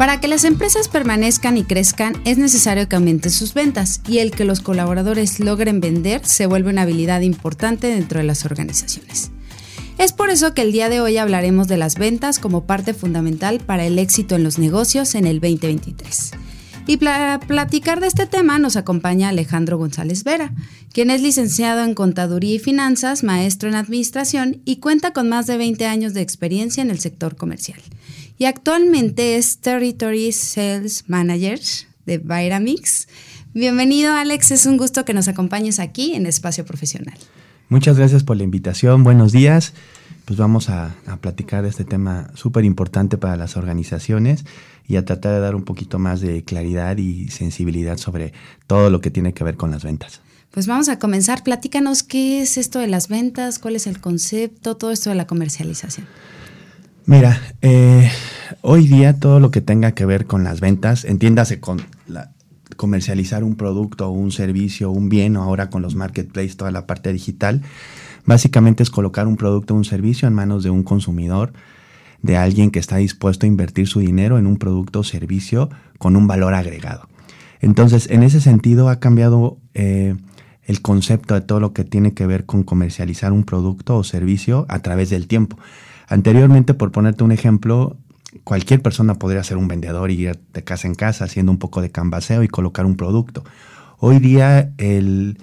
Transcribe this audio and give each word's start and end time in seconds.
Para 0.00 0.18
que 0.18 0.28
las 0.28 0.44
empresas 0.44 0.88
permanezcan 0.88 1.58
y 1.58 1.62
crezcan 1.62 2.14
es 2.24 2.38
necesario 2.38 2.88
que 2.88 2.96
aumenten 2.96 3.30
sus 3.30 3.52
ventas 3.52 4.00
y 4.08 4.20
el 4.20 4.30
que 4.30 4.46
los 4.46 4.60
colaboradores 4.60 5.40
logren 5.40 5.82
vender 5.82 6.24
se 6.24 6.46
vuelve 6.46 6.70
una 6.70 6.82
habilidad 6.82 7.20
importante 7.20 7.88
dentro 7.88 8.18
de 8.18 8.24
las 8.24 8.46
organizaciones. 8.46 9.30
Es 9.98 10.14
por 10.14 10.30
eso 10.30 10.54
que 10.54 10.62
el 10.62 10.72
día 10.72 10.88
de 10.88 11.02
hoy 11.02 11.18
hablaremos 11.18 11.68
de 11.68 11.76
las 11.76 11.96
ventas 11.96 12.38
como 12.38 12.64
parte 12.64 12.94
fundamental 12.94 13.60
para 13.60 13.84
el 13.84 13.98
éxito 13.98 14.36
en 14.36 14.42
los 14.42 14.58
negocios 14.58 15.14
en 15.14 15.26
el 15.26 15.38
2023. 15.38 16.30
Y 16.86 16.96
para 16.96 17.38
platicar 17.38 18.00
de 18.00 18.06
este 18.06 18.24
tema 18.24 18.58
nos 18.58 18.76
acompaña 18.76 19.28
Alejandro 19.28 19.76
González 19.76 20.24
Vera, 20.24 20.54
quien 20.94 21.10
es 21.10 21.20
licenciado 21.20 21.84
en 21.84 21.92
Contaduría 21.92 22.54
y 22.54 22.58
Finanzas, 22.58 23.22
maestro 23.22 23.68
en 23.68 23.74
Administración 23.74 24.62
y 24.64 24.76
cuenta 24.76 25.12
con 25.12 25.28
más 25.28 25.46
de 25.46 25.58
20 25.58 25.84
años 25.84 26.14
de 26.14 26.22
experiencia 26.22 26.80
en 26.80 26.88
el 26.88 27.00
sector 27.00 27.36
comercial 27.36 27.82
y 28.40 28.46
actualmente 28.46 29.36
es 29.36 29.58
Territory 29.58 30.32
Sales 30.32 31.04
Manager 31.08 31.60
de 32.06 32.16
Viramix. 32.16 33.06
Bienvenido 33.52 34.14
Alex, 34.14 34.50
es 34.50 34.64
un 34.64 34.78
gusto 34.78 35.04
que 35.04 35.12
nos 35.12 35.28
acompañes 35.28 35.78
aquí 35.78 36.14
en 36.14 36.24
Espacio 36.24 36.64
Profesional. 36.64 37.18
Muchas 37.68 37.98
gracias 37.98 38.24
por 38.24 38.38
la 38.38 38.44
invitación, 38.44 39.04
buenos 39.04 39.32
días. 39.32 39.74
Pues 40.24 40.38
vamos 40.38 40.70
a, 40.70 40.96
platicar 41.20 41.64
de 41.64 41.68
este 41.68 41.84
tema 41.84 42.30
súper 42.32 42.64
importante 42.64 43.18
para 43.18 43.36
las 43.36 43.58
organizaciones 43.58 44.46
y 44.88 44.96
a 44.96 45.04
tratar 45.04 45.34
de 45.34 45.40
dar 45.40 45.54
un 45.54 45.64
poquito 45.64 45.98
más 45.98 46.22
de 46.22 46.42
claridad 46.42 46.96
y 46.96 47.28
sensibilidad 47.28 47.98
sobre 47.98 48.32
todo 48.66 48.88
lo 48.88 49.02
que 49.02 49.10
tiene 49.10 49.34
que 49.34 49.44
ver 49.44 49.58
con 49.58 49.70
las 49.70 49.84
ventas. 49.84 50.22
Pues 50.50 50.66
vamos 50.66 50.88
a 50.88 50.98
comenzar. 50.98 51.44
Platícanos 51.44 52.02
qué 52.02 52.40
es 52.40 52.56
esto 52.56 52.78
de 52.78 52.86
las 52.86 53.08
ventas, 53.08 53.58
cuál 53.58 53.76
es 53.76 53.86
el 53.86 54.00
concepto, 54.00 54.78
todo 54.78 54.92
esto 54.92 55.10
de 55.10 55.16
la 55.16 55.26
comercialización. 55.26 56.06
Mira, 57.10 57.42
eh, 57.60 58.08
hoy 58.60 58.86
día 58.86 59.18
todo 59.18 59.40
lo 59.40 59.50
que 59.50 59.60
tenga 59.60 59.90
que 59.90 60.06
ver 60.06 60.26
con 60.26 60.44
las 60.44 60.60
ventas, 60.60 61.04
entiéndase 61.04 61.58
con 61.58 61.80
comercializar 62.76 63.42
un 63.42 63.56
producto 63.56 64.10
un 64.10 64.30
servicio, 64.30 64.92
un 64.92 65.08
bien, 65.08 65.36
o 65.36 65.42
ahora 65.42 65.70
con 65.70 65.82
los 65.82 65.96
marketplaces, 65.96 66.56
toda 66.56 66.70
la 66.70 66.86
parte 66.86 67.12
digital, 67.12 67.62
básicamente 68.26 68.84
es 68.84 68.90
colocar 68.90 69.26
un 69.26 69.36
producto 69.36 69.74
o 69.74 69.76
un 69.76 69.84
servicio 69.84 70.28
en 70.28 70.34
manos 70.34 70.62
de 70.62 70.70
un 70.70 70.84
consumidor, 70.84 71.52
de 72.22 72.36
alguien 72.36 72.70
que 72.70 72.78
está 72.78 72.98
dispuesto 72.98 73.44
a 73.44 73.48
invertir 73.48 73.88
su 73.88 73.98
dinero 73.98 74.38
en 74.38 74.46
un 74.46 74.56
producto 74.56 75.00
o 75.00 75.02
servicio 75.02 75.68
con 75.98 76.14
un 76.14 76.28
valor 76.28 76.54
agregado. 76.54 77.08
Entonces, 77.60 78.08
en 78.08 78.22
ese 78.22 78.40
sentido 78.40 78.88
ha 78.88 79.00
cambiado 79.00 79.58
eh, 79.74 80.14
el 80.62 80.80
concepto 80.80 81.34
de 81.34 81.40
todo 81.40 81.58
lo 81.58 81.72
que 81.72 81.82
tiene 81.82 82.14
que 82.14 82.28
ver 82.28 82.46
con 82.46 82.62
comercializar 82.62 83.32
un 83.32 83.42
producto 83.42 83.96
o 83.96 84.04
servicio 84.04 84.64
a 84.68 84.78
través 84.78 85.10
del 85.10 85.26
tiempo. 85.26 85.58
Anteriormente, 86.10 86.74
por 86.74 86.90
ponerte 86.90 87.22
un 87.22 87.30
ejemplo, 87.30 87.96
cualquier 88.42 88.82
persona 88.82 89.14
podría 89.14 89.44
ser 89.44 89.56
un 89.56 89.68
vendedor 89.68 90.10
y 90.10 90.14
ir 90.14 90.40
de 90.52 90.64
casa 90.64 90.88
en 90.88 90.96
casa 90.96 91.24
haciendo 91.24 91.52
un 91.52 91.58
poco 91.58 91.82
de 91.82 91.92
canvaseo 91.92 92.42
y 92.42 92.48
colocar 92.48 92.84
un 92.84 92.96
producto. 92.96 93.44
Hoy 93.98 94.18
día 94.18 94.72
el, 94.78 95.36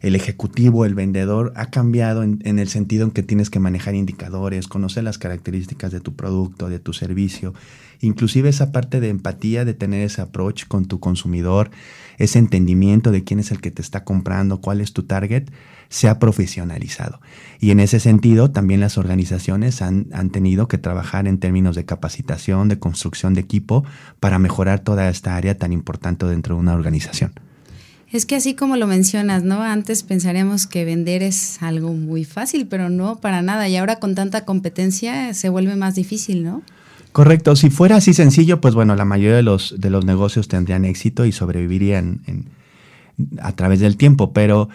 ejecutivo, 0.00 0.86
el 0.86 0.94
vendedor, 0.94 1.52
ha 1.56 1.66
cambiado 1.66 2.22
en, 2.22 2.38
en, 2.44 2.58
el 2.58 2.68
sentido 2.68 3.04
en 3.04 3.10
que 3.10 3.22
tienes 3.22 3.50
que 3.50 3.60
manejar 3.60 3.94
indicadores, 3.94 4.66
conocer 4.66 5.04
las 5.04 5.18
características 5.18 5.92
de 5.92 6.00
tu 6.00 6.16
producto, 6.16 6.70
de 6.70 6.78
tu 6.78 6.94
servicio, 6.94 7.52
inclusive 8.00 8.48
esa 8.48 8.72
parte 8.72 9.00
de 9.00 9.10
empatía, 9.10 9.66
de 9.66 9.74
tener 9.74 10.06
ese 10.06 10.22
approach 10.22 10.64
con 10.68 10.86
tu 10.86 11.00
consumidor, 11.00 11.70
ese 12.16 12.38
entendimiento 12.38 13.10
de 13.10 13.24
quién 13.24 13.40
es 13.40 13.50
el 13.50 13.60
que 13.60 13.70
te 13.70 13.82
está 13.82 14.04
comprando, 14.04 14.62
cuál 14.62 14.80
es 14.80 14.94
tu 14.94 15.02
target, 15.02 15.50
se 15.88 16.08
ha 16.08 16.18
profesionalizado. 16.18 17.20
Y 17.60 17.70
en 17.70 17.80
ese 17.80 18.00
sentido, 18.00 18.50
también 18.50 18.80
las 18.80 18.98
organizaciones 18.98 19.80
han, 19.82 20.06
tenido 20.30 20.68
que 20.68 20.78
trabajar 20.78 21.26
en 21.26 21.38
términos 21.38 21.76
de 21.76 21.84
capacitación, 21.84 22.68
de 22.68 22.78
construcción 22.78 23.34
de 23.34 23.40
equipo, 23.40 23.84
para 24.20 24.38
mejorar 24.38 24.80
toda 24.80 25.08
esta 25.08 25.36
área 25.36 25.56
tan 25.56 25.72
importante 25.72 26.26
dentro 26.26 26.56
de 26.56 26.60
una 26.60 26.74
organización. 26.74 27.32
Es 28.10 28.26
que 28.26 28.36
así 28.36 28.54
como 28.54 28.76
lo 28.76 28.86
mencionas, 28.86 29.42
¿no? 29.42 29.62
Antes 29.62 30.02
pensaríamos 30.02 30.66
que 30.66 30.84
vender 30.84 31.22
es 31.22 31.62
algo 31.62 31.92
muy 31.92 32.24
fácil, 32.24 32.66
pero 32.68 32.88
no 32.88 33.16
para 33.16 33.42
nada. 33.42 33.68
Y 33.68 33.76
ahora 33.76 33.96
con 33.96 34.14
tanta 34.14 34.44
competencia 34.44 35.34
se 35.34 35.48
vuelve 35.48 35.74
más 35.74 35.94
difícil, 35.94 36.44
¿no? 36.44 36.62
Correcto. 37.14 37.56
Si 37.56 37.70
fuera 37.70 37.96
así 37.96 38.12
sencillo, 38.12 38.60
pues 38.60 38.74
bueno, 38.74 38.96
la 38.96 39.04
mayoría 39.04 39.36
de 39.36 39.42
los, 39.42 39.74
de 39.78 39.88
los 39.88 40.04
negocios 40.04 40.48
tendrían 40.48 40.84
éxito 40.84 41.24
y 41.24 41.32
sobrevivirían 41.32 42.20
a 43.40 43.52
través 43.52 43.80
del 43.80 43.96
tiempo, 43.96 44.32
pero, 44.32 44.68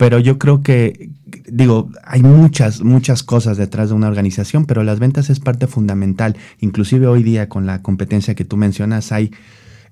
pero 0.00 0.18
yo 0.18 0.38
creo 0.38 0.62
que, 0.62 1.10
digo, 1.46 1.90
hay 2.02 2.22
muchas, 2.22 2.80
muchas 2.80 3.22
cosas 3.22 3.58
detrás 3.58 3.90
de 3.90 3.94
una 3.94 4.08
organización, 4.08 4.64
pero 4.64 4.82
las 4.82 4.98
ventas 4.98 5.28
es 5.28 5.40
parte 5.40 5.66
fundamental. 5.66 6.38
Inclusive 6.58 7.06
hoy 7.06 7.22
día 7.22 7.50
con 7.50 7.66
la 7.66 7.82
competencia 7.82 8.34
que 8.34 8.46
tú 8.46 8.56
mencionas 8.56 9.12
hay 9.12 9.30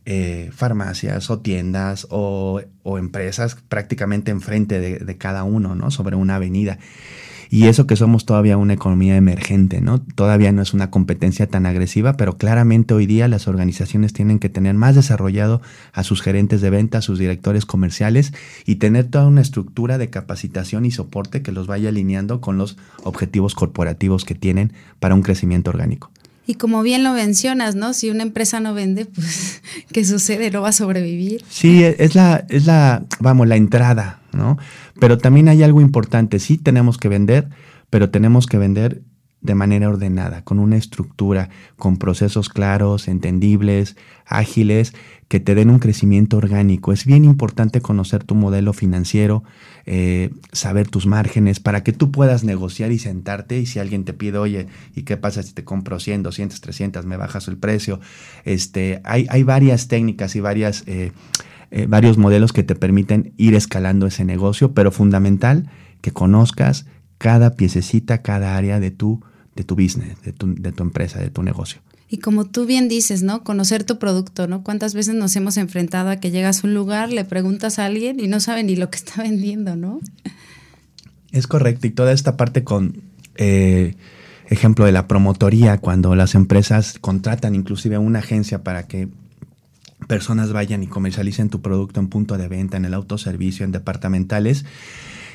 eh, 0.07 0.49
farmacias 0.51 1.29
o 1.29 1.41
tiendas 1.41 2.07
o, 2.09 2.63
empresas 2.99 3.59
prácticamente 3.69 4.31
enfrente 4.31 4.81
de, 4.81 4.97
de 4.97 5.19
cada 5.19 5.45
uno, 5.45 5.75
¿no? 5.75 5.91
Sobre 5.91 6.17
una 6.17 6.37
avenida. 6.37 6.79
Y 7.51 7.67
eso 7.67 7.87
que 7.87 7.97
somos 7.97 8.27
todavía 8.27 8.57
una 8.57 8.75
economía 8.75 9.17
emergente, 9.17 9.81
¿no? 9.81 10.01
Todavía 10.01 10.53
no 10.53 10.63
es 10.63 10.75
una 10.75 10.91
competencia 10.91 11.47
tan 11.47 11.67
agresiva, 11.67 12.17
pero 12.17 12.37
claramente 12.37 12.95
hoy 12.95 13.07
día 13.07 13.29
las 13.29 13.49
organizaciones 13.49 14.13
tienen 14.13 14.39
que 14.39 14.49
tener 14.49 14.75
más 14.75 14.95
desarrollado 14.95 15.63
a 15.93 16.05
sus 16.05 16.23
gerentes 16.23 16.61
de 16.61 16.71
venta, 16.71 16.99
a 16.99 17.03
sus 17.03 17.19
directores 17.19 17.65
comerciales 17.65 18.33
y 18.67 18.77
tener 18.77 19.07
toda 19.07 19.27
una 19.27 19.41
estructura 19.41 19.99
de 19.99 20.11
capacitación 20.11 20.85
y 20.85 20.91
soporte 20.91 21.43
que 21.43 21.53
los 21.53 21.67
vaya 21.67 21.89
alineando 21.89 22.41
con 22.41 22.59
los 22.59 22.77
objetivos 23.03 23.55
corporativos 23.55 24.25
que 24.25 24.35
tienen 24.35 24.73
para 25.01 25.15
un 25.15 25.23
crecimiento 25.23 25.71
orgánico. 25.71 26.11
Y 26.49 26.55
como 26.55 26.81
bien 26.83 27.05
lo 27.05 27.13
mencionas, 27.13 27.75
¿no? 27.75 27.93
Si 27.93 28.09
una 28.09 28.23
empresa 28.23 28.59
no 28.59 28.73
vende, 28.73 29.05
pues, 29.05 29.63
¿qué 29.93 30.03
sucede? 30.07 30.51
¿No 30.51 30.63
va 30.63 30.71
a 30.71 30.73
sobrevivir? 30.73 31.45
Sí, 31.51 31.85
es 31.85 32.15
la, 32.15 32.47
es 32.49 32.65
la, 32.65 33.05
vamos, 33.21 33.47
la 33.47 33.57
entrada, 33.57 34.21
¿no? 34.33 34.57
Pero 34.99 35.19
también 35.19 35.49
hay 35.49 35.63
algo 35.63 35.81
importante, 35.81 36.39
sí 36.39 36.59
tenemos 36.59 36.99
que 36.99 37.09
vender, 37.09 37.49
pero 37.91 38.11
tenemos 38.11 38.47
que 38.47 38.59
vender 38.59 39.03
de 39.41 39.55
manera 39.55 39.89
ordenada, 39.89 40.43
con 40.43 40.59
una 40.59 40.77
estructura, 40.77 41.49
con 41.77 41.97
procesos 41.97 42.49
claros, 42.49 43.07
entendibles, 43.07 43.97
ágiles, 44.27 44.95
que 45.29 45.39
te 45.39 45.55
den 45.55 45.71
un 45.71 45.79
crecimiento 45.79 46.39
orgánico. 46.39 46.93
Es 46.93 47.05
bien 47.05 47.25
importante 47.25 47.81
conocer 47.81 48.25
tu 48.25 48.35
modelo 48.35 48.73
financiero, 48.73 49.45
eh, 49.87 50.31
saber 50.53 50.89
tus 50.89 51.07
márgenes, 51.07 51.61
para 51.61 51.85
que 51.85 51.93
tú 51.93 52.11
puedas 52.11 52.43
negociar 52.43 52.91
y 52.91 52.99
sentarte 52.99 53.59
y 53.59 53.67
si 53.67 53.79
alguien 53.79 54.05
te 54.05 54.13
pide, 54.13 54.39
oye, 54.39 54.67
¿y 54.97 55.03
qué 55.03 55.17
pasa 55.17 55.43
si 55.43 55.53
te 55.53 55.65
compro 55.65 56.01
100, 56.01 56.25
200, 56.25 56.61
300, 56.61 57.07
me 57.07 57.17
bajas 57.17 57.47
el 57.47 57.59
precio? 57.59 58.01
Este, 58.45 59.01
hay, 59.05 59.27
hay 59.29 59.45
varias 59.45 59.87
técnicas 59.87 60.35
y 60.35 60.41
varias, 60.41 60.83
eh, 60.87 61.13
eh, 61.71 61.87
varios 61.89 62.19
modelos 62.19 62.53
que 62.53 62.63
te 62.63 62.75
permiten 62.75 63.33
ir 63.37 63.55
escalando 63.55 64.07
ese 64.07 64.25
negocio, 64.25 64.73
pero 64.73 64.91
fundamental 64.91 65.71
que 66.01 66.13
conozcas 66.13 66.87
cada 67.19 67.57
piececita, 67.57 68.23
cada 68.23 68.57
área 68.57 68.81
de 68.81 68.91
tu, 68.91 69.23
de 69.57 69.65
tu 69.65 69.75
business, 69.75 70.21
de 70.23 70.33
tu, 70.33 70.55
de 70.55 70.73
tu 70.73 70.83
empresa, 70.83 71.19
de 71.21 71.31
tu 71.31 71.43
negocio. 71.43 71.81
Y 72.11 72.19
como 72.19 72.47
tú 72.47 72.65
bien 72.65 72.89
dices, 72.89 73.23
¿no? 73.23 73.45
Conocer 73.45 73.85
tu 73.85 73.99
producto, 73.99 74.47
¿no? 74.47 74.63
¿Cuántas 74.63 74.95
veces 74.95 75.15
nos 75.15 75.37
hemos 75.37 75.59
enfrentado 75.59 76.09
a 76.09 76.17
que 76.17 76.31
llegas 76.31 76.65
a 76.65 76.67
un 76.67 76.75
lugar, 76.75 77.13
le 77.13 77.25
preguntas 77.25 77.79
a 77.79 77.85
alguien 77.85 78.19
y 78.19 78.29
no 78.29 78.41
sabe 78.41 78.63
ni 78.63 78.77
lo 78.77 78.89
que 78.89 78.97
está 78.97 79.23
vendiendo, 79.23 79.77
¿no? 79.77 80.01
Es 81.33 81.47
correcto. 81.47 81.87
Y 81.87 81.91
toda 81.91 82.13
esta 82.13 82.39
parte 82.39 82.65
con, 82.65 83.03
eh, 83.37 83.95
ejemplo 84.49 84.85
de 84.85 84.93
la 84.93 85.07
promotoría, 85.07 85.79
cuando 85.79 86.15
las 86.15 86.35
empresas 86.35 86.99
contratan 86.99 87.55
inclusive 87.55 87.97
a 87.97 88.01
una 88.01 88.21
agencia 88.21 88.63
para 88.63 88.85
que 88.85 89.09
personas 90.09 90.53
vayan 90.53 90.83
y 90.83 90.89
comercialicen 90.89 91.51
tu 91.51 91.63
producto 91.63 92.01
en 92.01 92.09
punto 92.09 92.37
de 92.37 92.49
venta, 92.49 92.77
en 92.77 92.85
el 92.85 92.95
autoservicio, 92.95 93.65
en 93.65 93.71
departamentales, 93.71 94.65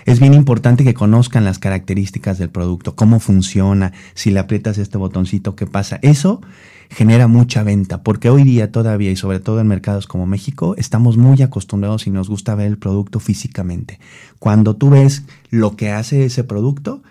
es 0.06 0.20
bien 0.20 0.34
importante 0.34 0.84
que 0.84 0.94
conozcan 0.94 1.46
las 1.46 1.60
características 1.60 2.38
del 2.38 2.50
producto, 2.50 2.94
cómo 2.94 3.22
funciona, 3.22 3.94
si 4.16 4.32
le 4.32 4.40
aprietas 4.40 4.78
este 4.78 4.98
botoncito, 4.98 5.56
qué 5.56 5.66
pasa. 5.66 6.00
Eso 6.02 6.42
genera 6.90 7.28
mucha 7.28 7.64
venta, 7.64 8.04
porque 8.04 8.30
hoy 8.30 8.44
día 8.44 8.70
todavía 8.72 9.12
y 9.12 9.16
sobre 9.16 9.40
todo 9.40 9.62
en 9.62 9.68
mercados 9.68 10.06
como 10.06 10.26
México 10.26 10.76
estamos 10.78 11.16
muy 11.16 11.42
acostumbrados 11.42 12.06
y 12.06 12.10
nos 12.10 12.30
gusta 12.30 12.54
ver 12.54 12.68
el 12.68 12.78
producto 12.78 13.22
físicamente. 13.22 14.00
Cuando 14.40 14.76
tú 14.76 14.90
ves 14.90 15.24
lo 15.50 15.78
que 15.78 15.92
hace 15.92 16.26
ese 16.26 16.44
producto, 16.44 17.02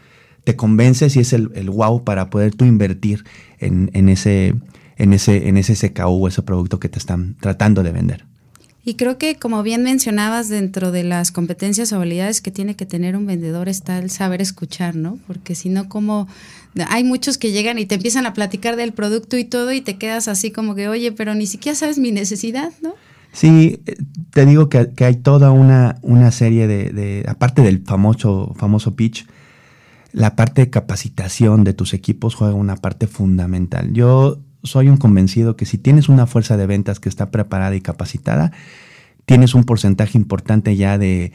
te 0.44 0.56
convences 0.56 1.17
y 1.17 1.20
es 1.20 1.32
el, 1.32 1.49
wow 1.70 2.05
para 2.05 2.29
poder 2.29 2.55
tú 2.55 2.64
invertir 2.64 3.25
en, 3.59 4.09
ese, 4.09 4.55
en, 5.02 5.12
ese, 5.12 5.49
en 5.49 5.56
ese 5.56 5.75
SKU 5.75 6.25
o 6.25 6.28
ese 6.28 6.43
producto 6.43 6.78
que 6.78 6.88
te 6.88 6.99
están 6.99 7.34
tratando 7.40 7.82
de 7.82 7.90
vender. 7.90 8.25
Y 8.84 8.94
creo 8.94 9.19
que, 9.19 9.37
como 9.37 9.62
bien 9.62 9.82
mencionabas, 9.82 10.49
dentro 10.49 10.93
de 10.93 11.02
las 11.02 11.32
competencias 11.32 11.93
o 11.93 11.96
habilidades 11.96 12.40
que 12.40 12.50
tiene 12.50 12.76
que 12.76 12.87
tener 12.87 13.16
un 13.16 13.26
vendedor 13.26 13.69
está 13.69 13.99
el 13.99 14.10
saber 14.10 14.40
escuchar, 14.40 14.94
¿no? 14.94 15.19
Porque 15.26 15.54
si 15.54 15.69
no, 15.69 15.88
como 15.88 16.28
hay 16.88 17.04
muchos 17.04 17.37
que 17.37 17.52
llegan 17.52 17.78
y 17.78 17.87
te 17.87 17.96
empiezan 17.96 18.26
a 18.26 18.32
platicar 18.32 18.76
del 18.76 18.93
producto 18.93 19.37
y 19.37 19.44
todo 19.44 19.72
y 19.72 19.81
te 19.81 19.99
quedas 19.99 20.28
así 20.28 20.50
como 20.52 20.75
que, 20.75 20.88
oye, 20.88 21.12
pero 21.12 21.34
ni 21.34 21.46
siquiera 21.46 21.76
sabes 21.76 21.99
mi 21.99 22.12
necesidad, 22.12 22.72
¿no? 22.81 22.94
Sí, 23.32 23.81
te 24.31 24.46
digo 24.46 24.69
que, 24.69 24.93
hay 24.99 25.16
toda 25.16 25.50
una, 25.50 25.99
una 26.02 26.31
serie 26.31 26.66
de, 26.66 26.90
de, 26.90 27.25
aparte 27.28 27.62
del 27.62 27.82
famoso, 27.84 28.54
famoso 28.56 28.94
pitch, 28.94 29.26
la 30.12 30.37
parte 30.37 30.62
de 30.62 30.70
capacitación 30.70 31.64
de 31.64 31.72
tus 31.72 31.94
equipos 31.94 32.34
juega 32.34 32.54
una 32.54 32.76
parte 32.76 33.06
fundamental. 33.06 33.93
Yo 33.93 34.40
soy 34.62 34.88
un 34.88 34.97
convencido 34.97 35.56
que 35.56 35.67
si 35.67 35.79
tienes 35.79 36.09
una 36.09 36.26
fuerza 36.26 36.56
de 36.56 36.67
ventas 36.67 37.00
que 37.00 37.09
está 37.09 37.31
preparada 37.31 37.75
y 37.75 37.81
capacitada, 37.81 38.53
tienes 39.26 39.55
un 39.55 39.64
porcentaje 39.64 40.19
importante 40.19 40.76
ya 40.76 40.99
de 40.99 41.32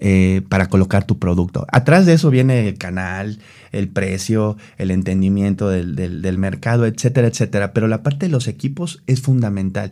eh, 0.00 0.42
para 0.48 0.68
colocar 0.68 1.04
tu 1.04 1.18
producto. 1.18 1.66
Atrás 1.72 2.06
de 2.06 2.12
eso 2.12 2.30
viene 2.30 2.68
el 2.68 2.78
canal, 2.78 3.40
el 3.72 3.88
precio, 3.88 4.56
el 4.76 4.92
entendimiento 4.92 5.68
del, 5.68 5.96
del 5.96 6.38
mercado, 6.38 6.86
etcétera, 6.86 7.26
etcétera. 7.26 7.72
Pero 7.72 7.88
la 7.88 8.04
parte 8.04 8.26
de 8.26 8.32
los 8.32 8.46
equipos 8.46 9.02
es 9.08 9.20
fundamental. 9.20 9.90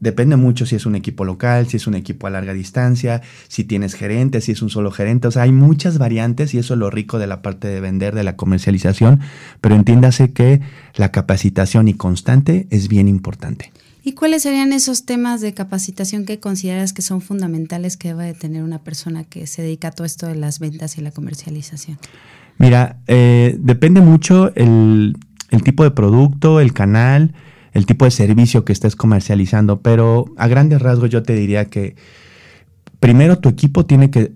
Depende 0.00 0.36
mucho 0.36 0.66
si 0.66 0.76
es 0.76 0.86
un 0.86 0.96
equipo 0.96 1.24
local, 1.24 1.68
si 1.68 1.76
es 1.76 1.86
un 1.86 1.94
equipo 1.94 2.26
a 2.26 2.30
larga 2.30 2.52
distancia, 2.52 3.22
si 3.48 3.64
tienes 3.64 3.94
gerente, 3.94 4.40
si 4.40 4.52
es 4.52 4.60
un 4.60 4.68
solo 4.68 4.90
gerente. 4.90 5.28
O 5.28 5.30
sea, 5.30 5.42
hay 5.42 5.52
muchas 5.52 5.98
variantes 5.98 6.52
y 6.52 6.58
eso 6.58 6.74
es 6.74 6.80
lo 6.80 6.90
rico 6.90 7.18
de 7.18 7.26
la 7.26 7.42
parte 7.42 7.68
de 7.68 7.80
vender, 7.80 8.14
de 8.14 8.24
la 8.24 8.36
comercialización. 8.36 9.20
Pero 9.60 9.76
entiéndase 9.76 10.32
que 10.32 10.60
la 10.96 11.10
capacitación 11.10 11.88
y 11.88 11.94
constante 11.94 12.66
es 12.70 12.88
bien 12.88 13.08
importante. 13.08 13.72
¿Y 14.02 14.12
cuáles 14.12 14.42
serían 14.42 14.74
esos 14.74 15.06
temas 15.06 15.40
de 15.40 15.54
capacitación 15.54 16.26
que 16.26 16.38
consideras 16.38 16.92
que 16.92 17.00
son 17.00 17.22
fundamentales 17.22 17.96
que 17.96 18.08
debe 18.08 18.26
de 18.26 18.34
tener 18.34 18.62
una 18.62 18.80
persona 18.80 19.24
que 19.24 19.46
se 19.46 19.62
dedica 19.62 19.88
a 19.88 19.90
todo 19.92 20.04
esto 20.04 20.26
de 20.26 20.34
las 20.34 20.58
ventas 20.58 20.98
y 20.98 21.00
la 21.00 21.10
comercialización? 21.10 21.98
Mira, 22.58 22.98
eh, 23.06 23.56
depende 23.58 24.02
mucho 24.02 24.54
el, 24.56 25.16
el 25.48 25.62
tipo 25.62 25.84
de 25.84 25.92
producto, 25.92 26.60
el 26.60 26.74
canal 26.74 27.32
el 27.74 27.86
tipo 27.86 28.04
de 28.04 28.12
servicio 28.12 28.64
que 28.64 28.72
estés 28.72 28.96
comercializando, 28.96 29.82
pero 29.82 30.26
a 30.38 30.48
grandes 30.48 30.80
rasgos 30.80 31.10
yo 31.10 31.22
te 31.22 31.34
diría 31.34 31.66
que 31.66 31.96
primero 33.00 33.38
tu 33.38 33.48
equipo 33.48 33.84
tiene 33.84 34.10
que, 34.10 34.32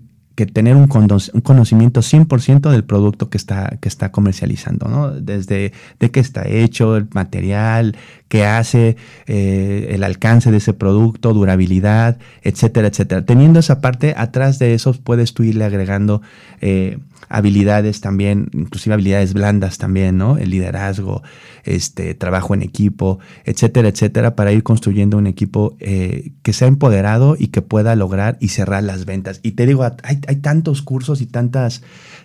tener 0.53 0.77
un, 0.77 0.83
un, 0.83 1.41
conocimiento 1.41 1.99
100% 1.99 2.71
del 2.71 2.85
producto 2.85 3.29
que 3.29 3.35
está, 3.35 3.77
que 3.81 3.89
está 3.89 4.13
comercializando, 4.13 4.87
¿no? 4.87 5.11
Desde 5.11 5.73
de 5.99 6.11
qué 6.11 6.21
está 6.21 6.47
hecho, 6.47 6.95
el 6.95 7.09
material, 7.11 7.97
qué 8.29 8.45
hace, 8.45 8.95
eh, 9.27 9.89
el 9.91 10.01
alcance 10.05 10.49
de 10.49 10.57
ese 10.57 10.71
producto, 10.71 11.33
durabilidad, 11.33 12.19
etcétera, 12.41 12.87
etcétera. 12.87 13.25
Teniendo 13.25 13.59
esa 13.59 13.81
parte, 13.81 14.13
atrás 14.15 14.59
de 14.59 14.73
eso 14.75 14.93
puedes 14.93 15.33
tú 15.33 15.43
irle 15.43 15.65
agregando 15.65 16.21
eh, 16.61 16.99
habilidades 17.27 18.01
también, 18.01 18.49
inclusive 18.53 18.93
habilidades 18.93 19.33
blandas 19.33 19.77
también, 19.77 20.17
¿no? 20.17 20.37
El 20.37 20.49
liderazgo, 20.49 21.21
este, 21.63 22.15
trabajo 22.15 22.53
en 22.53 22.61
equipo, 22.61 23.19
etcétera, 23.45 23.89
etcétera, 23.89 24.35
para 24.35 24.51
ir 24.51 24.63
construyendo 24.63 25.17
un 25.17 25.27
equipo 25.27 25.75
eh, 25.79 26.31
que 26.41 26.53
sea 26.53 26.67
empoderado 26.67 27.35
y 27.37 27.47
que 27.47 27.61
pueda 27.61 27.95
lograr 27.95 28.37
y 28.39 28.49
cerrar 28.49 28.83
las 28.83 29.05
ventas. 29.05 29.39
Y 29.43 29.51
te 29.51 29.65
digo, 29.65 29.83
hay, 29.83 30.19
hay 30.27 30.35
tantos 30.37 30.81
cursos 30.81 31.21
y 31.21 31.25
tantas 31.25 31.81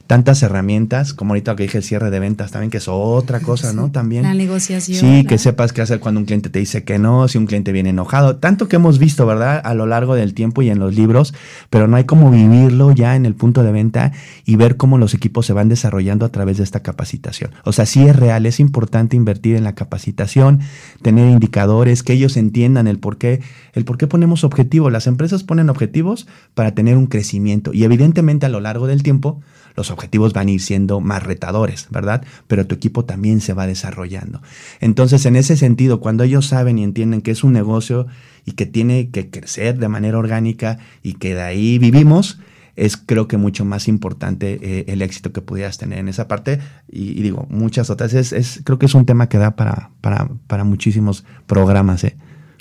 tantas 0.06 0.42
herramientas, 0.42 1.14
como 1.14 1.32
ahorita 1.32 1.56
que 1.56 1.62
dije 1.62 1.78
el 1.78 1.84
cierre 1.84 2.10
de 2.10 2.20
ventas 2.20 2.50
también, 2.50 2.70
que 2.70 2.76
es 2.76 2.88
otra 2.88 3.40
cosa, 3.40 3.72
¿no? 3.72 3.90
También. 3.90 4.24
La 4.24 4.34
negociación. 4.34 4.98
Sí, 4.98 5.24
que 5.24 5.38
sepas 5.38 5.72
qué 5.72 5.80
hacer 5.80 5.98
cuando 5.98 6.20
un 6.20 6.26
cliente 6.26 6.50
te 6.50 6.58
dice 6.58 6.84
que 6.84 6.98
no, 6.98 7.26
si 7.28 7.38
un 7.38 7.46
cliente 7.46 7.72
viene 7.72 7.90
enojado. 7.90 8.36
Tanto 8.36 8.68
que 8.68 8.76
hemos 8.76 8.98
visto, 8.98 9.24
¿verdad? 9.24 9.62
A 9.64 9.74
lo 9.74 9.86
largo 9.86 10.14
del 10.14 10.34
tiempo 10.34 10.60
y 10.62 10.68
en 10.68 10.78
los 10.78 10.94
libros, 10.94 11.32
pero 11.70 11.88
no 11.88 11.96
hay 11.96 12.04
como 12.04 12.30
vivirlo 12.30 12.92
ya 12.92 13.16
en 13.16 13.24
el 13.24 13.34
punto 13.34 13.62
de 13.62 13.72
venta 13.72 14.12
y 14.44 14.56
ver 14.56 14.76
cómo 14.76 14.98
los 14.98 15.14
equipos 15.14 15.46
se 15.46 15.54
van 15.54 15.68
desarrollando 15.68 16.26
a 16.26 16.28
través 16.28 16.58
de 16.58 16.64
esta 16.64 16.80
capacitación. 16.80 17.52
O 17.64 17.72
sea, 17.72 17.86
sí 17.86 18.06
es 18.06 18.14
real, 18.14 18.44
es 18.44 18.60
importante 18.60 19.16
invertir 19.16 19.56
en 19.56 19.64
la 19.64 19.74
capacitación, 19.74 20.60
tener 21.00 21.30
indicadores, 21.30 22.02
que 22.02 22.12
ellos 22.12 22.36
entiendan 22.36 22.88
el 22.88 22.98
por 22.98 23.16
qué, 23.16 23.40
el 23.72 23.84
por 23.86 23.96
qué 23.96 24.06
ponemos 24.06 24.44
objetivos. 24.44 24.92
Las 24.92 25.06
empresas 25.06 25.44
ponen 25.44 25.70
objetivos 25.70 26.26
para 26.54 26.74
tener 26.74 26.98
un 26.98 27.06
crecimiento 27.06 27.72
y 27.72 27.84
evidentemente 27.84 28.44
a 28.44 28.50
lo 28.50 28.60
largo 28.60 28.86
del 28.86 29.02
tiempo 29.02 29.40
los 29.76 29.90
objetivos 29.90 30.32
van 30.32 30.48
a 30.48 30.52
ir 30.52 30.60
siendo 30.60 31.00
más 31.00 31.22
retadores, 31.22 31.88
¿verdad? 31.90 32.24
Pero 32.46 32.66
tu 32.66 32.74
equipo 32.74 33.04
también 33.04 33.40
se 33.40 33.54
va 33.54 33.66
desarrollando. 33.66 34.40
Entonces, 34.80 35.26
en 35.26 35.36
ese 35.36 35.56
sentido, 35.56 36.00
cuando 36.00 36.24
ellos 36.24 36.46
saben 36.46 36.78
y 36.78 36.84
entienden 36.84 37.22
que 37.22 37.30
es 37.30 37.44
un 37.44 37.52
negocio 37.52 38.06
y 38.44 38.52
que 38.52 38.66
tiene 38.66 39.10
que 39.10 39.30
crecer 39.30 39.78
de 39.78 39.88
manera 39.88 40.18
orgánica 40.18 40.78
y 41.02 41.14
que 41.14 41.34
de 41.34 41.42
ahí 41.42 41.78
vivimos, 41.78 42.38
es 42.76 42.96
creo 42.96 43.28
que 43.28 43.36
mucho 43.36 43.64
más 43.64 43.86
importante 43.88 44.58
eh, 44.60 44.84
el 44.88 45.02
éxito 45.02 45.32
que 45.32 45.40
pudieras 45.40 45.78
tener 45.78 45.98
en 45.98 46.08
esa 46.08 46.28
parte. 46.28 46.60
Y, 46.90 47.22
digo, 47.22 47.46
muchas 47.50 47.90
otras. 47.90 48.14
Es, 48.14 48.60
creo 48.64 48.78
que 48.78 48.86
es 48.86 48.94
un 48.94 49.06
tema 49.06 49.28
que 49.28 49.38
da 49.38 49.56
para, 49.56 49.90
para, 50.00 50.28
para 50.46 50.64
muchísimos 50.64 51.24
programas. 51.46 52.04
¿eh? 52.04 52.16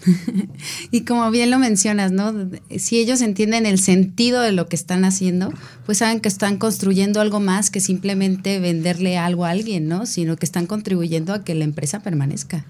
y 0.92 1.02
como 1.02 1.30
bien 1.32 1.52
lo 1.52 1.60
mencionas, 1.60 2.12
¿no? 2.12 2.34
Si 2.78 3.00
ellos 3.00 3.22
entienden 3.22 3.66
el 3.66 3.80
sentido 3.80 4.42
de 4.42 4.52
lo 4.52 4.68
que 4.68 4.76
están 4.76 5.06
haciendo, 5.06 5.52
pues 5.86 6.00
saben 6.00 6.20
que 6.20 6.30
están 6.30 6.58
construyendo 6.58 7.22
algo 7.22 7.40
más 7.40 7.70
que 7.70 7.80
simplemente 7.80 8.60
venderle 8.60 9.18
algo 9.18 9.46
a 9.46 9.52
alguien, 9.52 9.88
¿no? 9.88 10.06
Sino 10.06 10.36
que 10.36 10.46
están 10.46 10.66
contribuyendo 10.66 11.34
a 11.34 11.44
que 11.44 11.56
la 11.56 11.64
empresa 11.64 12.02
permanezca. 12.02 12.66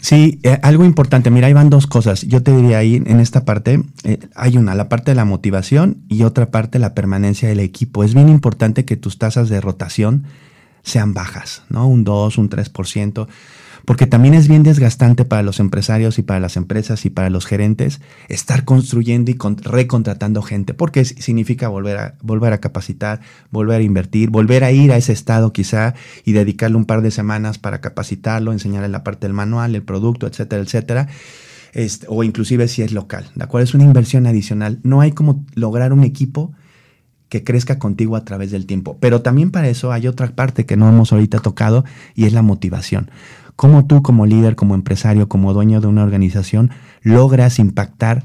Sí, 0.00 0.38
eh, 0.42 0.58
algo 0.62 0.84
importante. 0.84 1.30
Mira, 1.30 1.46
ahí 1.46 1.54
van 1.54 1.70
dos 1.70 1.86
cosas. 1.86 2.22
Yo 2.22 2.42
te 2.42 2.54
diría 2.54 2.78
ahí 2.78 2.96
en 2.96 3.20
esta 3.20 3.44
parte, 3.44 3.82
eh, 4.02 4.18
hay 4.34 4.58
una, 4.58 4.74
la 4.74 4.88
parte 4.90 5.12
de 5.12 5.14
la 5.14 5.24
motivación 5.24 6.02
y 6.08 6.24
otra 6.24 6.50
parte, 6.50 6.78
la 6.78 6.94
permanencia 6.94 7.48
del 7.48 7.60
equipo. 7.60 8.04
Es 8.04 8.14
bien 8.14 8.28
importante 8.28 8.84
que 8.84 8.96
tus 8.96 9.18
tasas 9.18 9.48
de 9.48 9.60
rotación 9.62 10.24
sean 10.82 11.14
bajas, 11.14 11.62
¿no? 11.70 11.88
Un 11.88 12.04
2, 12.04 12.36
un 12.36 12.50
3% 12.50 13.26
porque 13.84 14.06
también 14.06 14.34
es 14.34 14.48
bien 14.48 14.62
desgastante 14.62 15.24
para 15.24 15.42
los 15.42 15.60
empresarios 15.60 16.18
y 16.18 16.22
para 16.22 16.40
las 16.40 16.56
empresas 16.56 17.04
y 17.04 17.10
para 17.10 17.30
los 17.30 17.46
gerentes 17.46 18.00
estar 18.28 18.64
construyendo 18.64 19.30
y 19.30 19.38
recontratando 19.62 20.42
gente, 20.42 20.74
porque 20.74 21.04
significa 21.04 21.68
volver 21.68 21.98
a, 21.98 22.14
volver 22.22 22.52
a 22.52 22.58
capacitar, 22.58 23.20
volver 23.50 23.80
a 23.80 23.84
invertir, 23.84 24.30
volver 24.30 24.64
a 24.64 24.72
ir 24.72 24.92
a 24.92 24.96
ese 24.96 25.12
estado 25.12 25.52
quizá 25.52 25.94
y 26.24 26.32
dedicarle 26.32 26.76
un 26.76 26.84
par 26.84 27.02
de 27.02 27.10
semanas 27.10 27.58
para 27.58 27.80
capacitarlo, 27.80 28.52
enseñarle 28.52 28.88
la 28.88 29.04
parte 29.04 29.26
del 29.26 29.34
manual, 29.34 29.74
el 29.74 29.82
producto, 29.82 30.26
etcétera, 30.26 30.62
etcétera. 30.62 31.08
O 32.06 32.22
inclusive 32.22 32.68
si 32.68 32.82
es 32.82 32.92
local, 32.92 33.30
¿de 33.34 33.44
acuerdo? 33.44 33.64
Es 33.64 33.74
una 33.74 33.84
inversión 33.84 34.26
adicional. 34.26 34.78
No 34.84 35.00
hay 35.00 35.10
como 35.10 35.44
lograr 35.54 35.92
un 35.92 36.04
equipo 36.04 36.52
que 37.28 37.42
crezca 37.42 37.80
contigo 37.80 38.14
a 38.14 38.24
través 38.24 38.52
del 38.52 38.64
tiempo. 38.64 38.96
Pero 39.00 39.22
también 39.22 39.50
para 39.50 39.68
eso 39.68 39.90
hay 39.90 40.06
otra 40.06 40.28
parte 40.28 40.66
que 40.66 40.76
no 40.76 40.88
hemos 40.88 41.12
ahorita 41.12 41.40
tocado 41.40 41.84
y 42.14 42.26
es 42.26 42.32
la 42.32 42.42
motivación 42.42 43.10
cómo 43.56 43.86
tú 43.86 44.02
como 44.02 44.26
líder, 44.26 44.56
como 44.56 44.74
empresario, 44.74 45.28
como 45.28 45.52
dueño 45.52 45.80
de 45.80 45.86
una 45.86 46.02
organización, 46.02 46.70
logras 47.02 47.58
impactar 47.58 48.24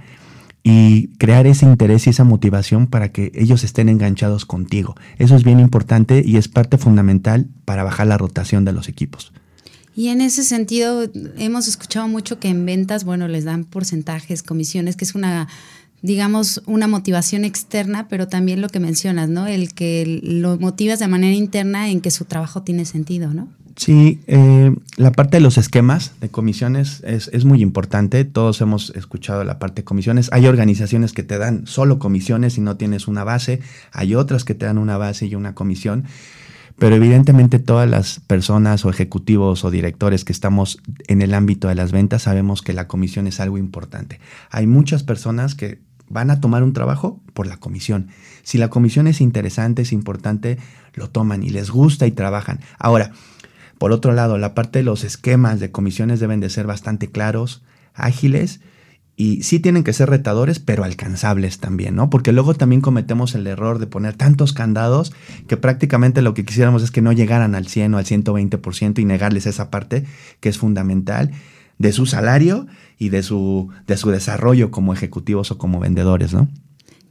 y 0.64 1.08
crear 1.18 1.48
ese 1.48 1.66
interés 1.66 2.06
y 2.08 2.10
esa 2.10 2.24
motivación 2.24 2.88
para 2.88 3.12
que 3.12 3.32
ellos 3.34 3.64
estén 3.64 3.90
enganchados 3.90 4.46
contigo. 4.46 4.96
Eso 5.18 5.36
es 5.36 5.44
bien 5.44 5.60
importante 5.60 6.22
y 6.26 6.38
es 6.38 6.48
parte 6.48 6.78
fundamental 6.78 7.48
para 7.66 7.84
bajar 7.84 8.08
la 8.08 8.18
rotación 8.18 8.66
de 8.66 8.74
los 8.74 8.90
equipos. 8.90 9.32
Y 9.96 10.10
en 10.10 10.22
ese 10.22 10.44
sentido, 10.44 11.10
hemos 11.38 11.68
escuchado 11.68 12.08
mucho 12.08 12.40
que 12.40 12.50
en 12.50 12.66
ventas, 12.66 13.04
bueno, 13.04 13.28
les 13.28 13.44
dan 13.44 13.66
porcentajes, 13.66 14.44
comisiones, 14.44 14.96
que 14.96 15.04
es 15.04 15.16
una, 15.16 15.48
digamos, 16.02 16.62
una 16.68 16.88
motivación 16.88 17.44
externa, 17.44 18.08
pero 18.08 18.28
también 18.28 18.62
lo 18.62 18.70
que 18.70 18.80
mencionas, 18.80 19.28
¿no? 19.30 19.48
El 19.48 19.74
que 19.74 20.22
lo 20.24 20.58
motivas 20.58 21.00
de 21.00 21.08
manera 21.08 21.36
interna 21.36 21.90
en 21.90 22.00
que 22.00 22.12
su 22.12 22.26
trabajo 22.26 22.62
tiene 22.62 22.86
sentido, 22.86 23.34
¿no? 23.34 23.50
Sí, 23.80 24.20
eh, 24.28 24.76
la 24.98 25.14
parte 25.14 25.38
de 25.38 25.42
los 25.42 25.58
esquemas 25.58 26.12
de 26.20 26.28
comisiones 26.28 27.02
es, 27.06 27.46
muy 27.46 27.62
importante. 27.62 28.26
Todos 28.26 28.60
hemos 28.60 28.90
escuchado 28.90 29.46
la 29.46 29.58
parte 29.58 29.84
de 29.84 29.86
comisiones. 29.86 30.28
Hay 30.34 30.48
organizaciones 30.48 31.14
que 31.14 31.24
te 31.24 31.38
dan 31.38 31.66
solo 31.66 31.98
comisiones 31.98 32.58
y 32.58 32.62
no 32.62 32.76
tienes 32.76 33.08
una 33.08 33.24
base. 33.24 33.62
Hay 33.94 34.16
otras 34.16 34.44
que 34.44 34.54
te 34.54 34.66
dan 34.66 34.80
una 34.80 34.98
base 34.98 35.28
y 35.28 35.36
una 35.36 35.56
comisión. 35.56 36.04
Pero 36.78 36.98
evidentemente 36.98 37.58
todas 37.58 37.90
las 37.90 38.20
personas 38.20 38.84
o 38.84 38.90
ejecutivos 38.90 39.64
o 39.64 39.72
directores 39.72 40.26
que 40.26 40.34
estamos 40.34 40.82
en 41.08 41.22
el 41.22 41.34
ámbito 41.34 41.70
de 41.70 41.76
las 41.76 41.94
ventas 41.94 42.24
sabemos 42.24 42.62
que 42.62 42.74
la 42.74 42.86
comisión 42.90 43.28
es 43.28 43.40
algo 43.40 43.58
importante. 43.58 44.20
Hay 44.50 44.68
muchas 44.68 45.04
personas 45.04 45.56
que 45.56 45.80
van 46.10 46.32
a 46.32 46.42
tomar 46.42 46.64
un 46.64 46.74
trabajo 46.74 47.22
por 47.34 47.48
la 47.48 47.56
comisión. 47.56 48.10
Si 48.44 48.58
la 48.58 48.70
comisión 48.70 49.08
es 49.08 49.22
interesante, 49.22 49.84
es 49.84 49.94
importante, 49.94 50.58
lo 50.96 51.10
toman 51.10 51.44
y 51.44 51.50
les 51.50 51.70
gusta 51.70 52.08
y 52.08 52.12
trabajan. 52.12 52.60
Ahora, 52.78 53.14
por 53.80 53.94
otro 53.94 54.12
lado, 54.12 54.38
la 54.38 54.54
parte 54.54 54.80
de 54.80 54.84
los 54.84 55.04
esquemas 55.04 55.60
de 55.60 55.72
comisiones 55.72 56.20
deben 56.20 56.42
de 56.42 56.50
ser 56.50 56.68
bastante 56.68 57.10
claros, 57.10 57.64
ágiles 57.96 58.60
y 59.16 59.44
sí 59.44 59.60
tienen 59.60 59.84
que 59.84 59.94
ser 59.94 60.10
retadores, 60.10 60.60
pero 60.60 60.84
alcanzables 60.84 61.60
también, 61.60 61.96
¿no? 61.96 62.10
Porque 62.10 62.32
luego 62.32 62.54
también 62.54 62.82
cometemos 62.82 63.36
el 63.36 63.48
error 63.48 63.80
de 63.80 63.88
poner 63.88 64.16
tantos 64.16 64.54
candados 64.54 65.14
que 65.48 65.58
prácticamente 65.58 66.22
lo 66.22 66.34
que 66.34 66.46
quisiéramos 66.46 66.84
es 66.84 66.92
que 66.92 67.02
no 67.02 67.12
llegaran 67.14 67.56
al 67.56 67.68
100 67.68 67.94
o 67.94 67.98
al 67.98 68.06
120% 68.06 69.00
y 69.00 69.06
negarles 69.06 69.46
esa 69.46 69.72
parte 69.72 70.06
que 70.40 70.50
es 70.50 70.58
fundamental 70.58 71.32
de 71.78 71.92
su 71.94 72.06
salario 72.06 72.68
y 72.98 73.10
de 73.10 73.24
su, 73.24 73.70
de 73.88 73.98
su 73.98 74.10
desarrollo 74.10 74.72
como 74.72 74.94
ejecutivos 74.94 75.52
o 75.52 75.58
como 75.58 75.80
vendedores, 75.80 76.34
¿no? 76.34 76.50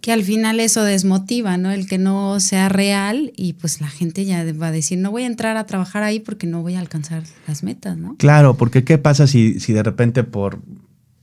Que 0.01 0.13
al 0.13 0.23
final 0.23 0.61
eso 0.61 0.85
desmotiva, 0.85 1.57
¿no? 1.57 1.71
El 1.71 1.87
que 1.87 1.99
no 1.99 2.41
sea 2.41 2.69
real 2.69 3.33
y 3.37 3.55
pues 3.55 3.81
la 3.81 3.89
gente 3.89 4.25
ya 4.25 4.45
va 4.53 4.69
a 4.69 4.73
decir, 4.73 4.99
no 4.99 5.11
voy 5.11 5.25
a 5.25 5.27
entrar 5.27 5.57
a 5.57 5.67
trabajar 5.67 6.03
ahí 6.03 6.21
porque 6.21 6.47
no 6.47 6.63
voy 6.63 6.75
a 6.75 6.81
alcanzar 6.81 7.23
las 7.47 7.63
metas, 7.63 7.97
¿no? 7.97 8.17
Claro, 8.17 8.57
porque 8.57 8.85
¿qué 8.85 8.99
pasa 8.99 9.27
si, 9.27 9.61
si 9.61 9.73
de 9.73 9.83
repente 9.83 10.25
por... 10.25 10.61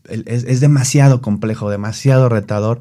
Es, 0.08 0.44
es 0.44 0.60
demasiado 0.60 1.22
complejo, 1.22 1.70
demasiado 1.70 2.30
retador. 2.30 2.80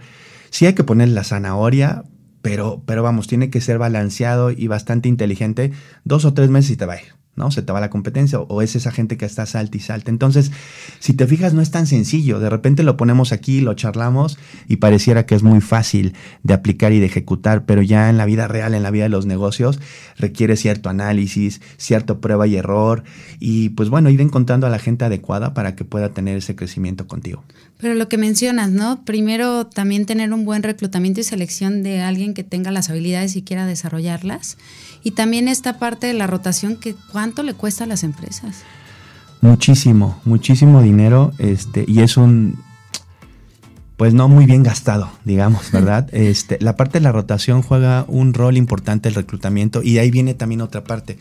Sí 0.50 0.66
hay 0.66 0.74
que 0.74 0.84
poner 0.84 1.08
la 1.08 1.24
zanahoria, 1.24 2.04
pero, 2.42 2.82
pero 2.84 3.02
vamos, 3.02 3.26
tiene 3.26 3.48
que 3.48 3.62
ser 3.62 3.78
balanceado 3.78 4.50
y 4.50 4.66
bastante 4.66 5.08
inteligente. 5.08 5.72
Dos 6.04 6.26
o 6.26 6.34
tres 6.34 6.50
meses 6.50 6.72
y 6.72 6.76
te 6.76 6.84
va 6.84 6.94
a 6.94 7.00
ir. 7.00 7.14
¿No? 7.36 7.50
Se 7.50 7.62
te 7.62 7.72
va 7.72 7.80
la 7.80 7.90
competencia 7.90 8.40
o 8.40 8.62
es 8.62 8.76
esa 8.76 8.90
gente 8.90 9.16
que 9.16 9.24
está 9.24 9.46
salta 9.46 9.76
y 9.76 9.80
salta. 9.80 10.10
Entonces, 10.10 10.52
si 10.98 11.14
te 11.14 11.26
fijas, 11.26 11.54
no 11.54 11.62
es 11.62 11.70
tan 11.70 11.86
sencillo. 11.86 12.40
De 12.40 12.50
repente 12.50 12.82
lo 12.82 12.96
ponemos 12.96 13.32
aquí, 13.32 13.60
lo 13.60 13.74
charlamos 13.74 14.38
y 14.68 14.76
pareciera 14.76 15.26
que 15.26 15.34
es 15.34 15.42
muy 15.42 15.60
fácil 15.60 16.14
de 16.42 16.54
aplicar 16.54 16.92
y 16.92 17.00
de 17.00 17.06
ejecutar, 17.06 17.64
pero 17.64 17.82
ya 17.82 18.10
en 18.10 18.16
la 18.16 18.26
vida 18.26 18.48
real, 18.48 18.74
en 18.74 18.82
la 18.82 18.90
vida 18.90 19.04
de 19.04 19.10
los 19.10 19.26
negocios, 19.26 19.80
requiere 20.16 20.56
cierto 20.56 20.88
análisis, 20.88 21.60
cierta 21.76 22.18
prueba 22.18 22.46
y 22.46 22.56
error 22.56 23.04
y 23.40 23.70
pues 23.70 23.88
bueno, 23.88 24.10
ir 24.10 24.20
encontrando 24.20 24.66
a 24.66 24.70
la 24.70 24.78
gente 24.78 25.04
adecuada 25.04 25.54
para 25.54 25.74
que 25.74 25.84
pueda 25.84 26.10
tener 26.10 26.38
ese 26.38 26.54
crecimiento 26.54 27.06
contigo. 27.06 27.44
Pero 27.84 27.96
lo 27.96 28.08
que 28.08 28.16
mencionas, 28.16 28.70
¿no? 28.70 29.04
Primero 29.04 29.66
también 29.66 30.06
tener 30.06 30.32
un 30.32 30.46
buen 30.46 30.62
reclutamiento 30.62 31.20
y 31.20 31.22
selección 31.22 31.82
de 31.82 32.00
alguien 32.00 32.32
que 32.32 32.42
tenga 32.42 32.70
las 32.70 32.88
habilidades 32.88 33.36
y 33.36 33.42
quiera 33.42 33.66
desarrollarlas. 33.66 34.56
Y 35.02 35.10
también 35.10 35.48
esta 35.48 35.78
parte 35.78 36.06
de 36.06 36.14
la 36.14 36.26
rotación 36.26 36.76
que 36.76 36.94
cuánto 37.12 37.42
le 37.42 37.52
cuesta 37.52 37.84
a 37.84 37.86
las 37.86 38.02
empresas. 38.02 38.62
Muchísimo, 39.42 40.18
muchísimo 40.24 40.80
dinero, 40.80 41.32
este, 41.36 41.84
y 41.86 42.00
es 42.00 42.16
un 42.16 42.58
pues 43.98 44.14
no 44.14 44.28
muy 44.28 44.46
bien 44.46 44.62
gastado, 44.62 45.10
digamos, 45.26 45.70
¿verdad? 45.70 46.08
Este, 46.12 46.56
la 46.62 46.76
parte 46.76 47.00
de 47.00 47.02
la 47.02 47.12
rotación 47.12 47.60
juega 47.60 48.06
un 48.08 48.32
rol 48.32 48.56
importante 48.56 49.10
el 49.10 49.14
reclutamiento 49.14 49.82
y 49.82 49.98
ahí 49.98 50.10
viene 50.10 50.32
también 50.32 50.62
otra 50.62 50.84
parte 50.84 51.18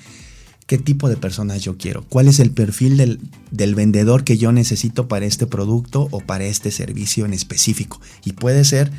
qué 0.73 0.79
tipo 0.79 1.07
de 1.07 1.17
personas 1.17 1.61
yo 1.61 1.77
quiero, 1.77 2.03
cuál 2.09 2.27
es 2.27 2.39
el 2.39 2.49
perfil 2.49 2.97
del, 2.97 3.19
del, 3.51 3.75
vendedor 3.75 4.23
que 4.23 4.39
yo 4.39 4.51
necesito 4.51 5.07
para 5.07 5.27
este 5.27 5.45
producto 5.45 6.07
o 6.09 6.19
para 6.19 6.45
este 6.45 6.71
servicio 6.71 7.25
en 7.27 7.33
específico. 7.33 8.01
Y 8.25 8.31
puede 8.31 8.65
ser 8.65 8.91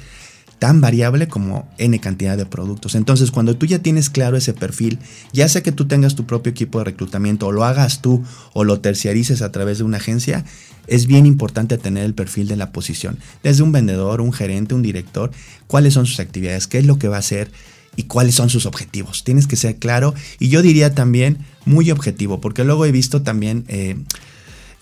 tan 0.60 0.80
variable 0.80 1.26
como 1.26 1.68
N 1.78 1.98
cantidad 1.98 2.36
de 2.36 2.46
productos. 2.46 2.94
Entonces, 2.94 3.32
cuando 3.32 3.56
tú 3.56 3.66
ya 3.66 3.80
tienes 3.80 4.08
claro 4.08 4.36
ese 4.36 4.54
perfil, 4.54 5.00
ya 5.32 5.48
sea 5.48 5.64
que 5.64 5.72
tú 5.72 5.88
tengas 5.88 6.14
tu 6.14 6.26
propio 6.26 6.52
equipo 6.52 6.78
de 6.78 6.84
reclutamiento 6.84 7.48
o 7.48 7.50
lo 7.50 7.64
hagas 7.64 8.00
tú 8.00 8.22
o 8.52 8.62
lo 8.62 8.78
terciarices 8.78 9.42
a 9.42 9.50
través 9.50 9.78
de 9.78 9.84
una 9.84 9.96
agencia, 9.96 10.44
es 10.86 11.08
bien 11.08 11.26
importante 11.26 11.76
tener 11.76 12.04
el 12.04 12.14
perfil 12.14 12.46
de 12.46 12.54
la 12.54 12.70
posición. 12.70 13.18
Desde 13.42 13.64
un 13.64 13.72
vendedor, 13.72 14.20
un 14.20 14.32
gerente, 14.32 14.76
un 14.76 14.82
director, 14.82 15.32
cuáles 15.66 15.94
son 15.94 16.06
sus 16.06 16.20
actividades, 16.20 16.68
qué 16.68 16.78
es 16.78 16.86
lo 16.86 17.00
que 17.00 17.08
va 17.08 17.16
a 17.16 17.18
hacer 17.18 17.50
y 17.96 18.04
cuáles 18.04 18.34
son 18.34 18.50
sus 18.50 18.66
objetivos. 18.66 19.24
Tienes 19.24 19.46
que 19.46 19.56
ser 19.56 19.76
claro 19.76 20.14
y 20.38 20.48
yo 20.48 20.62
diría 20.62 20.94
también 20.94 21.38
muy 21.64 21.90
objetivo, 21.90 22.40
porque 22.40 22.64
luego 22.64 22.84
he 22.86 22.92
visto 22.92 23.22
también... 23.22 23.64
Eh, 23.68 23.96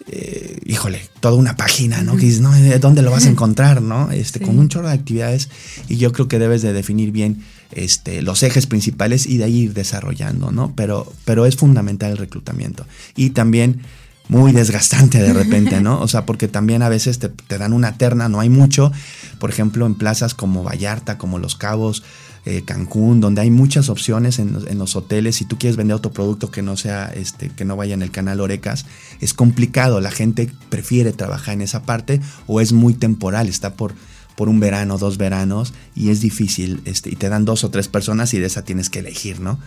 eh, 0.09 0.59
híjole, 0.65 1.01
toda 1.21 1.37
una 1.37 1.57
página, 1.57 2.03
¿no? 2.03 2.17
Que 2.17 2.27
dices, 2.27 2.41
no, 2.41 2.55
eh, 2.57 2.79
¿dónde 2.81 3.03
lo 3.03 3.11
vas 3.11 3.27
a 3.27 3.29
encontrar, 3.31 3.83
no? 3.83 4.11
Este, 4.11 4.41
con 4.41 4.59
un 4.59 4.69
chorro 4.69 4.89
de 4.89 4.95
actividades 4.95 5.49
y 5.89 5.97
yo 5.97 6.13
creo 6.13 6.29
que 6.29 6.39
debes 6.39 6.63
de 6.63 6.73
definir 6.73 7.13
bien 7.13 7.45
este, 7.73 8.23
los 8.23 8.43
ejes 8.43 8.67
principales 8.67 9.27
y 9.27 9.37
de 9.37 9.45
ahí 9.45 9.61
ir 9.61 9.75
desarrollando, 9.75 10.51
¿no? 10.51 10.75
Pero, 10.75 11.13
pero 11.25 11.47
es 11.47 11.57
fundamental 11.57 12.11
el 12.11 12.19
reclutamiento. 12.19 12.87
Y 13.17 13.31
también 13.31 13.83
muy 14.29 14.53
desgastante 14.53 15.19
de 15.19 15.33
repente, 15.33 15.81
¿no? 15.81 16.01
O 16.01 16.09
sea, 16.09 16.27
porque 16.27 16.49
también 16.49 16.83
a 16.83 16.89
veces 16.89 17.19
te, 17.19 17.29
te 17.29 17.59
dan 17.59 17.73
una 17.73 17.99
terna, 17.99 18.29
no 18.29 18.41
hay 18.41 18.49
mucho. 18.49 18.93
Por 19.39 19.51
ejemplo, 19.51 19.87
en 19.87 19.95
plazas 19.95 20.35
como 20.35 20.63
Vallarta, 20.63 21.19
como 21.19 21.39
Los 21.39 21.55
Cabos, 21.55 22.03
eh, 22.45 22.63
Cancún, 22.65 23.21
donde 23.21 23.41
hay 23.41 23.51
muchas 23.51 23.89
opciones 23.89 24.39
en, 24.39 24.79
los 24.79 24.97
hoteles. 24.97 25.37
Si 25.37 25.45
tú 25.45 25.59
quieres 25.59 25.77
vender 25.77 25.97
otro 25.97 26.11
producto 26.11 26.51
que 26.51 26.63
no 26.63 26.77
sea, 26.77 27.13
este, 27.15 27.51
que 27.51 27.65
no 27.65 27.77
vaya 27.77 27.95
en 27.95 28.03
el 28.03 28.11
canal 28.11 28.41
Orecas, 28.41 28.85
es 29.21 29.33
complicado. 29.33 30.01
La 30.01 30.11
gente 30.11 30.51
prefiere 30.69 31.13
trabajar 31.13 31.55
en 31.55 31.63
esa 31.63 31.83
parte 31.83 32.21
o 32.47 32.61
es 32.61 32.73
muy 32.73 32.95
temporal, 32.95 33.49
está 33.49 33.75
por, 33.75 33.95
por 34.37 34.49
un 34.49 34.59
verano, 34.59 34.99
dos 34.99 35.19
veranos 35.19 35.73
y 35.95 36.11
es 36.11 36.21
difícil. 36.21 36.81
Este, 36.85 37.11
y 37.11 37.17
te 37.17 37.29
dan 37.29 37.45
dos 37.45 37.63
o 37.63 37.71
tres 37.71 37.89
personas 37.89 38.35
y 38.35 38.41
de 38.41 38.47
esa 38.47 38.65
tienes 38.65 38.91
que 38.91 38.99
elegir, 38.99 39.41
¿no? 39.41 39.59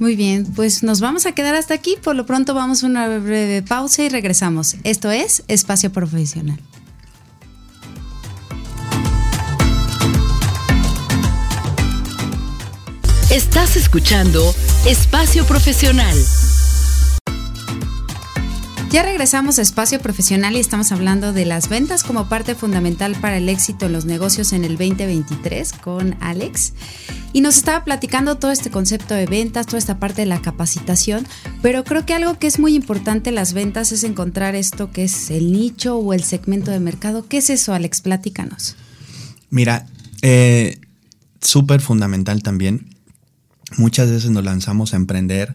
Muy 0.00 0.14
bien, 0.14 0.46
pues 0.54 0.84
nos 0.84 1.00
vamos 1.00 1.26
a 1.26 1.32
quedar 1.32 1.54
hasta 1.54 1.74
aquí. 1.74 1.96
Por 2.02 2.14
lo 2.14 2.24
pronto 2.24 2.54
vamos 2.54 2.82
a 2.82 2.86
una 2.86 3.18
breve 3.18 3.62
pausa 3.62 4.02
y 4.04 4.08
regresamos. 4.08 4.76
Esto 4.84 5.10
es 5.10 5.42
Espacio 5.48 5.92
Profesional. 5.92 6.60
Estás 13.38 13.76
escuchando 13.76 14.52
Espacio 14.84 15.46
Profesional. 15.46 16.16
Ya 18.90 19.04
regresamos 19.04 19.60
a 19.60 19.62
Espacio 19.62 20.00
Profesional 20.00 20.56
y 20.56 20.58
estamos 20.58 20.90
hablando 20.90 21.32
de 21.32 21.44
las 21.44 21.68
ventas 21.68 22.02
como 22.02 22.28
parte 22.28 22.56
fundamental 22.56 23.14
para 23.20 23.36
el 23.36 23.48
éxito 23.48 23.86
en 23.86 23.92
los 23.92 24.06
negocios 24.06 24.52
en 24.52 24.64
el 24.64 24.76
2023 24.76 25.72
con 25.74 26.16
Alex. 26.18 26.72
Y 27.32 27.40
nos 27.42 27.58
estaba 27.58 27.84
platicando 27.84 28.38
todo 28.38 28.50
este 28.50 28.72
concepto 28.72 29.14
de 29.14 29.26
ventas, 29.26 29.66
toda 29.66 29.78
esta 29.78 30.00
parte 30.00 30.22
de 30.22 30.26
la 30.26 30.42
capacitación, 30.42 31.24
pero 31.62 31.84
creo 31.84 32.04
que 32.04 32.14
algo 32.14 32.40
que 32.40 32.48
es 32.48 32.58
muy 32.58 32.74
importante 32.74 33.28
en 33.28 33.36
las 33.36 33.52
ventas 33.52 33.92
es 33.92 34.02
encontrar 34.02 34.56
esto 34.56 34.90
que 34.90 35.04
es 35.04 35.30
el 35.30 35.52
nicho 35.52 35.96
o 35.96 36.12
el 36.12 36.24
segmento 36.24 36.72
de 36.72 36.80
mercado. 36.80 37.28
¿Qué 37.28 37.36
es 37.36 37.50
eso, 37.50 37.72
Alex? 37.72 38.00
Platícanos. 38.00 38.74
Mira, 39.48 39.86
eh, 40.22 40.80
súper 41.40 41.80
fundamental 41.80 42.42
también 42.42 42.97
muchas 43.76 44.10
veces 44.10 44.30
nos 44.30 44.44
lanzamos 44.44 44.94
a 44.94 44.96
emprender 44.96 45.54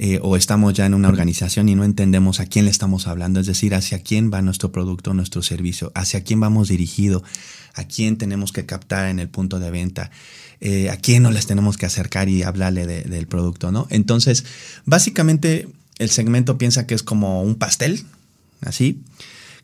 eh, 0.00 0.20
o 0.22 0.36
estamos 0.36 0.74
ya 0.74 0.86
en 0.86 0.94
una 0.94 1.08
organización 1.08 1.68
y 1.68 1.74
no 1.74 1.82
entendemos 1.82 2.38
a 2.38 2.46
quién 2.46 2.66
le 2.66 2.70
estamos 2.70 3.08
hablando, 3.08 3.40
es 3.40 3.46
decir, 3.46 3.74
hacia 3.74 4.00
quién 4.00 4.32
va 4.32 4.40
nuestro 4.42 4.70
producto, 4.70 5.12
nuestro 5.12 5.42
servicio, 5.42 5.90
hacia 5.96 6.22
quién 6.22 6.38
vamos 6.38 6.68
dirigido, 6.68 7.24
a 7.74 7.82
quién 7.82 8.16
tenemos 8.16 8.52
que 8.52 8.64
captar 8.64 9.08
en 9.08 9.18
el 9.18 9.28
punto 9.28 9.58
de 9.58 9.72
venta, 9.72 10.12
eh, 10.60 10.88
a 10.90 10.98
quién 10.98 11.24
nos 11.24 11.34
les 11.34 11.46
tenemos 11.46 11.76
que 11.76 11.86
acercar 11.86 12.28
y 12.28 12.44
hablarle 12.44 12.86
del 12.86 13.26
producto, 13.26 13.72
¿no? 13.72 13.88
Entonces, 13.90 14.44
básicamente 14.84 15.68
el 15.98 16.10
segmento 16.10 16.58
piensa 16.58 16.86
que 16.86 16.94
es 16.94 17.02
como 17.02 17.42
un 17.42 17.56
pastel, 17.56 18.04
así, 18.60 19.02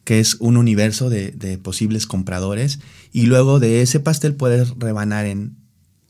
que 0.02 0.18
es 0.18 0.34
un 0.40 0.56
universo 0.56 1.10
de, 1.10 1.30
de 1.30 1.58
posibles 1.58 2.06
compradores 2.08 2.80
y 3.12 3.26
luego 3.26 3.60
de 3.60 3.82
ese 3.82 4.00
pastel 4.00 4.34
puedes 4.34 4.70
rebanar 4.78 5.26
en 5.26 5.54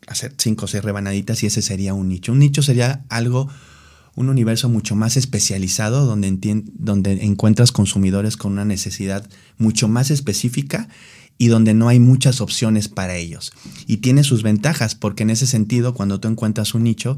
hacer 0.06 0.34
cinco 0.38 0.66
o 0.66 0.68
seis 0.68 0.84
rebanaditas 0.84 1.42
y 1.42 1.46
ese 1.46 1.62
sería 1.62 1.94
un 1.94 2.08
nicho. 2.08 2.32
Un 2.32 2.38
nicho 2.38 2.62
sería 2.62 3.04
algo, 3.08 3.48
un 4.14 4.28
universo 4.28 4.68
mucho 4.68 4.96
más 4.96 5.16
especializado 5.16 6.06
donde, 6.06 6.62
donde 6.74 7.24
encuentras 7.24 7.72
consumidores 7.72 8.36
con 8.36 8.52
una 8.52 8.64
necesidad 8.64 9.28
mucho 9.58 9.88
más 9.88 10.10
específica 10.10 10.88
y 11.36 11.48
donde 11.48 11.74
no 11.74 11.88
hay 11.88 11.98
muchas 11.98 12.40
opciones 12.40 12.88
para 12.88 13.16
ellos. 13.16 13.52
Y 13.86 13.98
tiene 13.98 14.24
sus 14.24 14.42
ventajas 14.42 14.94
porque 14.94 15.24
en 15.24 15.30
ese 15.30 15.46
sentido, 15.46 15.94
cuando 15.94 16.20
tú 16.20 16.28
encuentras 16.28 16.74
un 16.74 16.84
nicho, 16.84 17.16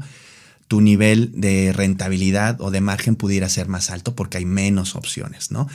tu 0.67 0.81
nivel 0.81 1.31
de 1.33 1.71
rentabilidad 1.71 2.59
o 2.59 2.71
de 2.71 2.81
margen 2.81 3.15
pudiera 3.15 3.47
ser 3.47 3.67
más 3.67 3.89
alto 3.89 4.15
porque 4.15 4.37
hay 4.37 4.45
menos 4.45 4.95
opciones, 4.95 5.51
¿no? 5.51 5.67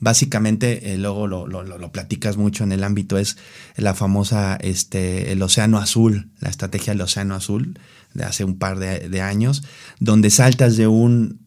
Básicamente, 0.00 0.92
eh, 0.92 0.98
luego 0.98 1.26
lo, 1.26 1.46
lo, 1.46 1.92
platicas 1.92 2.36
mucho 2.36 2.64
en 2.64 2.72
el 2.72 2.82
ámbito, 2.82 3.18
es 3.18 3.36
la 3.76 3.94
famosa, 3.94 4.56
este, 4.56 5.32
el 5.32 5.42
océano 5.42 5.78
azul, 5.78 6.30
la 6.40 6.48
estrategia 6.48 6.92
del 6.92 7.02
océano 7.02 7.34
azul 7.34 7.78
de 8.14 8.24
hace 8.24 8.44
un 8.44 8.58
par 8.58 8.78
de, 8.78 9.08
de 9.08 9.20
años, 9.20 9.64
donde 10.00 10.30
saltas 10.30 10.76
de 10.76 10.86
un 10.86 11.46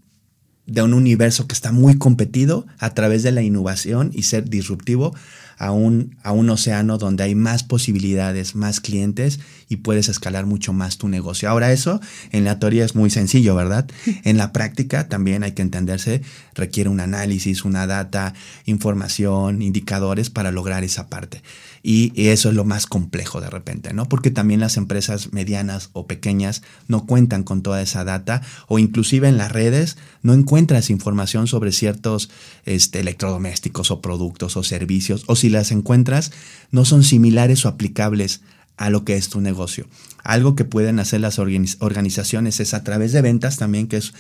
de 0.68 0.82
un 0.84 0.94
universo 0.94 1.48
que 1.48 1.54
está 1.54 1.72
muy 1.72 1.98
competido 1.98 2.66
a 2.78 2.92
través 2.92 3.24
de 3.24 3.32
la 3.32 3.42
innovación 3.42 4.12
y 4.14 4.24
ser 4.24 4.50
disruptivo 4.50 5.14
a 5.62 5.70
un, 5.70 6.18
a 6.24 6.32
un 6.32 6.50
océano 6.50 6.98
donde 6.98 7.24
hay 7.24 7.36
más 7.36 7.62
posibilidades, 7.64 8.56
más 8.56 8.80
clientes 8.80 9.40
y 9.70 9.76
puedes 9.76 10.10
escalar 10.10 10.48
mucho 10.48 10.74
más 10.74 10.98
tu 10.98 11.08
negocio. 11.08 11.48
Ahora 11.52 11.72
eso 11.72 12.02
en 12.32 12.46
la 12.46 12.58
teoría 12.58 12.84
es 12.84 12.96
muy 12.96 13.12
sencillo, 13.12 13.54
¿verdad? 13.54 13.88
En 14.24 14.38
la 14.38 14.54
práctica 14.54 15.08
también 15.08 15.44
hay 15.44 15.52
que 15.52 15.62
entenderse, 15.62 16.24
requiere 16.56 16.90
un 16.90 17.00
análisis, 17.00 17.64
una 17.64 17.86
data, 17.86 18.34
información, 18.66 19.62
indicadores 19.62 20.32
para 20.32 20.52
lograr 20.52 20.84
esa 20.84 21.10
parte. 21.10 21.44
Y, 21.84 22.12
eso 22.30 22.50
es 22.50 22.56
lo 22.56 22.64
más 22.64 22.86
complejo 22.86 23.42
de 23.42 23.50
repente, 23.50 23.94
¿no? 23.94 24.08
Porque 24.08 24.32
también 24.32 24.60
las 24.60 24.78
empresas 24.78 25.34
medianas 25.34 25.90
o 25.94 26.06
pequeñas 26.06 26.62
no 26.88 27.06
cuentan 27.06 27.44
con 27.44 27.64
toda 27.64 27.82
esa 27.82 28.04
data 28.04 28.42
o 28.68 28.80
inclusive 28.80 29.28
en 29.28 29.38
las 29.38 29.52
redes 29.52 29.98
no 30.22 30.34
encuentras 30.34 30.90
información 30.90 31.48
sobre 31.48 31.72
ciertos 31.72 32.30
este, 32.66 33.00
electrodomésticos 33.00 33.92
o 33.92 34.02
productos 34.02 34.58
o 34.58 34.64
servicios 34.64 35.24
o 35.28 35.36
si 35.36 35.50
las 35.50 35.72
encuentras 35.72 36.32
no 36.70 36.86
son 36.86 37.04
similares 37.04 37.66
o 37.66 37.70
aplicables 37.70 38.42
a 38.78 38.90
lo 38.90 39.04
que 39.04 39.16
es 39.16 39.30
tu 39.30 39.42
negocio. 39.42 39.88
Algo 40.24 40.56
que 40.56 40.66
pueden 40.66 41.00
hacer 41.00 41.22
las 41.22 41.40
organizaciones 41.40 42.60
es 42.60 42.74
a 42.74 42.84
través 42.84 43.12
de 43.12 43.22
ventas 43.22 43.58
también, 43.58 43.88
que 43.88 43.98
es 43.98 44.14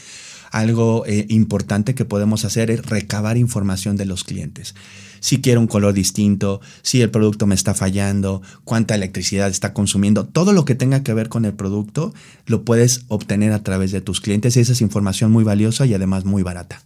algo 0.51 1.05
eh, 1.05 1.25
importante 1.29 1.95
que 1.95 2.05
podemos 2.05 2.43
hacer 2.45 2.69
es 2.71 2.85
recabar 2.85 3.37
información 3.37 3.97
de 3.97 4.05
los 4.05 4.23
clientes. 4.23 4.75
Si 5.21 5.39
quiero 5.39 5.61
un 5.61 5.67
color 5.67 5.93
distinto, 5.93 6.59
si 6.81 7.01
el 7.01 7.09
producto 7.09 7.47
me 7.47 7.55
está 7.55 7.73
fallando, 7.73 8.41
cuánta 8.65 8.95
electricidad 8.95 9.47
está 9.47 9.73
consumiendo, 9.73 10.25
todo 10.25 10.51
lo 10.51 10.65
que 10.65 10.75
tenga 10.75 11.03
que 11.03 11.13
ver 11.13 11.29
con 11.29 11.45
el 11.45 11.53
producto 11.53 12.13
lo 12.45 12.65
puedes 12.65 13.05
obtener 13.07 13.53
a 13.53 13.63
través 13.63 13.93
de 13.93 14.01
tus 14.01 14.19
clientes 14.19 14.57
esa 14.57 14.73
es 14.73 14.81
información 14.81 15.31
muy 15.31 15.45
valiosa 15.45 15.85
y 15.85 15.93
además 15.93 16.25
muy 16.25 16.43
barata 16.43 16.81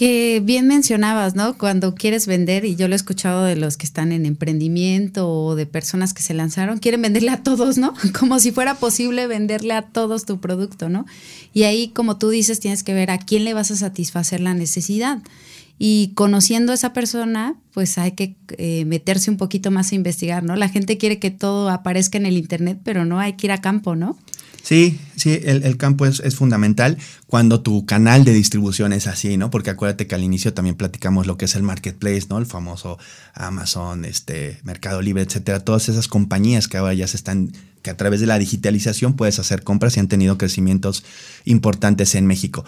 que 0.00 0.40
bien 0.42 0.66
mencionabas, 0.66 1.34
¿no? 1.34 1.58
Cuando 1.58 1.94
quieres 1.94 2.26
vender, 2.26 2.64
y 2.64 2.74
yo 2.74 2.88
lo 2.88 2.94
he 2.94 2.96
escuchado 2.96 3.44
de 3.44 3.54
los 3.54 3.76
que 3.76 3.84
están 3.84 4.12
en 4.12 4.24
emprendimiento 4.24 5.28
o 5.28 5.54
de 5.56 5.66
personas 5.66 6.14
que 6.14 6.22
se 6.22 6.32
lanzaron, 6.32 6.78
quieren 6.78 7.02
venderle 7.02 7.30
a 7.30 7.42
todos, 7.42 7.76
¿no? 7.76 7.92
Como 8.18 8.40
si 8.40 8.50
fuera 8.50 8.76
posible 8.76 9.26
venderle 9.26 9.74
a 9.74 9.82
todos 9.82 10.24
tu 10.24 10.40
producto, 10.40 10.88
¿no? 10.88 11.04
Y 11.52 11.64
ahí, 11.64 11.88
como 11.88 12.16
tú 12.16 12.30
dices, 12.30 12.60
tienes 12.60 12.82
que 12.82 12.94
ver 12.94 13.10
a 13.10 13.18
quién 13.18 13.44
le 13.44 13.52
vas 13.52 13.70
a 13.72 13.76
satisfacer 13.76 14.40
la 14.40 14.54
necesidad. 14.54 15.18
Y 15.82 16.12
conociendo 16.14 16.72
a 16.72 16.74
esa 16.74 16.92
persona, 16.92 17.56
pues 17.72 17.96
hay 17.96 18.12
que 18.12 18.36
eh, 18.58 18.84
meterse 18.84 19.30
un 19.30 19.38
poquito 19.38 19.70
más 19.70 19.92
a 19.92 19.94
investigar, 19.94 20.42
¿no? 20.42 20.54
La 20.54 20.68
gente 20.68 20.98
quiere 20.98 21.18
que 21.18 21.30
todo 21.30 21.70
aparezca 21.70 22.18
en 22.18 22.26
el 22.26 22.36
Internet, 22.36 22.80
pero 22.84 23.06
no 23.06 23.18
hay 23.18 23.32
que 23.32 23.46
ir 23.46 23.52
a 23.52 23.62
campo, 23.62 23.96
¿no? 23.96 24.18
Sí, 24.62 25.00
sí, 25.16 25.40
el, 25.42 25.76
campo 25.78 26.04
es, 26.04 26.36
fundamental 26.36 26.98
cuando 27.26 27.62
tu 27.62 27.86
canal 27.86 28.24
de 28.24 28.34
distribución 28.34 28.92
es 28.92 29.06
así, 29.06 29.38
¿no? 29.38 29.50
Porque 29.50 29.70
acuérdate 29.70 30.06
que 30.06 30.14
al 30.14 30.22
inicio 30.22 30.52
también 30.52 30.76
platicamos 30.76 31.26
lo 31.26 31.38
que 31.38 31.46
es 31.46 31.54
el 31.54 31.62
marketplace, 31.62 32.26
¿no? 32.28 32.36
El 32.36 32.44
famoso 32.44 32.98
Amazon, 33.32 34.04
este, 34.04 34.60
Mercado 34.62 35.00
Libre, 35.00 35.22
etcétera. 35.22 35.60
Todas 35.60 35.88
esas 35.88 36.08
compañías 36.08 36.68
que 36.68 36.76
ahora 36.76 36.92
ya 36.92 37.06
se 37.06 37.16
están, 37.16 37.52
que 37.82 37.90
a 37.90 37.96
través 37.96 38.20
de 38.20 38.26
la 38.26 38.38
digitalización 38.38 39.14
puedes 39.14 39.38
hacer 39.38 39.62
compras 39.62 39.96
y 39.96 40.00
han 40.00 40.08
tenido 40.08 40.38
crecimientos 40.38 41.04
importantes 41.44 42.14
en 42.14 42.26
México. 42.26 42.64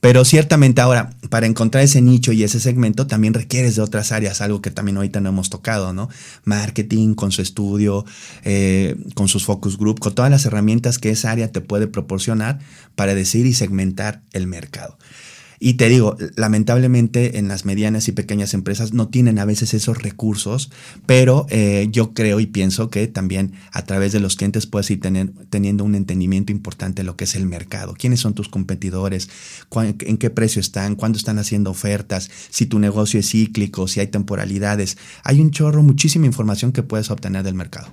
Pero 0.00 0.24
ciertamente 0.26 0.82
ahora, 0.82 1.10
para 1.30 1.46
encontrar 1.46 1.82
ese 1.82 2.02
nicho 2.02 2.32
y 2.32 2.44
ese 2.44 2.60
segmento, 2.60 3.06
también 3.06 3.32
requieres 3.32 3.76
de 3.76 3.80
otras 3.80 4.12
áreas, 4.12 4.42
algo 4.42 4.60
que 4.60 4.70
también 4.70 4.98
ahorita 4.98 5.20
no 5.20 5.30
hemos 5.30 5.48
tocado, 5.48 5.94
¿no? 5.94 6.10
Marketing, 6.44 7.14
con 7.14 7.32
su 7.32 7.40
estudio, 7.40 8.04
eh, 8.44 8.96
con 9.14 9.28
sus 9.28 9.46
focus 9.46 9.78
group, 9.78 10.00
con 10.00 10.14
todas 10.14 10.30
las 10.30 10.44
herramientas 10.44 10.98
que 10.98 11.08
esa 11.08 11.30
área 11.30 11.50
te 11.50 11.62
puede 11.62 11.86
proporcionar 11.86 12.58
para 12.96 13.14
decir 13.14 13.46
y 13.46 13.54
segmentar 13.54 14.20
el 14.32 14.46
mercado. 14.46 14.98
Y 15.64 15.74
te 15.74 15.88
digo, 15.88 16.18
lamentablemente 16.36 17.38
en 17.38 17.48
las 17.48 17.64
medianas 17.64 18.06
y 18.08 18.12
pequeñas 18.12 18.52
empresas 18.52 18.92
no 18.92 19.08
tienen 19.08 19.38
a 19.38 19.46
veces 19.46 19.72
esos 19.72 20.02
recursos, 20.02 20.70
pero 21.06 21.46
eh, 21.48 21.88
yo 21.90 22.12
creo 22.12 22.38
y 22.38 22.44
pienso 22.44 22.90
que 22.90 23.06
también 23.06 23.54
a 23.72 23.80
través 23.80 24.12
de 24.12 24.20
los 24.20 24.36
clientes 24.36 24.66
puedes 24.66 24.90
ir 24.90 25.00
teniendo 25.00 25.84
un 25.84 25.94
entendimiento 25.94 26.52
importante 26.52 27.00
de 27.00 27.06
lo 27.06 27.16
que 27.16 27.24
es 27.24 27.34
el 27.34 27.46
mercado. 27.46 27.94
¿Quiénes 27.98 28.20
son 28.20 28.34
tus 28.34 28.50
competidores? 28.50 29.30
¿En 29.74 30.18
qué 30.18 30.28
precio 30.28 30.60
están? 30.60 30.96
¿Cuándo 30.96 31.16
están 31.16 31.38
haciendo 31.38 31.70
ofertas? 31.70 32.30
Si 32.50 32.66
tu 32.66 32.78
negocio 32.78 33.18
es 33.18 33.30
cíclico, 33.30 33.88
si 33.88 34.00
hay 34.00 34.08
temporalidades. 34.08 34.98
Hay 35.22 35.40
un 35.40 35.50
chorro, 35.50 35.82
muchísima 35.82 36.26
información 36.26 36.72
que 36.72 36.82
puedes 36.82 37.10
obtener 37.10 37.42
del 37.42 37.54
mercado. 37.54 37.90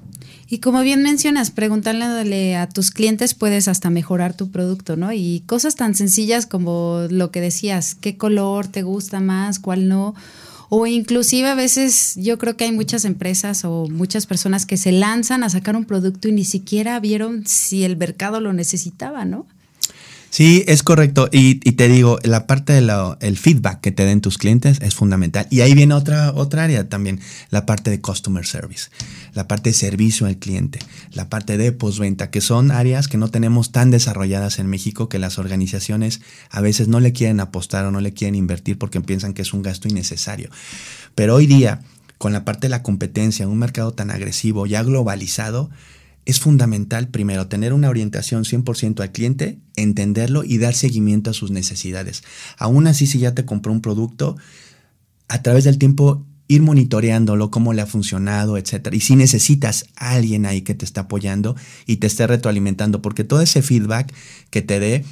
Y 0.51 0.59
como 0.59 0.81
bien 0.81 1.01
mencionas, 1.01 1.49
preguntarle 1.49 2.57
a 2.57 2.67
tus 2.67 2.91
clientes 2.91 3.33
puedes 3.33 3.69
hasta 3.69 3.89
mejorar 3.89 4.33
tu 4.33 4.51
producto, 4.51 4.97
¿no? 4.97 5.13
Y 5.13 5.43
cosas 5.45 5.77
tan 5.77 5.95
sencillas 5.95 6.45
como 6.45 7.07
lo 7.09 7.31
que 7.31 7.39
decías, 7.39 7.95
qué 7.95 8.17
color 8.17 8.67
te 8.67 8.81
gusta 8.81 9.21
más, 9.21 9.59
cuál 9.59 9.87
no. 9.87 10.13
O 10.67 10.87
inclusive 10.87 11.47
a 11.47 11.55
veces 11.55 12.15
yo 12.17 12.37
creo 12.37 12.57
que 12.57 12.65
hay 12.65 12.73
muchas 12.73 13.05
empresas 13.05 13.63
o 13.63 13.87
muchas 13.87 14.25
personas 14.25 14.65
que 14.65 14.75
se 14.75 14.91
lanzan 14.91 15.45
a 15.45 15.49
sacar 15.49 15.77
un 15.77 15.85
producto 15.85 16.27
y 16.27 16.33
ni 16.33 16.43
siquiera 16.43 16.99
vieron 16.99 17.47
si 17.47 17.85
el 17.85 17.95
mercado 17.95 18.41
lo 18.41 18.51
necesitaba, 18.51 19.23
¿no? 19.23 19.45
Sí, 20.31 20.63
es 20.65 20.81
correcto. 20.81 21.27
Y, 21.29 21.55
te 21.55 21.89
digo, 21.89 22.17
la 22.23 22.47
parte 22.47 22.71
del 22.71 23.37
feedback 23.37 23.81
que 23.81 23.91
te 23.91 24.05
den 24.05 24.21
tus 24.21 24.37
clientes 24.37 24.79
es 24.81 24.95
fundamental. 24.95 25.45
Y 25.49 25.59
ahí 25.59 25.73
viene 25.73 25.93
otra, 25.93 26.31
otra 26.33 26.63
área 26.63 26.87
también, 26.87 27.19
la 27.49 27.65
parte 27.65 27.91
de 27.91 27.99
customer 27.99 28.45
service, 28.45 28.89
la 29.33 29.49
parte 29.49 29.71
de 29.71 29.73
servicio 29.73 30.27
al 30.27 30.37
cliente, 30.37 30.79
la 31.11 31.27
parte 31.27 31.57
de 31.57 31.73
postventa, 31.73 32.29
que 32.29 32.39
son 32.39 32.71
áreas 32.71 33.09
que 33.09 33.17
no 33.17 33.27
tenemos 33.27 33.73
tan 33.73 33.91
desarrolladas 33.91 34.59
en 34.59 34.67
México 34.67 35.09
que 35.09 35.19
las 35.19 35.37
organizaciones 35.37 36.21
a 36.49 36.61
veces 36.61 36.87
no 36.87 37.01
le 37.01 37.11
quieren 37.11 37.41
apostar 37.41 37.83
o 37.83 37.91
no 37.91 37.99
le 37.99 38.13
quieren 38.13 38.35
invertir 38.35 38.77
porque 38.77 39.01
piensan 39.01 39.33
que 39.33 39.41
es 39.41 39.53
un 39.53 39.63
gasto 39.63 39.89
innecesario. 39.89 40.49
Pero 41.13 41.35
hoy 41.35 41.45
día, 41.45 41.81
con 42.17 42.31
la 42.31 42.45
parte 42.45 42.67
de 42.67 42.69
la 42.69 42.83
competencia, 42.83 43.49
un 43.49 43.59
mercado 43.59 43.91
tan 43.91 44.09
agresivo, 44.09 44.65
ya 44.65 44.81
globalizado, 44.81 45.69
es 46.25 46.39
fundamental 46.39 47.07
primero 47.07 47.47
tener 47.47 47.73
una 47.73 47.89
orientación 47.89 48.43
100% 48.43 49.01
al 49.01 49.11
cliente, 49.11 49.59
entenderlo 49.75 50.43
y 50.43 50.57
dar 50.57 50.75
seguimiento 50.75 51.31
a 51.31 51.33
sus 51.33 51.51
necesidades. 51.51 52.23
Aún 52.57 52.87
así, 52.87 53.07
si 53.07 53.19
ya 53.19 53.33
te 53.33 53.45
compró 53.45 53.71
un 53.71 53.81
producto, 53.81 54.37
a 55.27 55.41
través 55.41 55.63
del 55.63 55.77
tiempo 55.77 56.25
ir 56.47 56.61
monitoreándolo, 56.61 57.49
cómo 57.49 57.71
le 57.73 57.81
ha 57.81 57.85
funcionado, 57.85 58.57
etc. 58.57 58.89
Y 58.91 58.99
si 58.99 59.15
necesitas 59.15 59.85
a 59.95 60.11
alguien 60.11 60.45
ahí 60.45 60.61
que 60.61 60.75
te 60.75 60.83
está 60.83 61.01
apoyando 61.01 61.55
y 61.85 61.97
te 61.97 62.07
esté 62.07 62.27
retroalimentando, 62.27 63.01
porque 63.01 63.23
todo 63.23 63.41
ese 63.41 63.61
feedback 63.61 64.13
que 64.49 64.61
te 64.61 64.79
dé 64.79 65.05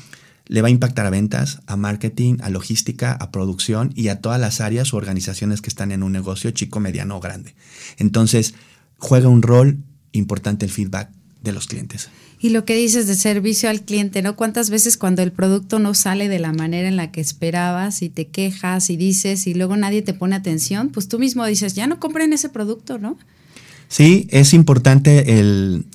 le 0.47 0.61
va 0.61 0.67
a 0.67 0.71
impactar 0.71 1.05
a 1.05 1.11
ventas, 1.11 1.61
a 1.65 1.77
marketing, 1.77 2.37
a 2.41 2.49
logística, 2.49 3.13
a 3.13 3.31
producción 3.31 3.93
y 3.95 4.09
a 4.09 4.19
todas 4.19 4.41
las 4.41 4.59
áreas 4.61 4.93
o 4.93 4.97
organizaciones 4.97 5.61
que 5.61 5.69
están 5.69 5.91
en 5.91 6.03
un 6.03 6.11
negocio 6.11 6.51
chico, 6.51 6.79
mediano 6.79 7.15
o 7.15 7.19
grande. 7.21 7.55
Entonces, 7.97 8.55
juega 8.97 9.29
un 9.29 9.41
rol 9.41 9.77
importante 10.11 10.65
el 10.65 10.71
feedback 10.71 11.09
de 11.43 11.51
los 11.51 11.67
clientes. 11.67 12.09
Y 12.41 12.49
lo 12.49 12.63
que 12.63 12.75
dices 12.75 13.05
de 13.07 13.15
servicio 13.15 13.69
al 13.69 13.81
cliente, 13.81 14.21
¿no? 14.21 14.35
¿Cuántas 14.35 14.69
veces 14.69 14.97
cuando 14.97 15.21
el 15.21 15.31
producto 15.31 15.77
no 15.77 15.93
sale 15.93 16.29
de 16.29 16.39
la 16.39 16.53
manera 16.53 16.87
en 16.87 16.95
la 16.95 17.11
que 17.11 17.19
esperabas 17.19 18.01
y 18.01 18.09
te 18.09 18.27
quejas 18.27 18.89
y 18.89 18.95
dices 18.95 19.45
y 19.45 19.53
luego 19.53 19.75
nadie 19.75 20.01
te 20.01 20.13
pone 20.13 20.35
atención, 20.35 20.89
pues 20.89 21.09
tú 21.09 21.19
mismo 21.19 21.45
dices, 21.45 21.73
ya 21.73 21.87
no 21.87 21.99
compren 21.99 22.31
ese 22.31 22.47
producto, 22.47 22.97
¿no? 22.97 23.17
Sí, 23.89 24.27
es 24.29 24.53
importante 24.53 25.39
el, 25.39 25.85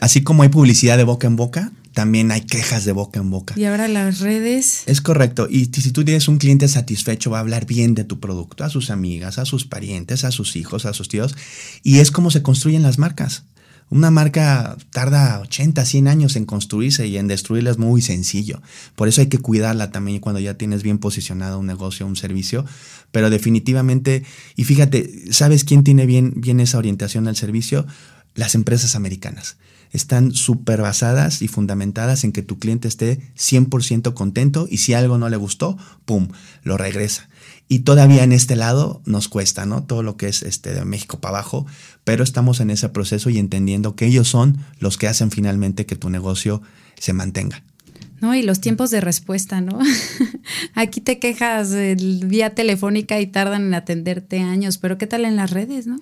así 0.00 0.22
como 0.22 0.42
hay 0.42 0.48
publicidad 0.48 0.96
de 0.96 1.04
boca 1.04 1.26
en 1.26 1.36
boca, 1.36 1.72
también 1.96 2.30
hay 2.30 2.42
quejas 2.42 2.84
de 2.84 2.92
boca 2.92 3.20
en 3.20 3.30
boca. 3.30 3.54
Y 3.56 3.64
ahora 3.64 3.88
las 3.88 4.20
redes. 4.20 4.82
Es 4.84 5.00
correcto. 5.00 5.48
Y 5.50 5.70
si 5.72 5.92
tú 5.92 6.04
tienes 6.04 6.28
un 6.28 6.36
cliente 6.36 6.68
satisfecho, 6.68 7.30
va 7.30 7.38
a 7.38 7.40
hablar 7.40 7.64
bien 7.64 7.94
de 7.94 8.04
tu 8.04 8.20
producto 8.20 8.64
a 8.64 8.68
sus 8.68 8.90
amigas, 8.90 9.38
a 9.38 9.46
sus 9.46 9.64
parientes, 9.64 10.22
a 10.22 10.30
sus 10.30 10.56
hijos, 10.56 10.84
a 10.84 10.92
sus 10.92 11.08
tíos. 11.08 11.34
Y 11.82 12.00
es 12.00 12.10
como 12.10 12.30
se 12.30 12.42
construyen 12.42 12.82
las 12.82 12.98
marcas. 12.98 13.44
Una 13.88 14.10
marca 14.10 14.76
tarda 14.90 15.40
80, 15.40 15.86
100 15.86 16.08
años 16.08 16.36
en 16.36 16.44
construirse 16.44 17.06
y 17.06 17.16
en 17.16 17.28
destruirla 17.28 17.70
es 17.70 17.78
muy 17.78 18.02
sencillo. 18.02 18.60
Por 18.94 19.08
eso 19.08 19.22
hay 19.22 19.28
que 19.28 19.38
cuidarla 19.38 19.90
también 19.90 20.20
cuando 20.20 20.38
ya 20.38 20.52
tienes 20.52 20.82
bien 20.82 20.98
posicionado 20.98 21.58
un 21.58 21.66
negocio, 21.66 22.06
un 22.06 22.16
servicio. 22.16 22.66
Pero 23.10 23.30
definitivamente, 23.30 24.22
y 24.54 24.64
fíjate, 24.64 25.32
¿sabes 25.32 25.64
quién 25.64 25.82
tiene 25.82 26.04
bien, 26.04 26.34
bien 26.36 26.60
esa 26.60 26.76
orientación 26.76 27.26
al 27.26 27.36
servicio? 27.36 27.86
Las 28.36 28.54
empresas 28.54 28.94
americanas 28.94 29.56
están 29.92 30.32
súper 30.32 30.82
basadas 30.82 31.42
y 31.42 31.48
fundamentadas 31.48 32.24
en 32.24 32.32
que 32.32 32.42
tu 32.42 32.58
cliente 32.58 32.86
esté 32.86 33.20
100% 33.36 34.14
contento 34.14 34.68
y 34.70 34.78
si 34.78 34.94
algo 34.94 35.18
no 35.18 35.28
le 35.28 35.36
gustó, 35.36 35.78
¡pum!, 36.04 36.28
lo 36.62 36.76
regresa. 36.76 37.28
Y 37.68 37.80
todavía 37.80 38.22
en 38.22 38.32
este 38.32 38.54
lado 38.54 39.00
nos 39.06 39.28
cuesta, 39.28 39.66
¿no? 39.66 39.82
Todo 39.84 40.02
lo 40.02 40.16
que 40.16 40.28
es 40.28 40.42
este, 40.42 40.72
de 40.72 40.84
México 40.84 41.18
para 41.18 41.38
abajo, 41.38 41.66
pero 42.04 42.22
estamos 42.22 42.60
en 42.60 42.70
ese 42.70 42.88
proceso 42.90 43.30
y 43.30 43.38
entendiendo 43.38 43.96
que 43.96 44.06
ellos 44.06 44.28
son 44.28 44.58
los 44.78 44.98
que 44.98 45.08
hacen 45.08 45.30
finalmente 45.30 45.86
que 45.86 45.96
tu 45.96 46.10
negocio 46.10 46.62
se 46.98 47.12
mantenga. 47.12 47.62
No, 48.20 48.34
y 48.34 48.42
los 48.42 48.60
tiempos 48.60 48.90
de 48.90 49.00
respuesta, 49.00 49.60
¿no? 49.60 49.78
Aquí 50.74 51.00
te 51.00 51.18
quejas 51.18 51.74
vía 51.96 52.54
telefónica 52.54 53.20
y 53.20 53.26
tardan 53.26 53.66
en 53.66 53.74
atenderte 53.74 54.40
años, 54.40 54.78
pero 54.78 54.96
¿qué 54.96 55.06
tal 55.06 55.24
en 55.24 55.36
las 55.36 55.50
redes, 55.50 55.86
no? 55.86 56.00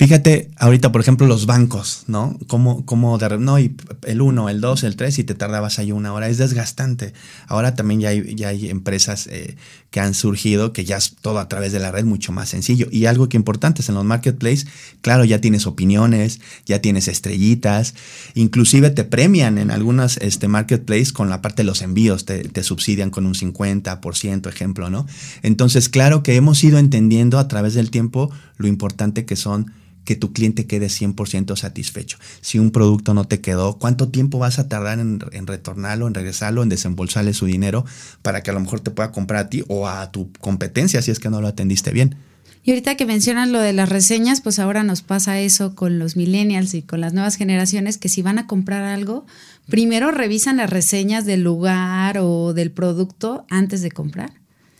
Fíjate, 0.00 0.50
ahorita, 0.56 0.92
por 0.92 1.02
ejemplo, 1.02 1.26
los 1.26 1.44
bancos, 1.44 2.04
¿no? 2.06 2.38
Como 2.46 3.18
de, 3.18 3.36
no, 3.36 3.58
y 3.58 3.76
el 4.06 4.22
1, 4.22 4.48
el 4.48 4.62
2, 4.62 4.84
el 4.84 4.96
3 4.96 5.18
y 5.18 5.24
te 5.24 5.34
tardabas 5.34 5.78
ahí 5.78 5.92
una 5.92 6.14
hora. 6.14 6.30
Es 6.30 6.38
desgastante. 6.38 7.12
Ahora 7.48 7.74
también 7.74 8.00
ya 8.00 8.08
hay, 8.08 8.34
ya 8.34 8.48
hay 8.48 8.70
empresas 8.70 9.26
eh, 9.26 9.58
que 9.90 10.00
han 10.00 10.14
surgido 10.14 10.72
que 10.72 10.86
ya 10.86 10.96
es 10.96 11.16
todo 11.20 11.38
a 11.38 11.48
través 11.50 11.72
de 11.72 11.80
la 11.80 11.92
red 11.92 12.06
mucho 12.06 12.32
más 12.32 12.48
sencillo. 12.48 12.86
Y 12.90 13.04
algo 13.04 13.28
que 13.28 13.36
importante 13.36 13.82
es 13.82 13.90
en 13.90 13.94
los 13.94 14.06
marketplaces, 14.06 14.68
claro, 15.02 15.26
ya 15.26 15.42
tienes 15.42 15.66
opiniones, 15.66 16.40
ya 16.64 16.80
tienes 16.80 17.06
estrellitas, 17.06 17.94
inclusive 18.32 18.88
te 18.88 19.04
premian 19.04 19.58
en 19.58 19.70
algunas 19.70 20.16
este, 20.16 20.48
marketplaces 20.48 21.12
con 21.12 21.28
la 21.28 21.42
parte 21.42 21.60
de 21.60 21.66
los 21.66 21.82
envíos, 21.82 22.24
te 22.24 22.64
subsidian 22.64 23.10
con 23.10 23.26
un 23.26 23.34
50%, 23.34 24.48
ejemplo, 24.48 24.88
¿no? 24.88 25.06
Entonces, 25.42 25.90
claro 25.90 26.22
que 26.22 26.36
hemos 26.36 26.64
ido 26.64 26.78
entendiendo 26.78 27.38
a 27.38 27.48
través 27.48 27.74
del 27.74 27.90
tiempo 27.90 28.30
lo 28.56 28.66
importante 28.66 29.26
que 29.26 29.36
son 29.36 29.70
que 30.04 30.16
tu 30.16 30.32
cliente 30.32 30.66
quede 30.66 30.86
100% 30.86 31.56
satisfecho. 31.56 32.18
Si 32.40 32.58
un 32.58 32.70
producto 32.70 33.14
no 33.14 33.24
te 33.24 33.40
quedó, 33.40 33.78
¿cuánto 33.78 34.08
tiempo 34.08 34.38
vas 34.38 34.58
a 34.58 34.68
tardar 34.68 34.98
en, 34.98 35.20
retornarlo, 35.46 36.06
en 36.06 36.14
regresarlo, 36.14 36.62
en 36.62 36.68
desembolsarle 36.68 37.34
su 37.34 37.46
dinero 37.46 37.84
para 38.22 38.42
que 38.42 38.50
a 38.50 38.54
lo 38.54 38.60
mejor 38.60 38.80
te 38.80 38.90
pueda 38.90 39.12
comprar 39.12 39.46
a 39.46 39.48
ti 39.48 39.64
o 39.68 39.88
a 39.88 40.10
tu 40.10 40.32
competencia 40.40 41.02
si 41.02 41.10
es 41.10 41.18
que 41.18 41.30
no 41.30 41.40
lo 41.40 41.48
atendiste 41.48 41.90
bien? 41.90 42.16
Y 42.62 42.72
ahorita 42.72 42.96
que 42.96 43.06
mencionan 43.06 43.52
lo 43.52 43.60
de 43.60 43.72
las 43.72 43.88
reseñas, 43.88 44.42
pues 44.42 44.58
ahora 44.58 44.82
nos 44.82 45.00
pasa 45.00 45.40
eso 45.40 45.74
con 45.74 45.98
los 45.98 46.16
millennials 46.16 46.74
y 46.74 46.82
con 46.82 47.00
las 47.00 47.14
nuevas 47.14 47.36
generaciones, 47.36 47.96
que 47.96 48.10
si 48.10 48.20
van 48.20 48.38
a 48.38 48.46
comprar 48.46 48.82
algo, 48.82 49.24
primero 49.68 50.10
revisan 50.10 50.58
las 50.58 50.68
reseñas 50.68 51.24
del 51.24 51.42
lugar 51.42 52.18
o 52.18 52.52
del 52.52 52.70
producto 52.70 53.46
antes 53.48 53.80
de 53.80 53.90
comprar. 53.90 54.32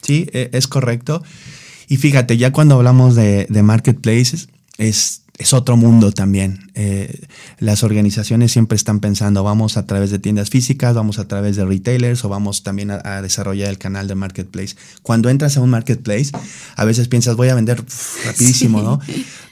Sí, 0.02 0.28
e, 0.32 0.50
es 0.52 0.66
correcto. 0.68 1.22
Y 1.88 1.96
fíjate, 1.96 2.36
ya 2.36 2.52
cuando 2.52 2.74
hablamos 2.74 3.16
de, 3.16 3.46
de 3.48 3.62
marketplaces, 3.62 4.49
es 4.80 5.20
es 5.40 5.54
otro 5.54 5.74
mundo 5.78 6.12
también. 6.12 6.70
Eh, 6.74 7.26
las 7.58 7.82
organizaciones 7.82 8.52
siempre 8.52 8.76
están 8.76 9.00
pensando, 9.00 9.42
vamos 9.42 9.78
a 9.78 9.86
través 9.86 10.10
de 10.10 10.18
tiendas 10.18 10.50
físicas, 10.50 10.94
vamos 10.94 11.18
a 11.18 11.26
través 11.26 11.56
de 11.56 11.64
retailers 11.64 12.22
o 12.26 12.28
vamos 12.28 12.62
también 12.62 12.90
a, 12.90 13.22
desarrollar 13.22 13.70
el 13.70 13.78
canal 13.78 14.06
de 14.06 14.14
marketplace. 14.14 14.76
Cuando 15.02 15.30
entras 15.30 15.56
a 15.56 15.62
un 15.62 15.70
marketplace, 15.70 16.32
a 16.76 16.84
veces 16.84 17.08
piensas, 17.08 17.36
voy 17.36 17.48
a 17.48 17.54
vender 17.54 17.82
rapidísimo, 18.26 18.82
¿no? 18.82 19.00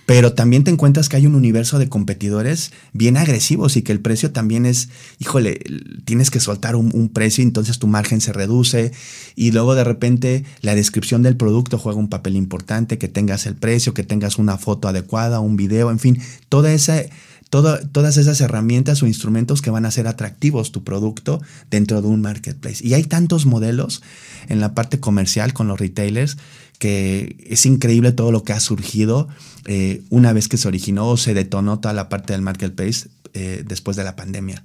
Pero 0.09 0.33
también 0.33 0.65
te 0.65 0.71
encuentras 0.71 1.11
que 1.11 1.17
hay 1.17 1.27
un 1.27 1.35
universo 1.35 1.79
de 1.79 1.91
competidores 1.91 2.73
bien 2.95 3.19
agresivos 3.19 3.77
y 3.77 3.83
que 3.83 3.93
el 3.93 4.01
precio 4.01 4.33
también 4.33 4.65
es, 4.65 4.89
híjole, 5.19 5.61
tienes 6.07 6.31
que 6.31 6.41
soltar 6.41 6.77
un, 6.77 7.11
precio 7.11 7.45
y 7.45 7.47
entonces 7.47 7.79
tu 7.79 7.89
margen 7.89 8.23
se 8.23 8.33
reduce 8.33 8.93
y 9.37 9.51
luego 9.51 9.75
de 9.75 9.85
repente 9.85 10.47
la 10.63 10.75
descripción 10.75 11.23
del 11.23 11.37
producto 11.37 11.77
juega 11.77 11.99
un 11.99 12.09
papel 12.09 12.37
importante, 12.37 12.97
que 12.97 13.09
tengas 13.09 13.45
el 13.45 13.55
precio, 13.55 13.93
que 13.93 14.03
tengas 14.03 14.39
una 14.39 14.57
foto 14.57 14.89
adecuada, 14.89 15.41
un 15.41 15.59
video, 15.59 15.91
en 15.91 15.99
fin, 15.99 16.19
toda 16.49 16.73
esa... 16.73 17.03
todas 17.51 18.17
esas 18.17 18.41
herramientas 18.41 19.03
o 19.03 19.07
instrumentos 19.07 19.61
que 19.61 19.71
van 19.71 19.85
a 19.85 19.89
hacer 19.89 20.07
atractivos 20.07 20.73
tu 20.73 20.85
producto 20.85 21.43
dentro 21.71 22.01
de 22.01 22.09
un 22.09 22.23
marketplace. 22.23 22.87
Y 22.87 22.95
hay 22.95 23.05
tantos 23.05 23.45
modelos 23.45 24.03
en 24.49 24.61
la 24.61 24.75
parte 24.75 25.01
comercial 25.01 25.53
con 25.53 25.69
los 25.69 25.79
retailers 25.79 26.39
que 26.79 27.37
es 27.45 27.67
increíble 27.67 28.13
todo 28.13 28.33
lo 28.33 28.45
que 28.45 28.53
ha 28.53 28.61
surgido 28.61 29.29
eh, 29.71 30.03
una 30.09 30.33
vez 30.33 30.49
que 30.49 30.57
se 30.57 30.67
originó 30.67 31.09
o 31.09 31.19
se 31.19 31.35
detonó 31.35 31.79
toda 31.79 31.93
la 31.93 32.09
parte 32.09 32.33
del 32.33 32.41
marketplace 32.41 33.09
eh, 33.35 33.63
después 33.67 33.99
de 33.99 34.03
la 34.03 34.17
pandemia. 34.17 34.63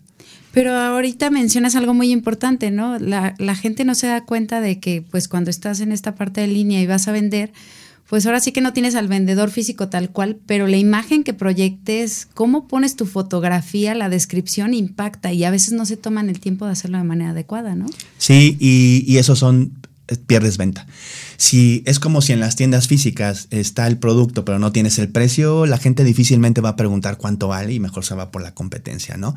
Pero 0.53 0.71
ahorita 0.71 1.29
mencionas 1.29 1.75
algo 1.75 1.93
muy 1.93 2.09
importante, 2.09 2.71
¿no? 2.71 2.97
La, 2.99 3.35
la, 3.37 3.53
gente 3.53 3.83
no 3.83 3.95
se 3.95 4.07
da 4.07 4.23
cuenta 4.23 4.61
de 4.61 4.79
que 4.79 5.01
pues 5.01 5.27
cuando 5.27 5.49
estás 5.49 5.81
en 5.81 5.91
esta 5.91 6.15
parte 6.15 6.39
de 6.39 6.47
línea 6.47 6.81
y 6.81 6.87
vas 6.87 7.09
a 7.09 7.11
vender, 7.11 7.51
pues 8.07 8.25
ahora 8.25 8.39
sí 8.39 8.53
que 8.53 8.61
no 8.61 8.71
tienes 8.71 8.95
al 8.95 9.09
vendedor 9.09 9.51
físico 9.51 9.89
tal 9.89 10.09
cual, 10.11 10.37
pero 10.45 10.67
la 10.67 10.77
imagen 10.77 11.25
que 11.25 11.33
proyectes, 11.33 12.29
cómo 12.33 12.69
pones 12.69 12.95
tu 12.95 13.05
fotografía, 13.05 13.95
la 13.95 14.07
descripción 14.07 14.73
impacta 14.73 15.33
y 15.33 15.43
a 15.43 15.51
veces 15.51 15.73
no 15.73 15.85
se 15.85 15.97
toman 15.97 16.29
el 16.29 16.39
tiempo 16.39 16.65
de 16.65 16.71
hacerlo 16.71 16.97
de 16.97 17.03
manera 17.03 17.31
adecuada, 17.31 17.75
¿no? 17.75 17.87
Sí, 18.17 18.55
y, 18.57 19.03
y 19.05 19.17
esos 19.17 19.39
son 19.39 19.73
eh, 20.07 20.17
pierdes 20.17 20.57
venta. 20.57 20.85
Si 21.43 21.83
es 21.85 21.99
como 21.99 22.21
si 22.21 22.31
en 22.31 22.39
las 22.39 22.55
tiendas 22.55 22.87
físicas 22.87 23.49
está 23.51 23.85
el 23.87 23.97
producto 23.97 24.45
pero 24.45 24.59
no 24.59 24.71
tienes 24.71 24.97
el 24.97 25.09
precio, 25.09 25.65
la 25.65 25.77
gente 25.77 26.05
difícilmente 26.05 26.61
va 26.61 26.69
a 26.69 26.75
preguntar 26.77 27.17
cuánto 27.17 27.49
vale 27.49 27.73
y 27.73 27.81
mejor 27.81 28.05
se 28.05 28.15
va 28.15 28.31
por 28.31 28.41
la 28.41 28.53
competencia, 28.53 29.17
¿no? 29.17 29.35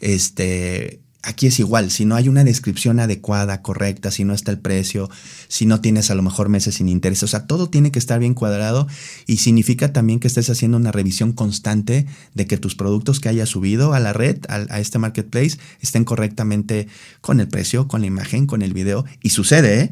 Este, 0.00 1.03
aquí 1.24 1.46
es 1.46 1.58
igual, 1.58 1.90
si 1.90 2.04
no 2.04 2.14
hay 2.16 2.28
una 2.28 2.44
descripción 2.44 3.00
adecuada, 3.00 3.62
correcta, 3.62 4.10
si 4.10 4.24
no 4.24 4.34
está 4.34 4.50
el 4.50 4.58
precio, 4.58 5.10
si 5.48 5.66
no 5.66 5.80
tienes 5.80 6.10
a 6.10 6.14
lo 6.14 6.22
mejor 6.22 6.48
meses 6.48 6.76
sin 6.76 6.88
interés, 6.88 7.22
o 7.22 7.26
sea, 7.26 7.46
todo 7.46 7.68
tiene 7.68 7.90
que 7.90 7.98
estar 7.98 8.20
bien 8.20 8.34
cuadrado 8.34 8.86
y 9.26 9.38
significa 9.38 9.92
también 9.92 10.20
que 10.20 10.28
estés 10.28 10.50
haciendo 10.50 10.76
una 10.76 10.92
revisión 10.92 11.32
constante 11.32 12.06
de 12.34 12.46
que 12.46 12.58
tus 12.58 12.74
productos 12.74 13.20
que 13.20 13.28
hayas 13.28 13.48
subido 13.48 13.94
a 13.94 14.00
la 14.00 14.12
red, 14.12 14.38
a, 14.48 14.78
este 14.78 14.98
marketplace, 14.98 15.58
estén 15.80 16.04
correctamente 16.04 16.88
con 17.20 17.40
el 17.40 17.48
precio, 17.48 17.88
con 17.88 18.02
la 18.02 18.06
imagen, 18.06 18.46
con 18.46 18.62
el 18.62 18.74
video. 18.74 19.04
Y 19.22 19.30
sucede, 19.30 19.80
¿eh? 19.80 19.90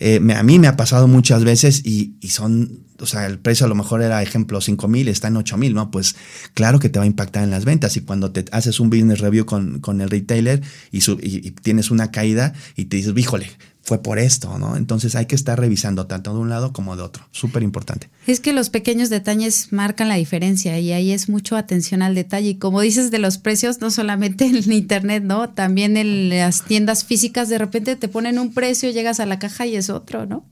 Eh, 0.00 0.20
a 0.34 0.42
mí 0.42 0.58
me 0.58 0.66
ha 0.66 0.76
pasado 0.76 1.06
muchas 1.06 1.44
veces 1.44 1.82
y, 1.84 2.16
y 2.20 2.30
son 2.30 2.84
o 3.00 3.06
sea, 3.06 3.26
el 3.26 3.38
precio 3.38 3.66
a 3.66 3.68
lo 3.68 3.74
mejor 3.74 4.02
era, 4.02 4.22
ejemplo, 4.22 4.60
5 4.60 4.86
mil, 4.88 5.08
está 5.08 5.28
en 5.28 5.36
8 5.36 5.56
mil, 5.56 5.74
¿no? 5.74 5.90
Pues 5.90 6.14
claro 6.54 6.78
que 6.78 6.88
te 6.88 6.98
va 6.98 7.04
a 7.04 7.06
impactar 7.06 7.42
en 7.42 7.50
las 7.50 7.64
ventas. 7.64 7.96
Y 7.96 8.02
cuando 8.02 8.30
te 8.30 8.44
haces 8.52 8.78
un 8.78 8.88
business 8.88 9.18
review 9.18 9.44
con, 9.46 9.80
con 9.80 10.00
el 10.00 10.10
retailer 10.10 10.62
y, 10.90 10.98
y, 11.22 11.50
tienes 11.50 11.90
una 11.90 12.10
caída 12.10 12.52
y 12.76 12.86
te 12.86 12.96
dices, 12.96 13.12
híjole, 13.16 13.50
fue 13.84 14.02
por 14.02 14.18
esto, 14.18 14.58
¿no? 14.58 14.76
Entonces 14.76 15.14
hay 15.14 15.26
que 15.26 15.34
estar 15.34 15.60
revisando 15.60 16.06
tanto 16.06 16.32
de 16.32 16.40
un 16.40 16.48
lado 16.48 16.72
como 16.72 16.96
de 16.96 17.02
otro. 17.02 17.26
Súper 17.32 17.62
importante. 17.62 18.08
Es 18.26 18.40
que 18.40 18.54
los 18.54 18.70
pequeños 18.70 19.10
detalles 19.10 19.72
marcan 19.72 20.08
la 20.08 20.14
diferencia 20.14 20.78
y 20.78 20.92
ahí 20.92 21.12
es 21.12 21.28
mucho 21.28 21.54
atención 21.56 22.00
al 22.00 22.14
detalle. 22.14 22.50
Y 22.50 22.54
como 22.54 22.80
dices 22.80 23.10
de 23.10 23.18
los 23.18 23.36
precios, 23.36 23.82
no 23.82 23.90
solamente 23.90 24.46
en 24.46 24.72
internet, 24.72 25.22
¿no? 25.22 25.50
También 25.50 25.98
en 25.98 26.30
las 26.30 26.64
tiendas 26.64 27.04
físicas 27.04 27.50
de 27.50 27.58
repente 27.58 27.94
te 27.96 28.08
ponen 28.08 28.38
un 28.38 28.54
precio, 28.54 28.90
llegas 28.90 29.20
a 29.20 29.26
la 29.26 29.38
caja 29.38 29.66
y 29.66 29.76
es 29.76 29.90
otro, 29.90 30.24
¿no? 30.24 30.46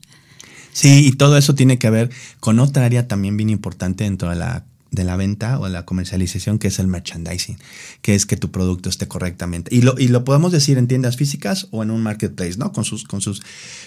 Sí, 0.73 1.07
y 1.07 1.13
todo 1.13 1.37
eso 1.37 1.55
tiene 1.55 1.79
que 1.79 1.91
ver 1.91 2.11
con 2.41 2.59
otra 2.59 2.85
área 2.85 3.09
también 3.09 3.37
bien 3.37 3.51
importante 3.51 4.05
dentro 4.05 4.31
de 4.31 4.37
la 4.37 4.65
de 4.93 5.05
la 5.05 5.17
venta 5.17 5.59
o 5.59 5.69
la 5.69 5.85
comercialización, 5.85 6.59
que 6.59 6.69
es 6.69 6.79
el 6.79 6.87
merchandising, 6.87 7.59
que 8.03 8.15
es 8.15 8.27
que 8.27 8.37
tu 8.37 8.53
producto 8.53 8.89
esté 8.89 9.09
correctamente. 9.09 9.75
Y 9.75 9.83
lo, 9.83 9.99
y 9.99 10.09
lo 10.09 10.25
podemos 10.25 10.53
decir 10.53 10.79
en 10.79 10.87
tiendas 10.87 11.17
físicas 11.17 11.67
o 11.71 11.83
en 11.83 11.91
un 11.91 12.03
marketplace, 12.03 12.59
¿no? 12.59 12.73
Con 12.73 12.85
sus, 12.85 13.05
con 13.05 13.21
sus, 13.21 13.43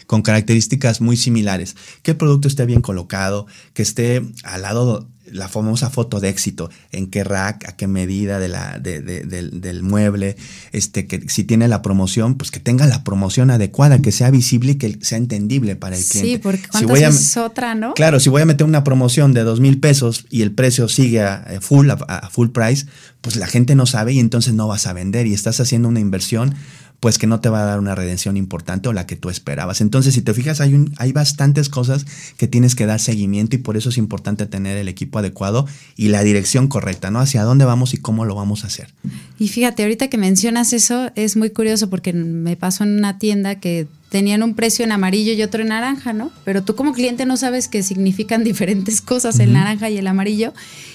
con 0.07 0.23
características 0.23 1.01
muy 1.01 1.15
similares. 1.15 1.75
Que 2.01 2.11
el 2.11 2.17
producto 2.17 2.47
esté 2.47 2.65
bien 2.65 2.81
colocado, 2.81 3.45
que 3.73 3.83
esté 3.83 4.25
al 4.43 4.63
lado 4.63 5.07
la 5.31 5.47
famosa 5.47 5.89
foto 5.89 6.19
de 6.19 6.29
éxito, 6.29 6.69
en 6.91 7.07
qué 7.07 7.23
rack, 7.23 7.67
a 7.67 7.75
qué 7.75 7.87
medida 7.87 8.39
de 8.39 8.47
la, 8.47 8.79
del, 8.79 9.83
mueble, 9.83 10.35
este, 10.71 11.07
que 11.07 11.27
si 11.29 11.43
tiene 11.43 11.67
la 11.67 11.81
promoción, 11.81 12.35
pues 12.35 12.51
que 12.51 12.59
tenga 12.59 12.85
la 12.87 13.03
promoción 13.03 13.51
adecuada, 13.51 14.01
que 14.01 14.11
sea 14.11 14.29
visible 14.29 14.73
y 14.73 14.75
que 14.75 14.97
sea 15.01 15.17
entendible 15.17 15.75
para 15.75 15.95
el 15.95 16.03
cliente. 16.03 16.31
Sí, 16.31 16.37
porque 16.37 16.67
cuántas 16.67 17.15
es 17.15 17.37
otra, 17.37 17.75
¿no? 17.75 17.93
Claro, 17.93 18.19
si 18.19 18.29
voy 18.29 18.41
a 18.41 18.45
meter 18.45 18.65
una 18.65 18.83
promoción 18.83 19.33
de 19.33 19.43
dos 19.43 19.59
mil 19.59 19.79
pesos 19.79 20.25
y 20.29 20.41
el 20.41 20.51
precio 20.51 20.87
sigue 20.87 21.21
a 21.21 21.59
full, 21.61 21.89
a 21.89 22.29
full 22.29 22.49
price, 22.49 22.85
pues 23.21 23.37
la 23.37 23.47
gente 23.47 23.73
no 23.73 23.87
sabe 23.87 24.13
y 24.13 24.19
entonces 24.19 24.53
no 24.53 24.67
vas 24.67 24.85
a 24.85 24.93
vender 24.93 25.25
y 25.25 25.33
estás 25.33 25.59
haciendo 25.59 25.89
una 25.89 25.99
inversión 25.99 26.53
pues 26.99 27.17
que 27.17 27.27
no 27.27 27.39
te 27.39 27.49
va 27.49 27.61
a 27.61 27.65
dar 27.65 27.79
una 27.79 27.95
redención 27.95 28.37
importante 28.37 28.89
o 28.89 28.93
la 28.93 29.05
que 29.05 29.15
tú 29.15 29.29
esperabas. 29.29 29.81
Entonces, 29.81 30.13
si 30.13 30.21
te 30.21 30.33
fijas, 30.33 30.61
hay, 30.61 30.73
un, 30.73 30.93
hay 30.97 31.11
bastantes 31.11 31.69
cosas 31.69 32.05
que 32.37 32.47
tienes 32.47 32.75
que 32.75 32.85
dar 32.85 32.99
seguimiento 32.99 33.55
y 33.55 33.59
por 33.59 33.77
eso 33.77 33.89
es 33.89 33.97
importante 33.97 34.45
tener 34.45 34.77
el 34.77 34.87
equipo 34.87 35.19
adecuado 35.19 35.67
y 35.95 36.07
la 36.09 36.23
dirección 36.23 36.67
correcta, 36.67 37.11
¿no? 37.11 37.19
Hacia 37.19 37.43
dónde 37.43 37.65
vamos 37.65 37.93
y 37.93 37.97
cómo 37.97 38.25
lo 38.25 38.35
vamos 38.35 38.63
a 38.63 38.67
hacer. 38.67 38.93
Y 39.37 39.49
fíjate, 39.49 39.83
ahorita 39.83 40.07
que 40.09 40.17
mencionas 40.17 40.73
eso, 40.73 41.11
es 41.15 41.35
muy 41.35 41.49
curioso 41.49 41.89
porque 41.89 42.13
me 42.13 42.55
pasó 42.55 42.83
en 42.83 42.97
una 42.97 43.19
tienda 43.19 43.55
que 43.55 43.87
tenían 44.09 44.43
un 44.43 44.53
precio 44.53 44.85
en 44.85 44.91
amarillo 44.91 45.33
y 45.33 45.43
otro 45.43 45.61
en 45.61 45.69
naranja, 45.69 46.13
¿no? 46.13 46.31
Pero 46.45 46.63
tú 46.63 46.75
como 46.75 46.93
cliente 46.93 47.25
no 47.25 47.37
sabes 47.37 47.67
que 47.67 47.83
significan 47.83 48.43
diferentes 48.45 49.01
cosas 49.01 49.39
el 49.39 49.53
naranja 49.53 49.89
y 49.89 49.97
el 49.97 50.07
amarillo 50.07 50.53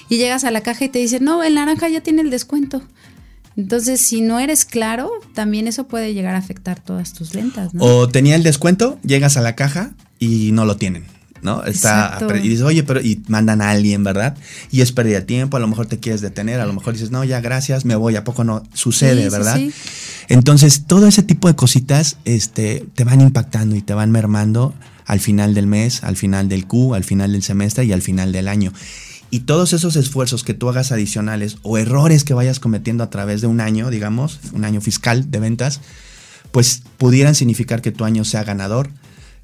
y 0.09 0.17
llegas 0.17 0.43
a 0.43 0.51
la 0.51 0.61
caja 0.61 0.85
y 0.85 0.89
te 0.89 0.99
dicen, 0.99 1.23
no, 1.23 1.43
el 1.43 1.55
naranja 1.55 1.87
ya 1.87 2.01
tiene 2.01 2.21
el 2.21 2.29
descuento. 2.29 2.81
Entonces, 3.57 4.01
si 4.01 4.21
no 4.21 4.39
eres 4.39 4.65
claro, 4.65 5.11
también 5.33 5.67
eso 5.67 5.87
puede 5.87 6.13
llegar 6.13 6.35
a 6.35 6.37
afectar 6.37 6.79
todas 6.79 7.13
tus 7.13 7.33
ventas, 7.33 7.73
¿no? 7.73 7.83
O 7.83 8.07
tenía 8.07 8.35
el 8.35 8.43
descuento, 8.43 8.97
llegas 9.03 9.37
a 9.37 9.41
la 9.41 9.55
caja 9.55 9.91
y 10.19 10.51
no 10.53 10.65
lo 10.65 10.77
tienen. 10.77 11.05
¿no? 11.41 11.63
Está 11.63 12.19
y 12.35 12.47
dices, 12.47 12.61
oye, 12.61 12.83
pero 12.83 13.01
y 13.01 13.21
mandan 13.27 13.61
a 13.61 13.71
alguien, 13.71 14.03
¿verdad? 14.03 14.37
Y 14.69 14.81
es 14.81 14.91
pérdida 14.91 15.19
de 15.19 15.25
tiempo, 15.25 15.57
a 15.57 15.59
lo 15.59 15.67
mejor 15.67 15.87
te 15.87 15.99
quieres 15.99 16.21
detener, 16.21 16.59
a 16.59 16.65
lo 16.65 16.73
mejor 16.73 16.93
dices, 16.93 17.11
no, 17.11 17.23
ya 17.23 17.41
gracias, 17.41 17.85
me 17.85 17.95
voy, 17.95 18.15
¿a 18.15 18.23
poco 18.23 18.43
no? 18.43 18.63
Sucede, 18.73 19.29
¿verdad? 19.29 19.59
Entonces, 20.27 20.85
todo 20.85 21.07
ese 21.07 21.23
tipo 21.23 21.47
de 21.47 21.55
cositas 21.55 22.17
este, 22.25 22.85
te 22.95 23.03
van 23.03 23.21
impactando 23.21 23.75
y 23.75 23.81
te 23.81 23.93
van 23.93 24.11
mermando 24.11 24.73
al 25.05 25.19
final 25.19 25.53
del 25.53 25.67
mes, 25.67 26.03
al 26.03 26.15
final 26.15 26.47
del 26.47 26.67
Q, 26.67 26.93
al 26.93 27.03
final 27.03 27.33
del 27.33 27.43
semestre 27.43 27.85
y 27.85 27.91
al 27.91 28.01
final 28.01 28.31
del 28.31 28.47
año. 28.47 28.71
Y 29.31 29.41
todos 29.41 29.71
esos 29.71 29.95
esfuerzos 29.95 30.43
que 30.43 30.53
tú 30.53 30.67
hagas 30.69 30.91
adicionales 30.91 31.57
o 31.63 31.77
errores 31.77 32.25
que 32.25 32.33
vayas 32.33 32.59
cometiendo 32.59 33.03
a 33.03 33.09
través 33.09 33.39
de 33.39 33.47
un 33.47 33.61
año, 33.61 33.89
digamos, 33.89 34.41
un 34.51 34.65
año 34.65 34.81
fiscal 34.81 35.31
de 35.31 35.39
ventas, 35.39 35.79
pues 36.51 36.83
pudieran 36.97 37.33
significar 37.33 37.81
que 37.81 37.93
tu 37.93 38.03
año 38.03 38.25
sea 38.25 38.43
ganador, 38.43 38.89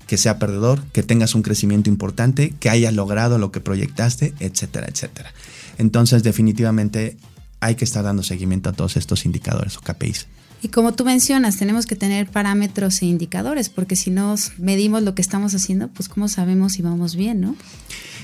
que 0.05 0.17
sea 0.17 0.39
perdedor, 0.39 0.83
que 0.91 1.03
tengas 1.03 1.35
un 1.35 1.41
crecimiento 1.41 1.89
importante, 1.89 2.53
que 2.59 2.69
hayas 2.69 2.93
logrado 2.93 3.37
lo 3.37 3.51
que 3.51 3.61
proyectaste, 3.61 4.33
etcétera, 4.39 4.87
etcétera. 4.89 5.31
Entonces, 5.77 6.21
definitivamente 6.21 7.17
hay 7.61 7.75
que 7.75 7.85
estar 7.85 8.03
dando 8.03 8.23
seguimiento 8.23 8.69
a 8.69 8.73
todos 8.73 8.97
estos 8.97 9.25
indicadores 9.25 9.77
o 9.77 9.81
KPIs. 9.81 10.27
Y 10.61 10.69
como 10.69 10.93
tú 10.93 11.05
mencionas, 11.05 11.57
tenemos 11.57 11.85
que 11.85 11.95
tener 11.95 12.27
parámetros 12.29 13.01
e 13.01 13.05
indicadores, 13.05 13.69
porque 13.69 13.95
si 13.95 14.09
no 14.09 14.35
medimos 14.57 15.03
lo 15.03 15.13
que 15.13 15.21
estamos 15.21 15.53
haciendo, 15.53 15.87
pues 15.89 16.09
cómo 16.09 16.27
sabemos 16.27 16.73
si 16.73 16.81
vamos 16.81 17.15
bien, 17.15 17.41
¿no? 17.41 17.55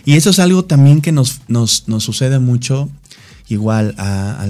Y 0.05 0.15
eso 0.15 0.31
es 0.31 0.39
algo 0.39 0.65
también 0.65 1.01
que 1.01 1.11
nos, 1.11 1.41
nos, 1.47 1.83
sucede 1.99 2.39
mucho, 2.39 2.89
igual 3.47 3.95
a, 3.97 4.47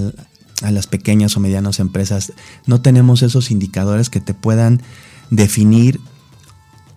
las 0.62 0.86
pequeñas 0.86 1.36
o 1.36 1.40
medianas 1.40 1.78
empresas. 1.78 2.32
No 2.66 2.80
tenemos 2.80 3.22
esos 3.22 3.50
indicadores 3.50 4.10
que 4.10 4.20
te 4.20 4.34
puedan 4.34 4.82
definir 5.30 6.00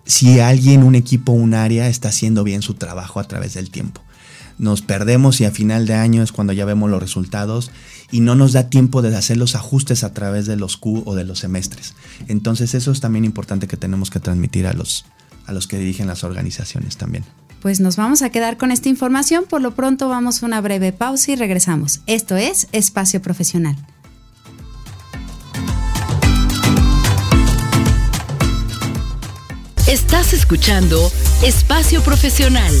si 0.04 0.40
alguien, 0.40 0.82
un 0.82 0.94
equipo, 0.94 1.32
un 1.32 1.54
área 1.54 1.88
está 1.88 2.08
haciendo 2.08 2.42
bien 2.42 2.62
su 2.62 2.74
trabajo 2.74 3.20
a 3.20 3.24
través 3.24 3.54
del 3.54 3.70
tiempo. 3.70 4.00
Nos 4.58 4.82
perdemos 4.82 5.40
y 5.40 5.44
a 5.44 5.52
final 5.52 5.86
de 5.86 5.94
año 5.94 6.22
es 6.22 6.32
cuando 6.32 6.52
ya 6.52 6.64
vemos 6.64 6.90
los 6.90 7.00
resultados 7.00 7.70
y 8.10 8.20
no 8.20 8.34
nos 8.34 8.52
da 8.52 8.70
tiempo 8.70 9.02
de 9.02 9.14
hacer 9.14 9.36
los 9.36 9.54
ajustes 9.54 10.02
a 10.02 10.12
través 10.12 10.46
de 10.46 10.56
los 10.56 10.76
Q 10.76 11.02
o 11.06 11.14
de 11.14 11.24
los 11.24 11.38
semestres. 11.38 11.94
Entonces 12.26 12.74
eso 12.74 12.90
es 12.90 13.00
también 13.00 13.24
importante 13.24 13.68
que 13.68 13.76
tenemos 13.76 14.10
que 14.10 14.18
transmitir 14.18 14.66
a 14.66 14.72
los, 14.72 15.04
a 15.46 15.52
los 15.52 15.68
que 15.68 15.78
dirigen 15.78 16.08
las 16.08 16.24
organizaciones 16.24 16.96
también. 16.96 17.24
Pues 17.60 17.80
nos 17.80 17.96
vamos 17.96 18.22
a 18.22 18.30
quedar 18.30 18.56
con 18.56 18.70
esta 18.70 18.88
información. 18.88 19.44
Por 19.48 19.62
lo 19.62 19.74
pronto 19.74 20.08
vamos 20.08 20.42
a 20.42 20.46
una 20.46 20.60
breve 20.60 20.92
pausa 20.92 21.32
y 21.32 21.36
regresamos. 21.36 22.00
Esto 22.06 22.36
es 22.36 22.68
Espacio 22.72 23.20
Profesional. 23.20 23.76
Estás 29.88 30.34
escuchando 30.34 31.10
Espacio 31.42 32.02
Profesional. 32.02 32.74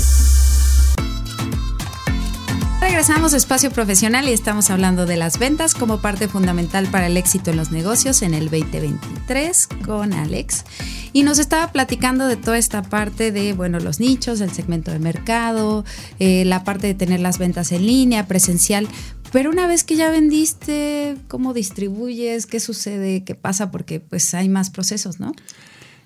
Regresamos 2.98 3.32
Espacio 3.32 3.70
Profesional 3.70 4.28
y 4.28 4.32
estamos 4.32 4.70
hablando 4.70 5.06
de 5.06 5.16
las 5.16 5.38
ventas 5.38 5.74
como 5.74 6.00
parte 6.00 6.26
fundamental 6.26 6.88
para 6.88 7.06
el 7.06 7.16
éxito 7.16 7.52
en 7.52 7.56
los 7.56 7.70
negocios 7.70 8.22
en 8.22 8.34
el 8.34 8.50
2023 8.50 9.68
con 9.86 10.12
Alex. 10.12 10.64
Y 11.12 11.22
nos 11.22 11.38
estaba 11.38 11.70
platicando 11.70 12.26
de 12.26 12.34
toda 12.34 12.58
esta 12.58 12.82
parte 12.82 13.30
de, 13.30 13.52
bueno, 13.52 13.78
los 13.78 14.00
nichos, 14.00 14.40
el 14.40 14.50
segmento 14.50 14.90
de 14.90 14.98
mercado, 14.98 15.84
eh, 16.18 16.44
la 16.44 16.64
parte 16.64 16.88
de 16.88 16.94
tener 16.94 17.20
las 17.20 17.38
ventas 17.38 17.70
en 17.70 17.86
línea, 17.86 18.26
presencial. 18.26 18.88
Pero 19.30 19.50
una 19.50 19.68
vez 19.68 19.84
que 19.84 19.94
ya 19.94 20.10
vendiste, 20.10 21.16
¿cómo 21.28 21.54
distribuyes? 21.54 22.46
¿Qué 22.46 22.58
sucede? 22.58 23.22
¿Qué 23.22 23.36
pasa? 23.36 23.70
Porque 23.70 24.00
pues 24.00 24.34
hay 24.34 24.48
más 24.48 24.70
procesos, 24.70 25.20
¿no? 25.20 25.34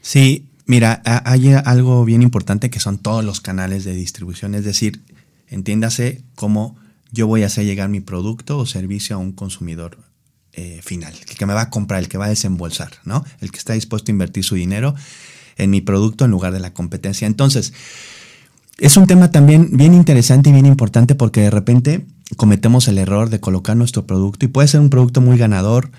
Sí, 0.02 0.46
Mira, 0.66 1.02
hay 1.04 1.54
algo 1.54 2.04
bien 2.04 2.22
importante 2.22 2.70
que 2.70 2.80
son 2.80 2.98
todos 2.98 3.24
los 3.24 3.40
canales 3.40 3.84
de 3.84 3.94
distribución, 3.94 4.54
es 4.54 4.64
decir, 4.64 5.02
entiéndase 5.48 6.22
cómo 6.36 6.76
yo 7.12 7.26
voy 7.26 7.44
a 7.44 7.46
hacer 7.46 7.64
llegar 7.64 7.88
mi 7.88 8.00
producto 8.00 8.58
o 8.58 8.66
servicio 8.66 9.16
a 9.16 9.18
un 9.18 9.32
consumidor 9.32 9.98
eh, 10.54 10.80
final, 10.82 11.14
el 11.28 11.36
que 11.36 11.46
me 11.46 11.54
va 11.54 11.62
a 11.62 11.70
comprar, 11.70 12.00
el 12.00 12.08
que 12.08 12.18
va 12.18 12.26
a 12.26 12.30
desembolsar, 12.30 12.90
¿no? 13.04 13.24
El 13.40 13.52
que 13.52 13.58
está 13.58 13.74
dispuesto 13.74 14.10
a 14.10 14.12
invertir 14.12 14.44
su 14.44 14.54
dinero 14.54 14.94
en 15.56 15.70
mi 15.70 15.80
producto 15.80 16.24
en 16.24 16.30
lugar 16.30 16.52
de 16.52 16.60
la 16.60 16.74
competencia. 16.74 17.26
Entonces, 17.26 17.72
es 18.78 18.96
un 18.96 19.06
tema 19.06 19.30
también 19.30 19.76
bien 19.76 19.94
interesante 19.94 20.50
y 20.50 20.52
bien 20.52 20.66
importante 20.66 21.14
porque 21.14 21.42
de 21.42 21.50
repente 21.50 22.06
cometemos 22.36 22.88
el 22.88 22.98
error 22.98 23.30
de 23.30 23.40
colocar 23.40 23.76
nuestro 23.76 24.06
producto 24.06 24.44
y 24.44 24.48
puede 24.48 24.68
ser 24.68 24.80
un 24.80 24.90
producto 24.90 25.20
muy 25.20 25.38
ganador, 25.38 25.90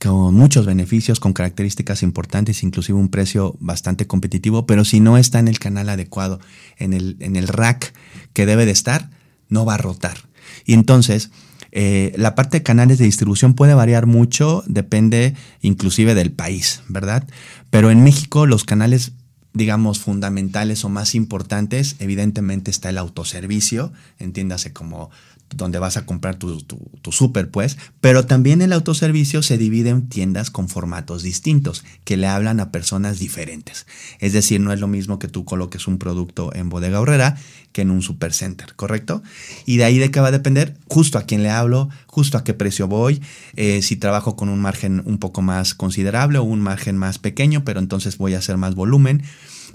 con 0.00 0.34
muchos 0.34 0.66
beneficios, 0.66 1.20
con 1.20 1.32
características 1.32 2.02
importantes, 2.02 2.64
inclusive 2.64 2.98
un 2.98 3.08
precio 3.08 3.56
bastante 3.60 4.08
competitivo, 4.08 4.66
pero 4.66 4.84
si 4.84 4.98
no 4.98 5.16
está 5.16 5.38
en 5.38 5.46
el 5.46 5.60
canal 5.60 5.88
adecuado, 5.88 6.40
en 6.76 6.92
el, 6.92 7.16
en 7.20 7.36
el 7.36 7.46
rack 7.46 7.92
que 8.32 8.46
debe 8.46 8.66
de 8.66 8.72
estar, 8.72 9.10
no 9.48 9.64
va 9.64 9.74
a 9.74 9.78
rotar. 9.78 10.31
Y 10.64 10.74
entonces, 10.74 11.30
eh, 11.70 12.12
la 12.16 12.34
parte 12.34 12.58
de 12.58 12.62
canales 12.62 12.98
de 12.98 13.04
distribución 13.04 13.54
puede 13.54 13.74
variar 13.74 14.06
mucho, 14.06 14.62
depende 14.66 15.34
inclusive 15.60 16.14
del 16.14 16.32
país, 16.32 16.82
¿verdad? 16.88 17.26
Pero 17.70 17.90
en 17.90 18.04
México 18.04 18.46
los 18.46 18.64
canales 18.64 19.12
digamos, 19.54 19.98
fundamentales 19.98 20.84
o 20.84 20.88
más 20.88 21.14
importantes, 21.14 21.96
evidentemente 21.98 22.70
está 22.70 22.88
el 22.88 22.98
autoservicio, 22.98 23.92
entiéndase 24.18 24.72
como 24.72 25.10
donde 25.54 25.78
vas 25.78 25.96
a 25.96 26.06
comprar 26.06 26.36
tu, 26.36 26.62
tu, 26.62 27.12
súper, 27.12 27.50
pues, 27.50 27.78
pero 28.00 28.26
también 28.26 28.62
el 28.62 28.72
autoservicio 28.72 29.42
se 29.42 29.58
divide 29.58 29.90
en 29.90 30.08
tiendas 30.08 30.50
con 30.50 30.68
formatos 30.68 31.22
distintos, 31.22 31.84
que 32.04 32.16
le 32.16 32.26
hablan 32.26 32.60
a 32.60 32.70
personas 32.70 33.18
diferentes. 33.18 33.86
Es 34.18 34.32
decir, 34.32 34.60
no 34.60 34.72
es 34.72 34.80
lo 34.80 34.88
mismo 34.88 35.18
que 35.18 35.28
tú 35.28 35.44
coloques 35.44 35.86
un 35.86 35.98
producto 35.98 36.54
en 36.54 36.68
bodega 36.68 37.00
horrera 37.00 37.36
que 37.72 37.82
en 37.82 37.90
un 37.90 38.02
supercenter, 38.02 38.74
¿correcto? 38.76 39.22
Y 39.66 39.78
de 39.78 39.84
ahí 39.84 39.98
de 39.98 40.10
qué 40.10 40.20
va 40.20 40.28
a 40.28 40.32
depender 40.32 40.76
justo 40.88 41.18
a 41.18 41.22
quién 41.22 41.42
le 41.42 41.50
hablo, 41.50 41.88
justo 42.06 42.36
a 42.36 42.44
qué 42.44 42.54
precio 42.54 42.86
voy, 42.86 43.22
eh, 43.56 43.82
si 43.82 43.96
trabajo 43.96 44.36
con 44.36 44.48
un 44.48 44.60
margen 44.60 45.02
un 45.06 45.18
poco 45.18 45.42
más 45.42 45.74
considerable 45.74 46.38
o 46.38 46.42
un 46.42 46.60
margen 46.60 46.96
más 46.96 47.18
pequeño, 47.18 47.64
pero 47.64 47.80
entonces 47.80 48.18
voy 48.18 48.34
a 48.34 48.38
hacer 48.38 48.58
más 48.58 48.74
volumen. 48.74 49.22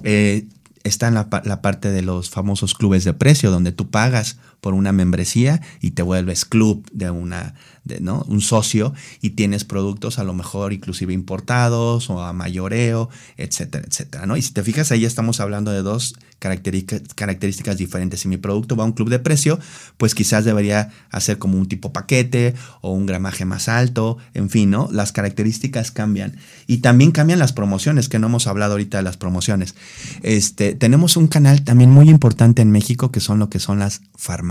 Eh, 0.04 0.46
está 0.88 1.08
en 1.08 1.16
la, 1.16 1.30
parte 1.30 1.92
de 1.92 2.02
los 2.02 2.30
famosos 2.30 2.74
clubes 2.74 3.04
de 3.04 3.14
precio, 3.14 3.52
donde 3.52 3.72
tú 3.72 3.90
pagas 3.90 4.38
por 4.62 4.74
una 4.74 4.92
membresía 4.92 5.62
y 5.82 5.92
te 5.92 6.02
vuelves 6.02 6.46
club 6.46 6.86
de 6.92 7.10
una, 7.10 7.54
¿no? 8.02 8.26
un 8.28 8.42
socio 8.42 8.94
y 9.22 9.32
tienes 9.32 9.64
productos 9.64 10.20
a 10.20 10.24
lo 10.24 10.34
mejor 10.34 10.74
inclusive 10.74 11.14
importados 11.14 12.10
o 12.10 12.22
a 12.22 12.34
mayoreo, 12.34 13.10
etcétera, 13.38 13.86
etcétera. 13.88 14.26
¿no? 14.26 14.38
Y 14.38 14.42
si 14.42 14.54
te 14.54 14.64
fijas, 14.64 14.92
ahí 14.92 15.06
estamos 15.06 15.40
hablando 15.40 15.72
de 15.72 15.82
dos 15.82 16.16
características 16.40 17.78
diferentes. 17.78 18.22
Si 18.22 18.28
mi 18.28 18.38
producto 18.38 18.76
va 18.76 18.84
a 18.84 18.88
un 18.88 18.94
club 18.94 19.10
de 19.10 19.20
precio, 19.20 19.60
pues 19.98 20.14
quizás 20.14 20.46
debería 20.46 20.92
hacer 21.10 21.38
como 21.38 21.58
un 21.58 21.68
tipo 21.68 21.94
paquete 21.94 22.54
o 22.82 22.92
un 22.92 23.06
gramaje 23.06 23.46
más 23.46 23.68
alto, 23.70 24.18
en 24.34 24.50
fin, 24.50 24.70
¿no? 24.70 24.88
Las 24.92 25.12
características 25.12 25.92
cambian. 25.92 26.38
Y 26.68 26.78
también 26.78 27.12
cambian 27.12 27.40
las 27.40 27.54
promociones, 27.54 28.08
que 28.08 28.20
no 28.20 28.28
hemos 28.28 28.46
hablado 28.46 28.74
ahorita 28.74 28.98
de 28.98 29.04
las 29.04 29.18
promociones. 29.18 29.76
Este, 30.22 30.76
tenemos 30.76 31.18
un 31.18 31.28
canal 31.28 31.64
también 31.64 31.90
muy 31.90 32.10
importante 32.10 32.62
en 32.62 32.72
México 32.72 33.12
que 33.12 33.20
son 33.20 33.40
lo 33.40 33.50
que 33.50 33.60
son 33.60 33.80
las 33.80 34.02
farmacias 34.16 34.47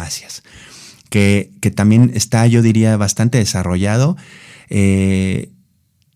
que, 1.11 1.73
también 1.75 2.11
está, 2.15 2.47
yo 2.47 2.63
diría, 2.63 2.97
bastante 2.97 3.39
desarrollado 3.39 4.17
eh, 4.69 5.51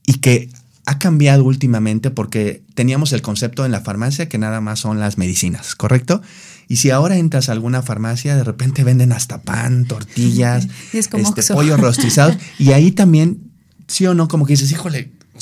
y 0.07 0.14
que 0.14 0.51
ha 0.87 0.99
cambiado 0.99 1.45
últimamente 1.45 2.11
porque 2.11 2.62
teníamos 2.75 3.12
el 3.12 3.23
concepto 3.23 3.64
en 3.64 3.73
la 3.73 3.81
farmacia 3.81 4.29
que 4.29 4.38
nada 4.38 4.61
más 4.61 4.81
son 4.81 4.99
las 4.99 5.19
medicinas, 5.19 5.75
¿correcto? 5.75 6.21
Y 6.69 6.77
si 6.77 6.90
ahora 6.90 7.16
entras 7.16 7.49
a 7.49 7.53
alguna 7.53 7.83
farmacia, 7.83 8.37
de 8.37 8.45
repente 8.45 8.85
venden 8.85 9.12
hasta 9.12 9.43
pan, 9.43 9.87
tortillas, 9.87 10.69
este, 10.93 11.19
pollos 11.55 11.81
rostizados. 11.81 12.37
y 12.59 12.73
ahí 12.73 12.93
también, 12.93 13.51
sí 13.87 14.07
o 14.07 14.14
no, 14.14 14.29
como 14.29 14.47
que 14.47 14.55
dices, 14.55 14.71
híjole, 14.73 15.11
o 15.35 15.40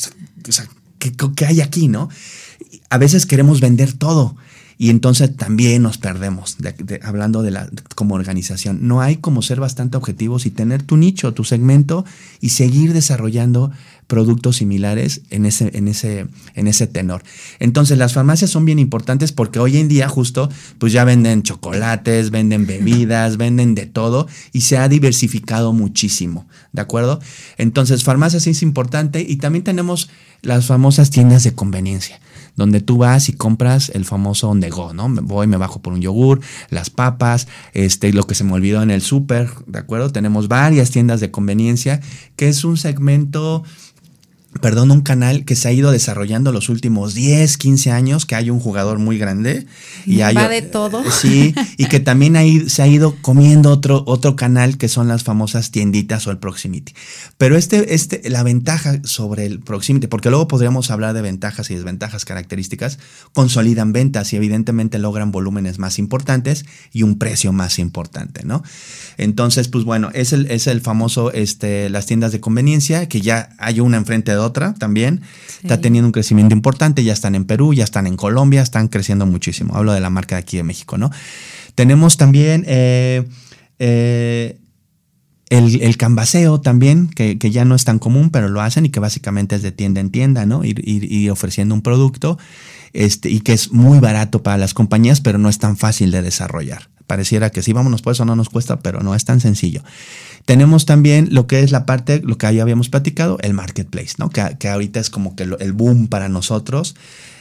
sea, 0.52 0.68
¿qué, 0.98 1.12
¿qué, 1.34 1.46
hay 1.46 1.60
aquí, 1.60 1.88
no? 1.88 2.08
A 2.90 2.98
veces 2.98 3.26
queremos 3.26 3.60
vender 3.60 3.92
todo. 3.92 4.36
Y 4.80 4.90
entonces 4.90 5.34
también 5.34 5.82
nos 5.82 5.98
perdemos, 5.98 6.56
hablando 7.02 7.42
de 7.42 7.50
la 7.50 7.68
como 7.96 8.14
organización. 8.14 8.78
No 8.82 9.00
hay 9.00 9.16
como 9.16 9.42
ser 9.42 9.58
bastante 9.58 9.96
objetivos 9.96 10.46
y 10.46 10.52
tener 10.52 10.84
tu 10.84 10.96
nicho, 10.96 11.34
tu 11.34 11.42
segmento 11.42 12.04
y 12.40 12.50
seguir 12.50 12.92
desarrollando 12.92 13.72
productos 14.06 14.56
similares 14.56 15.22
en 15.30 15.46
ese, 15.46 15.76
en 15.76 15.88
ese, 15.88 16.28
en 16.54 16.68
ese 16.68 16.86
tenor. 16.86 17.24
Entonces 17.58 17.98
las 17.98 18.14
farmacias 18.14 18.50
son 18.50 18.64
bien 18.64 18.78
importantes 18.78 19.32
porque 19.32 19.58
hoy 19.58 19.78
en 19.78 19.88
día 19.88 20.08
justo 20.08 20.48
pues 20.78 20.92
ya 20.92 21.02
venden 21.02 21.42
chocolates, 21.42 22.30
venden 22.30 22.64
bebidas, 22.64 23.36
venden 23.36 23.74
de 23.74 23.86
todo 23.86 24.28
y 24.52 24.60
se 24.60 24.78
ha 24.78 24.88
diversificado 24.88 25.72
muchísimo, 25.72 26.46
¿de 26.72 26.82
acuerdo? 26.82 27.20
Entonces 27.58 28.04
farmacias 28.04 28.46
es 28.46 28.62
importante 28.62 29.26
y 29.28 29.36
también 29.36 29.64
tenemos 29.64 30.08
las 30.40 30.66
famosas 30.66 31.10
tiendas 31.10 31.42
de 31.42 31.54
conveniencia 31.54 32.20
donde 32.58 32.80
tú 32.80 32.98
vas 32.98 33.28
y 33.28 33.32
compras 33.32 33.90
el 33.94 34.04
famoso 34.04 34.50
on 34.50 34.60
go, 34.68 34.92
¿no? 34.92 35.08
Me 35.08 35.22
voy, 35.22 35.46
me 35.46 35.56
bajo 35.56 35.80
por 35.80 35.92
un 35.94 36.02
yogur, 36.02 36.40
las 36.68 36.90
papas, 36.90 37.46
este, 37.72 38.12
lo 38.12 38.24
que 38.24 38.34
se 38.34 38.44
me 38.44 38.52
olvidó 38.52 38.82
en 38.82 38.90
el 38.90 39.00
súper, 39.00 39.48
¿de 39.66 39.78
acuerdo? 39.78 40.10
Tenemos 40.10 40.48
varias 40.48 40.90
tiendas 40.90 41.20
de 41.20 41.30
conveniencia, 41.30 42.00
que 42.36 42.48
es 42.48 42.64
un 42.64 42.76
segmento 42.76 43.62
perdón, 44.60 44.90
un 44.90 45.02
canal 45.02 45.44
que 45.44 45.54
se 45.54 45.68
ha 45.68 45.72
ido 45.72 45.92
desarrollando 45.92 46.52
los 46.52 46.68
últimos 46.68 47.14
10, 47.14 47.58
15 47.58 47.92
años, 47.92 48.26
que 48.26 48.34
hay 48.34 48.50
un 48.50 48.60
jugador 48.60 48.98
muy 48.98 49.18
grande. 49.18 49.66
Y 50.06 50.18
Va 50.18 50.48
de 50.48 50.62
todo. 50.62 51.02
Sí, 51.10 51.54
y 51.76 51.86
que 51.86 52.00
también 52.00 52.68
se 52.68 52.82
ha 52.82 52.86
ido 52.86 53.14
comiendo 53.20 53.70
otro, 53.70 54.04
otro 54.06 54.36
canal 54.36 54.78
que 54.78 54.88
son 54.88 55.06
las 55.06 55.22
famosas 55.22 55.70
tienditas 55.70 56.26
o 56.26 56.30
el 56.30 56.38
proximity. 56.38 56.94
Pero 57.36 57.56
este, 57.56 57.94
este, 57.94 58.28
la 58.30 58.42
ventaja 58.42 59.00
sobre 59.04 59.46
el 59.46 59.60
proximity, 59.60 60.06
porque 60.06 60.30
luego 60.30 60.48
podríamos 60.48 60.90
hablar 60.90 61.14
de 61.14 61.22
ventajas 61.22 61.70
y 61.70 61.74
desventajas 61.74 62.24
características, 62.24 62.98
consolidan 63.34 63.92
ventas 63.92 64.32
y 64.32 64.36
evidentemente 64.36 64.98
logran 64.98 65.30
volúmenes 65.30 65.78
más 65.78 65.98
importantes 65.98 66.64
y 66.92 67.02
un 67.02 67.18
precio 67.18 67.52
más 67.52 67.78
importante, 67.78 68.44
¿no? 68.44 68.62
Entonces, 69.18 69.68
pues 69.68 69.84
bueno, 69.84 70.10
es 70.14 70.32
el, 70.32 70.50
es 70.50 70.66
el 70.66 70.80
famoso, 70.80 71.32
este, 71.32 71.90
las 71.90 72.06
tiendas 72.06 72.32
de 72.32 72.40
conveniencia, 72.40 73.08
que 73.08 73.20
ya 73.20 73.50
hay 73.58 73.80
una 73.80 73.98
enfrente 73.98 74.32
de 74.32 74.37
otra 74.38 74.74
también. 74.74 75.22
Está 75.62 75.80
teniendo 75.80 76.06
un 76.06 76.12
crecimiento 76.12 76.54
importante, 76.54 77.04
ya 77.04 77.12
están 77.12 77.34
en 77.34 77.44
Perú, 77.44 77.74
ya 77.74 77.84
están 77.84 78.06
en 78.06 78.16
Colombia, 78.16 78.62
están 78.62 78.88
creciendo 78.88 79.26
muchísimo. 79.26 79.76
Hablo 79.76 79.92
de 79.92 80.00
la 80.00 80.10
marca 80.10 80.36
de 80.36 80.40
aquí 80.40 80.56
de 80.56 80.62
México, 80.62 80.98
¿no? 80.98 81.10
Tenemos 81.74 82.16
también 82.16 82.64
eh, 82.66 83.24
eh, 83.78 84.58
el, 85.50 85.80
el, 85.82 85.96
canvaseo 85.96 86.60
también, 86.60 87.08
que, 87.08 87.38
ya 87.38 87.64
no 87.64 87.74
es 87.74 87.84
tan 87.84 87.98
común, 87.98 88.30
pero 88.30 88.48
lo 88.48 88.60
hacen 88.60 88.86
y 88.86 88.90
que 88.90 89.00
básicamente 89.00 89.56
es 89.56 89.62
de 89.62 89.72
tienda 89.72 90.00
en 90.00 90.10
tienda, 90.10 90.44
¿no? 90.46 90.62
Ir, 90.64 91.30
ofreciendo 91.30 91.74
un 91.74 91.82
producto 91.82 92.38
este, 92.92 93.30
y 93.30 93.40
que 93.40 93.52
es 93.52 93.72
muy 93.72 93.98
barato 93.98 94.42
para 94.42 94.58
las 94.58 94.74
compañías, 94.74 95.20
pero 95.20 95.38
no 95.38 95.48
es 95.48 95.58
tan 95.58 95.76
fácil 95.76 96.10
de 96.10 96.22
desarrollar. 96.22 96.88
Pareciera 97.06 97.50
que 97.50 97.62
sí, 97.62 97.72
vámonos, 97.72 98.02
pues 98.02 98.16
eso 98.16 98.24
no 98.26 98.36
nos 98.36 98.50
cuesta, 98.50 98.80
pero 98.80 99.00
no 99.00 99.14
es 99.14 99.24
tan 99.24 99.40
sencillo. 99.40 99.82
Tenemos 100.48 100.86
también 100.86 101.28
lo 101.30 101.46
que 101.46 101.60
es 101.60 101.72
la 101.72 101.84
parte, 101.84 102.22
lo 102.24 102.38
que 102.38 102.54
ya 102.54 102.62
habíamos 102.62 102.88
platicado, 102.88 103.36
el 103.42 103.52
marketplace, 103.52 104.14
¿no? 104.16 104.30
Que, 104.30 104.66
ahorita 104.66 104.98
es 104.98 105.10
como 105.10 105.36
que 105.36 105.42
el 105.42 105.72
boom 105.74 106.08
para 106.08 106.30
nosotros. 106.30 106.96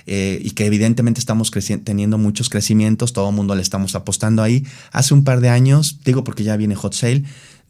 Eh, 0.08 0.42
y 0.44 0.52
que 0.52 0.66
evidentemente 0.66 1.22
estamos 1.22 1.50
teniendo 1.86 2.18
muchos 2.18 2.50
crecimientos, 2.50 3.14
todo 3.14 3.30
el 3.30 3.36
mundo 3.36 3.56
le 3.56 3.62
estamos 3.62 3.96
apostando 3.96 4.44
ahí. 4.44 4.66
Hace 4.92 5.14
un 5.14 5.24
par 5.24 5.40
de 5.40 5.48
años, 5.48 6.00
digo 6.04 6.26
porque 6.26 6.44
ya 6.44 6.58
viene 6.58 6.76
Hot 6.76 6.94
Sale, 6.94 7.24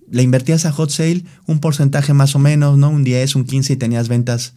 le 0.09 0.23
invertías 0.23 0.65
a 0.65 0.71
Hot 0.71 0.89
Sale 0.89 1.23
un 1.45 1.59
porcentaje 1.59 2.13
más 2.13 2.35
o 2.35 2.39
menos, 2.39 2.79
¿no? 2.79 2.89
Un 2.89 3.03
10, 3.03 3.35
un 3.35 3.45
15 3.45 3.73
y 3.73 3.75
tenías 3.75 4.07
ventas 4.07 4.55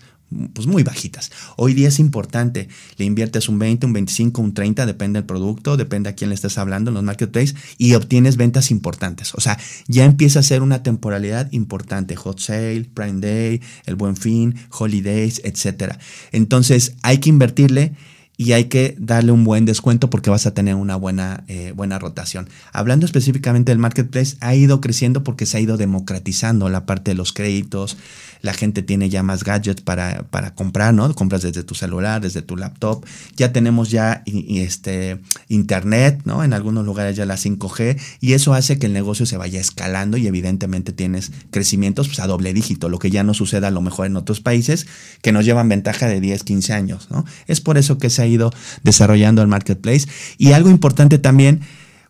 pues 0.52 0.66
muy 0.66 0.82
bajitas. 0.82 1.30
Hoy 1.56 1.74
día 1.74 1.88
es 1.88 1.98
importante, 1.98 2.68
le 2.96 3.04
inviertes 3.04 3.48
un 3.48 3.58
20, 3.58 3.86
un 3.86 3.92
25, 3.92 4.42
un 4.42 4.54
30, 4.54 4.86
depende 4.86 5.18
del 5.18 5.26
producto, 5.26 5.76
depende 5.76 6.08
a 6.08 6.14
quién 6.14 6.30
le 6.30 6.34
estés 6.34 6.58
hablando 6.58 6.90
en 6.90 6.94
los 6.94 7.02
marketplaces 7.02 7.56
y 7.78 7.94
obtienes 7.94 8.36
ventas 8.36 8.70
importantes. 8.70 9.34
O 9.34 9.40
sea, 9.40 9.58
ya 9.88 10.04
empieza 10.04 10.40
a 10.40 10.44
ser 10.44 10.62
una 10.62 10.82
temporalidad 10.82 11.50
importante, 11.52 12.16
hot 12.16 12.38
sale, 12.38 12.88
prime 12.94 13.20
day, 13.20 13.60
el 13.86 13.96
buen 13.96 14.16
fin, 14.16 14.54
holidays, 14.70 15.40
etc. 15.44 15.94
Entonces 16.32 16.94
hay 17.02 17.18
que 17.18 17.28
invertirle 17.30 17.94
y 18.40 18.54
hay 18.54 18.64
que 18.64 18.96
darle 18.98 19.32
un 19.32 19.44
buen 19.44 19.66
descuento 19.66 20.08
porque 20.08 20.30
vas 20.30 20.46
a 20.46 20.54
tener 20.54 20.74
una 20.74 20.96
buena, 20.96 21.44
eh, 21.46 21.74
buena 21.76 21.98
rotación. 21.98 22.48
Hablando 22.72 23.04
específicamente 23.04 23.70
del 23.70 23.78
marketplace, 23.78 24.38
ha 24.40 24.54
ido 24.54 24.80
creciendo 24.80 25.22
porque 25.22 25.44
se 25.44 25.58
ha 25.58 25.60
ido 25.60 25.76
democratizando 25.76 26.70
la 26.70 26.86
parte 26.86 27.10
de 27.10 27.16
los 27.16 27.34
créditos, 27.34 27.98
la 28.40 28.54
gente 28.54 28.82
tiene 28.82 29.10
ya 29.10 29.22
más 29.22 29.44
gadgets 29.44 29.82
para, 29.82 30.22
para 30.30 30.54
comprar, 30.54 30.94
¿no? 30.94 31.14
Compras 31.14 31.42
desde 31.42 31.62
tu 31.64 31.74
celular, 31.74 32.22
desde 32.22 32.40
tu 32.40 32.56
laptop, 32.56 33.04
ya 33.36 33.52
tenemos 33.52 33.90
ya 33.90 34.22
este, 34.24 35.20
internet, 35.48 36.22
¿no? 36.24 36.42
En 36.42 36.54
algunos 36.54 36.86
lugares 36.86 37.16
ya 37.16 37.26
la 37.26 37.36
5G 37.36 38.00
y 38.22 38.32
eso 38.32 38.54
hace 38.54 38.78
que 38.78 38.86
el 38.86 38.94
negocio 38.94 39.26
se 39.26 39.36
vaya 39.36 39.60
escalando 39.60 40.16
y 40.16 40.26
evidentemente 40.26 40.94
tienes 40.94 41.30
crecimientos 41.50 42.08
pues, 42.08 42.20
a 42.20 42.26
doble 42.26 42.54
dígito, 42.54 42.88
lo 42.88 42.98
que 42.98 43.10
ya 43.10 43.22
no 43.22 43.34
sucede 43.34 43.66
a 43.66 43.70
lo 43.70 43.82
mejor 43.82 44.06
en 44.06 44.16
otros 44.16 44.40
países 44.40 44.86
que 45.20 45.32
nos 45.32 45.44
llevan 45.44 45.68
ventaja 45.68 46.08
de 46.08 46.22
10, 46.22 46.42
15 46.42 46.72
años, 46.72 47.08
¿no? 47.10 47.26
Es 47.46 47.60
por 47.60 47.76
eso 47.76 47.98
que 47.98 48.08
se 48.08 48.22
ha 48.22 48.29
ido 48.30 48.52
desarrollando 48.82 49.42
el 49.42 49.48
marketplace. 49.48 50.08
Y 50.38 50.52
algo 50.52 50.70
importante 50.70 51.18
también, 51.18 51.60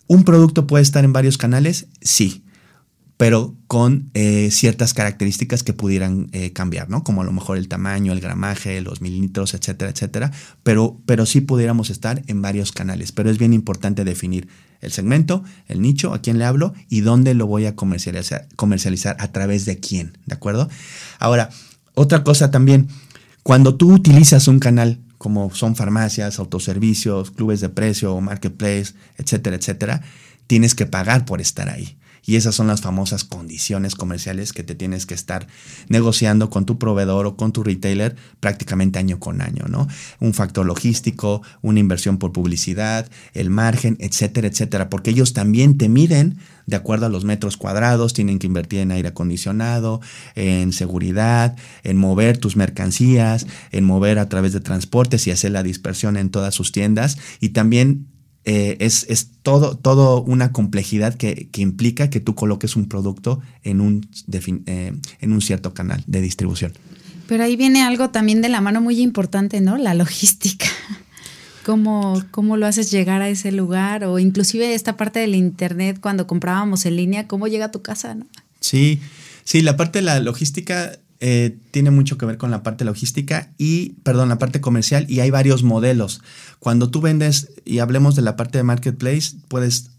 ¿un 0.06 0.24
producto 0.24 0.66
puede 0.66 0.82
estar 0.82 1.04
en 1.04 1.12
varios 1.12 1.38
canales? 1.38 1.88
Sí 2.00 2.44
pero 3.20 3.54
con 3.66 4.10
eh, 4.14 4.48
ciertas 4.50 4.94
características 4.94 5.62
que 5.62 5.74
pudieran 5.74 6.30
eh, 6.32 6.54
cambiar, 6.54 6.88
¿no? 6.88 7.04
Como 7.04 7.20
a 7.20 7.24
lo 7.26 7.32
mejor 7.32 7.58
el 7.58 7.68
tamaño, 7.68 8.14
el 8.14 8.20
gramaje, 8.20 8.80
los 8.80 9.02
mililitros, 9.02 9.52
etcétera, 9.52 9.90
etcétera. 9.90 10.32
Pero, 10.62 11.02
pero 11.04 11.26
sí 11.26 11.42
pudiéramos 11.42 11.90
estar 11.90 12.22
en 12.28 12.40
varios 12.40 12.72
canales. 12.72 13.12
Pero 13.12 13.28
es 13.28 13.36
bien 13.36 13.52
importante 13.52 14.04
definir 14.04 14.48
el 14.80 14.90
segmento, 14.90 15.44
el 15.68 15.82
nicho, 15.82 16.14
a 16.14 16.22
quién 16.22 16.38
le 16.38 16.46
hablo 16.46 16.72
y 16.88 17.02
dónde 17.02 17.34
lo 17.34 17.46
voy 17.46 17.66
a 17.66 17.76
comercializar, 17.76 18.48
comercializar 18.56 19.16
a 19.18 19.30
través 19.32 19.66
de 19.66 19.78
quién, 19.80 20.16
¿de 20.24 20.36
acuerdo? 20.36 20.70
Ahora, 21.18 21.50
otra 21.94 22.24
cosa 22.24 22.50
también, 22.50 22.88
cuando 23.42 23.74
tú 23.74 23.92
utilizas 23.92 24.48
un 24.48 24.60
canal 24.60 24.98
como 25.20 25.54
son 25.54 25.76
farmacias, 25.76 26.38
autoservicios, 26.38 27.30
clubes 27.30 27.60
de 27.60 27.68
precio, 27.68 28.18
marketplace, 28.22 28.94
etcétera, 29.18 29.56
etcétera, 29.56 30.00
tienes 30.46 30.74
que 30.74 30.86
pagar 30.86 31.26
por 31.26 31.42
estar 31.42 31.68
ahí. 31.68 31.98
Y 32.24 32.36
esas 32.36 32.54
son 32.54 32.68
las 32.68 32.80
famosas 32.80 33.24
condiciones 33.24 33.96
comerciales 33.96 34.54
que 34.54 34.62
te 34.62 34.74
tienes 34.74 35.04
que 35.04 35.12
estar 35.12 35.46
negociando 35.90 36.48
con 36.48 36.64
tu 36.64 36.78
proveedor 36.78 37.26
o 37.26 37.36
con 37.36 37.52
tu 37.52 37.62
retailer 37.62 38.16
prácticamente 38.40 38.98
año 38.98 39.20
con 39.20 39.42
año, 39.42 39.66
¿no? 39.68 39.88
Un 40.20 40.32
factor 40.32 40.64
logístico, 40.64 41.42
una 41.60 41.80
inversión 41.80 42.16
por 42.16 42.32
publicidad, 42.32 43.10
el 43.34 43.50
margen, 43.50 43.98
etcétera, 44.00 44.48
etcétera, 44.48 44.88
porque 44.88 45.10
ellos 45.10 45.34
también 45.34 45.76
te 45.76 45.90
miden 45.90 46.38
de 46.70 46.76
acuerdo 46.76 47.06
a 47.06 47.08
los 47.08 47.24
metros 47.24 47.56
cuadrados, 47.56 48.14
tienen 48.14 48.38
que 48.38 48.46
invertir 48.46 48.78
en 48.80 48.92
aire 48.92 49.08
acondicionado, 49.08 50.00
en 50.34 50.72
seguridad, 50.72 51.56
en 51.82 51.96
mover 51.96 52.38
tus 52.38 52.56
mercancías, 52.56 53.46
en 53.72 53.84
mover 53.84 54.18
a 54.18 54.28
través 54.28 54.52
de 54.52 54.60
transportes 54.60 55.26
y 55.26 55.30
hacer 55.30 55.50
la 55.50 55.62
dispersión 55.62 56.16
en 56.16 56.30
todas 56.30 56.54
sus 56.54 56.72
tiendas 56.72 57.18
y 57.40 57.50
también 57.50 58.06
eh, 58.44 58.78
es, 58.80 59.04
es, 59.10 59.32
todo, 59.42 59.76
todo 59.76 60.22
una 60.22 60.50
complejidad 60.50 61.14
que, 61.14 61.50
que, 61.50 61.60
implica 61.60 62.08
que 62.08 62.20
tú 62.20 62.34
coloques 62.34 62.74
un 62.74 62.88
producto 62.88 63.40
en 63.62 63.82
un, 63.82 64.08
eh, 64.66 64.94
en 65.20 65.32
un 65.32 65.40
cierto 65.42 65.74
canal 65.74 66.02
de 66.06 66.22
distribución. 66.22 66.72
Pero 67.28 67.44
ahí 67.44 67.56
viene 67.56 67.82
algo 67.82 68.08
también 68.10 68.40
de 68.40 68.48
la 68.48 68.62
mano 68.62 68.80
muy 68.80 68.98
importante, 69.00 69.60
¿no? 69.60 69.76
La 69.76 69.94
logística. 69.94 70.66
¿Cómo, 71.70 72.20
¿Cómo 72.32 72.56
lo 72.56 72.66
haces 72.66 72.90
llegar 72.90 73.22
a 73.22 73.28
ese 73.28 73.52
lugar? 73.52 74.02
O 74.02 74.18
inclusive 74.18 74.74
esta 74.74 74.96
parte 74.96 75.20
del 75.20 75.36
internet, 75.36 75.98
cuando 76.00 76.26
comprábamos 76.26 76.84
en 76.84 76.96
línea, 76.96 77.28
¿cómo 77.28 77.46
llega 77.46 77.66
a 77.66 77.70
tu 77.70 77.80
casa? 77.80 78.16
¿no? 78.16 78.26
Sí, 78.60 78.98
sí, 79.44 79.62
la 79.62 79.76
parte 79.76 80.00
de 80.00 80.02
la 80.02 80.18
logística 80.18 80.98
eh, 81.20 81.58
tiene 81.70 81.92
mucho 81.92 82.18
que 82.18 82.26
ver 82.26 82.38
con 82.38 82.50
la 82.50 82.64
parte 82.64 82.84
logística 82.84 83.52
y, 83.56 83.90
perdón, 84.02 84.30
la 84.30 84.38
parte 84.38 84.60
comercial 84.60 85.06
y 85.08 85.20
hay 85.20 85.30
varios 85.30 85.62
modelos. 85.62 86.22
Cuando 86.58 86.90
tú 86.90 87.00
vendes, 87.00 87.52
y 87.64 87.78
hablemos 87.78 88.16
de 88.16 88.22
la 88.22 88.34
parte 88.34 88.58
de 88.58 88.64
marketplace, 88.64 89.36
puedes 89.46 89.90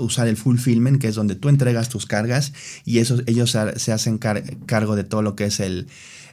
usar 0.00 0.28
el 0.28 0.36
fulfillment, 0.36 1.00
que 1.00 1.08
es 1.08 1.14
donde 1.14 1.36
tú 1.36 1.48
entregas 1.48 1.88
tus 1.88 2.04
cargas 2.04 2.52
y 2.84 2.98
eso, 2.98 3.22
ellos 3.24 3.56
se 3.76 3.92
hacen 3.92 4.18
cargo 4.18 4.94
de 4.94 5.04
todo 5.04 5.22
lo 5.22 5.36
que 5.36 5.46
es 5.46 5.58
el, 5.60 5.86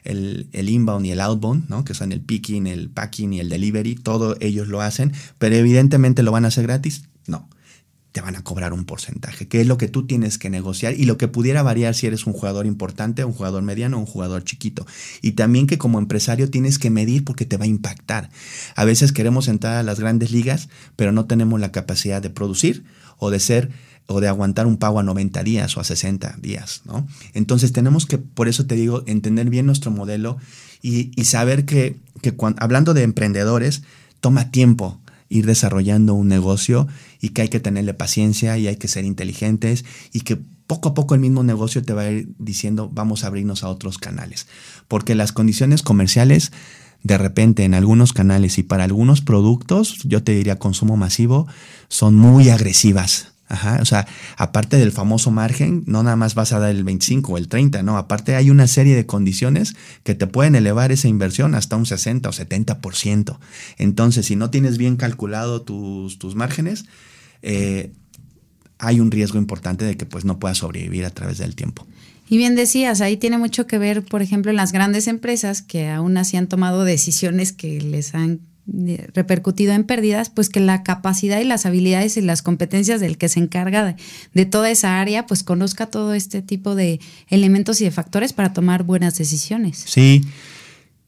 el, 0.06 0.48
el, 0.52 0.68
inbound 0.68 1.06
y 1.06 1.10
el 1.10 1.20
outbound, 1.20 1.68
¿no? 1.68 1.84
que 1.84 1.94
son 1.94 2.12
el 2.12 2.20
picking, 2.20 2.66
el 2.66 2.90
packing 2.90 3.32
y 3.32 3.40
el 3.40 3.48
delivery, 3.48 3.94
todo 3.94 4.36
ellos 4.40 4.68
lo 4.68 4.80
hacen, 4.80 5.12
pero 5.38 5.56
evidentemente 5.56 6.22
lo 6.22 6.32
van 6.32 6.44
a 6.44 6.48
hacer 6.48 6.64
gratis, 6.66 7.04
no 7.26 7.48
te 8.16 8.22
van 8.22 8.34
a 8.34 8.42
cobrar 8.42 8.72
un 8.72 8.86
porcentaje, 8.86 9.46
que 9.46 9.60
es 9.60 9.66
lo 9.66 9.76
que 9.76 9.88
tú 9.88 10.06
tienes 10.06 10.38
que 10.38 10.48
negociar 10.48 10.94
y 10.94 11.04
lo 11.04 11.18
que 11.18 11.28
pudiera 11.28 11.62
variar 11.62 11.94
si 11.94 12.06
eres 12.06 12.26
un 12.26 12.32
jugador 12.32 12.64
importante, 12.64 13.26
un 13.26 13.34
jugador 13.34 13.62
mediano 13.62 13.98
o 13.98 14.00
un 14.00 14.06
jugador 14.06 14.42
chiquito. 14.42 14.86
Y 15.20 15.32
también 15.32 15.66
que 15.66 15.76
como 15.76 15.98
empresario 15.98 16.48
tienes 16.48 16.78
que 16.78 16.88
medir 16.88 17.24
porque 17.24 17.44
te 17.44 17.58
va 17.58 17.66
a 17.66 17.68
impactar. 17.68 18.30
A 18.74 18.86
veces 18.86 19.12
queremos 19.12 19.48
entrar 19.48 19.76
a 19.76 19.82
las 19.82 20.00
grandes 20.00 20.30
ligas, 20.30 20.70
pero 20.96 21.12
no 21.12 21.26
tenemos 21.26 21.60
la 21.60 21.72
capacidad 21.72 22.22
de 22.22 22.30
producir 22.30 22.84
o 23.18 23.28
de 23.28 23.38
ser 23.38 23.70
o 24.06 24.20
de 24.20 24.28
aguantar 24.28 24.66
un 24.66 24.76
pago 24.76 25.00
a 25.00 25.02
90 25.02 25.42
días 25.42 25.76
o 25.76 25.80
a 25.80 25.84
60 25.84 26.36
días, 26.40 26.82
¿no? 26.84 27.06
Entonces 27.34 27.72
tenemos 27.72 28.06
que, 28.06 28.18
por 28.18 28.48
eso 28.48 28.66
te 28.66 28.74
digo, 28.74 29.02
entender 29.06 29.50
bien 29.50 29.66
nuestro 29.66 29.90
modelo 29.90 30.38
y, 30.82 31.10
saber 31.24 31.64
que, 31.64 31.96
que 32.22 32.34
hablando 32.58 32.94
de 32.94 33.02
emprendedores, 33.02 33.82
toma 34.20 34.50
tiempo 34.50 35.00
ir 35.28 35.46
desarrollando 35.46 36.14
un 36.14 36.28
negocio 36.28 36.86
y 37.20 37.30
que 37.30 37.42
hay 37.42 37.48
que 37.48 37.58
tenerle 37.58 37.94
paciencia 37.94 38.56
y 38.58 38.68
hay 38.68 38.76
que 38.76 38.86
ser 38.86 39.04
inteligentes 39.04 39.84
y 40.12 40.20
que 40.20 40.38
poco 40.66 40.90
a 40.90 40.94
poco 40.94 41.14
el 41.14 41.20
mismo 41.20 41.42
negocio 41.42 41.82
te 41.82 41.92
va 41.92 42.02
a 42.02 42.10
ir 42.10 42.28
diciendo 42.38 42.88
vamos 42.92 43.24
a 43.24 43.28
abrirnos 43.28 43.64
a 43.64 43.68
otros 43.68 43.98
canales. 43.98 44.46
Porque 44.86 45.14
las 45.14 45.32
condiciones 45.32 45.82
comerciales 45.82 46.52
de 47.02 47.18
repente 47.18 47.64
en 47.64 47.74
algunos 47.74 48.12
canales 48.12 48.58
y 48.58 48.62
para 48.62 48.84
algunos 48.84 49.20
productos, 49.20 49.98
yo 50.04 50.22
te 50.22 50.32
diría 50.32 50.58
consumo 50.58 50.96
masivo, 50.96 51.46
son 51.88 52.16
muy 52.16 52.48
agresivas. 52.48 53.32
Ajá, 53.48 53.78
o 53.80 53.84
sea, 53.84 54.08
aparte 54.36 54.76
del 54.76 54.90
famoso 54.90 55.30
margen, 55.30 55.84
no 55.86 56.02
nada 56.02 56.16
más 56.16 56.34
vas 56.34 56.52
a 56.52 56.58
dar 56.58 56.70
el 56.70 56.82
25 56.82 57.32
o 57.32 57.38
el 57.38 57.46
30, 57.46 57.82
no, 57.84 57.96
aparte 57.96 58.34
hay 58.34 58.50
una 58.50 58.66
serie 58.66 58.96
de 58.96 59.06
condiciones 59.06 59.76
que 60.02 60.16
te 60.16 60.26
pueden 60.26 60.56
elevar 60.56 60.90
esa 60.90 61.06
inversión 61.06 61.54
hasta 61.54 61.76
un 61.76 61.86
60 61.86 62.28
o 62.28 62.32
70%. 62.32 63.38
Entonces, 63.78 64.26
si 64.26 64.34
no 64.34 64.50
tienes 64.50 64.78
bien 64.78 64.96
calculado 64.96 65.62
tus, 65.62 66.18
tus 66.18 66.34
márgenes, 66.34 66.86
eh, 67.42 67.92
hay 68.78 68.98
un 68.98 69.12
riesgo 69.12 69.38
importante 69.38 69.84
de 69.84 69.96
que 69.96 70.06
pues 70.06 70.24
no 70.24 70.38
puedas 70.40 70.58
sobrevivir 70.58 71.04
a 71.04 71.10
través 71.10 71.38
del 71.38 71.54
tiempo. 71.54 71.86
Y 72.28 72.38
bien 72.38 72.56
decías, 72.56 73.00
ahí 73.00 73.16
tiene 73.16 73.38
mucho 73.38 73.68
que 73.68 73.78
ver, 73.78 74.04
por 74.04 74.22
ejemplo, 74.22 74.50
en 74.50 74.56
las 74.56 74.72
grandes 74.72 75.06
empresas 75.06 75.62
que 75.62 75.88
aún 75.88 76.16
así 76.16 76.36
han 76.36 76.48
tomado 76.48 76.84
decisiones 76.84 77.52
que 77.52 77.80
les 77.80 78.14
han 78.14 78.40
repercutido 78.66 79.72
en 79.72 79.84
pérdidas, 79.84 80.30
pues 80.30 80.48
que 80.48 80.60
la 80.60 80.82
capacidad 80.82 81.40
y 81.40 81.44
las 81.44 81.66
habilidades 81.66 82.16
y 82.16 82.20
las 82.20 82.42
competencias 82.42 83.00
del 83.00 83.16
que 83.16 83.28
se 83.28 83.40
encarga 83.40 83.96
de, 84.34 84.46
toda 84.46 84.70
esa 84.70 85.00
área, 85.00 85.26
pues 85.26 85.42
conozca 85.42 85.86
todo 85.86 86.14
este 86.14 86.42
tipo 86.42 86.74
de 86.74 87.00
elementos 87.28 87.80
y 87.80 87.84
de 87.84 87.90
factores 87.90 88.32
para 88.32 88.52
tomar 88.52 88.82
buenas 88.82 89.16
decisiones. 89.16 89.84
Sí, 89.86 90.22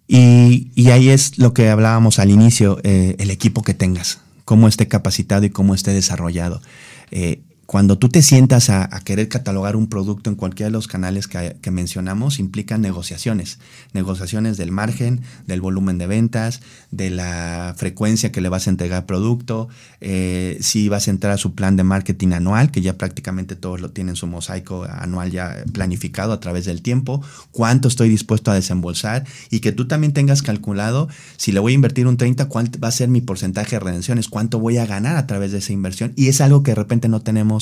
y, 0.06 0.88
ahí 0.90 1.10
es 1.10 1.38
lo 1.38 1.52
que 1.52 1.68
hablábamos 1.68 2.18
al 2.18 2.30
inicio, 2.30 2.80
eh, 2.82 3.16
el 3.18 3.30
equipo 3.30 3.62
que 3.62 3.74
tengas, 3.74 4.20
cómo 4.44 4.68
esté 4.68 4.88
capacitado 4.88 5.44
y 5.44 5.50
cómo 5.50 5.74
esté 5.74 5.92
desarrollado. 5.92 6.62
Eh, 7.10 7.42
cuando 7.68 7.98
tú 7.98 8.08
te 8.08 8.22
sientas 8.22 8.70
a, 8.70 8.88
querer 9.04 9.28
catalogar 9.28 9.76
un 9.76 9.88
producto 9.88 10.30
en 10.30 10.36
cualquiera 10.36 10.68
de 10.68 10.72
los 10.72 10.88
canales 10.88 11.28
que, 11.28 11.70
mencionamos, 11.70 12.38
implican 12.38 12.80
negociaciones. 12.80 13.58
Negociaciones 13.92 14.56
del 14.56 14.72
margen, 14.72 15.20
del 15.46 15.60
volumen 15.60 15.98
de 15.98 16.06
ventas, 16.06 16.62
de 16.90 17.10
la 17.10 17.74
frecuencia 17.76 18.32
que 18.32 18.40
le 18.40 18.48
vas 18.48 18.66
a 18.66 18.70
entregar 18.70 19.04
producto, 19.04 19.68
eh, 20.00 20.56
si 20.62 20.88
vas 20.88 21.08
a 21.08 21.10
entrar 21.10 21.34
a 21.34 21.36
su 21.36 21.54
plan 21.54 21.76
de 21.76 21.84
marketing 21.84 22.32
anual, 22.32 22.70
que 22.70 22.80
ya 22.80 22.96
prácticamente 22.96 23.54
todos 23.54 23.82
lo 23.82 23.90
tienen 23.90 24.16
su 24.16 24.26
mosaico 24.26 24.84
anual 24.84 25.30
ya 25.30 25.62
planificado 25.70 26.32
a 26.32 26.40
través 26.40 26.64
del 26.64 26.80
tiempo, 26.80 27.22
cuánto 27.52 27.88
estoy 27.88 28.08
dispuesto 28.08 28.50
a 28.50 28.54
desembolsar 28.54 29.26
y 29.50 29.60
que 29.60 29.72
tú 29.72 29.86
también 29.86 30.14
tengas 30.14 30.40
calculado 30.40 31.10
si 31.36 31.52
le 31.52 31.60
voy 31.60 31.72
a 31.72 31.74
invertir 31.74 32.06
un 32.06 32.16
30, 32.16 32.46
cuál 32.48 32.70
va 32.82 32.88
a 32.88 32.92
ser 32.92 33.10
mi 33.10 33.20
porcentaje 33.20 33.76
de 33.76 33.80
redenciones, 33.80 34.28
cuánto 34.28 34.58
voy 34.58 34.78
a 34.78 34.86
ganar 34.86 35.16
a 35.16 35.26
través 35.26 35.52
de 35.52 35.58
esa 35.58 35.74
inversión. 35.74 36.14
Y 36.16 36.28
es 36.28 36.40
algo 36.40 36.62
que 36.62 36.70
de 36.70 36.76
repente 36.76 37.10
no 37.10 37.20
tenemos 37.20 37.57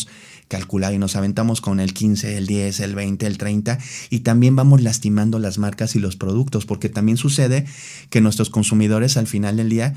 calcular 0.49 0.93
y 0.93 0.99
nos 0.99 1.17
aventamos 1.17 1.61
con 1.61 1.81
el 1.81 1.95
15, 1.95 2.37
el 2.37 2.47
10, 2.47 2.81
el 2.81 2.95
20, 2.95 3.27
el 3.27 3.39
30 3.39 3.79
y 4.11 4.21
también 4.21 4.55
vamos 4.57 4.83
lastimando 4.83 5.39
las 5.39 5.59
marcas 5.59 5.97
y 5.97 5.99
los 5.99 6.17
productos 6.17 6.67
porque 6.67 6.89
también 6.89 7.17
sucede 7.17 7.65
que 8.11 8.21
nuestros 8.21 8.51
consumidores 8.51 9.17
al 9.17 9.27
final 9.27 9.57
del 9.57 9.69
día 9.69 9.95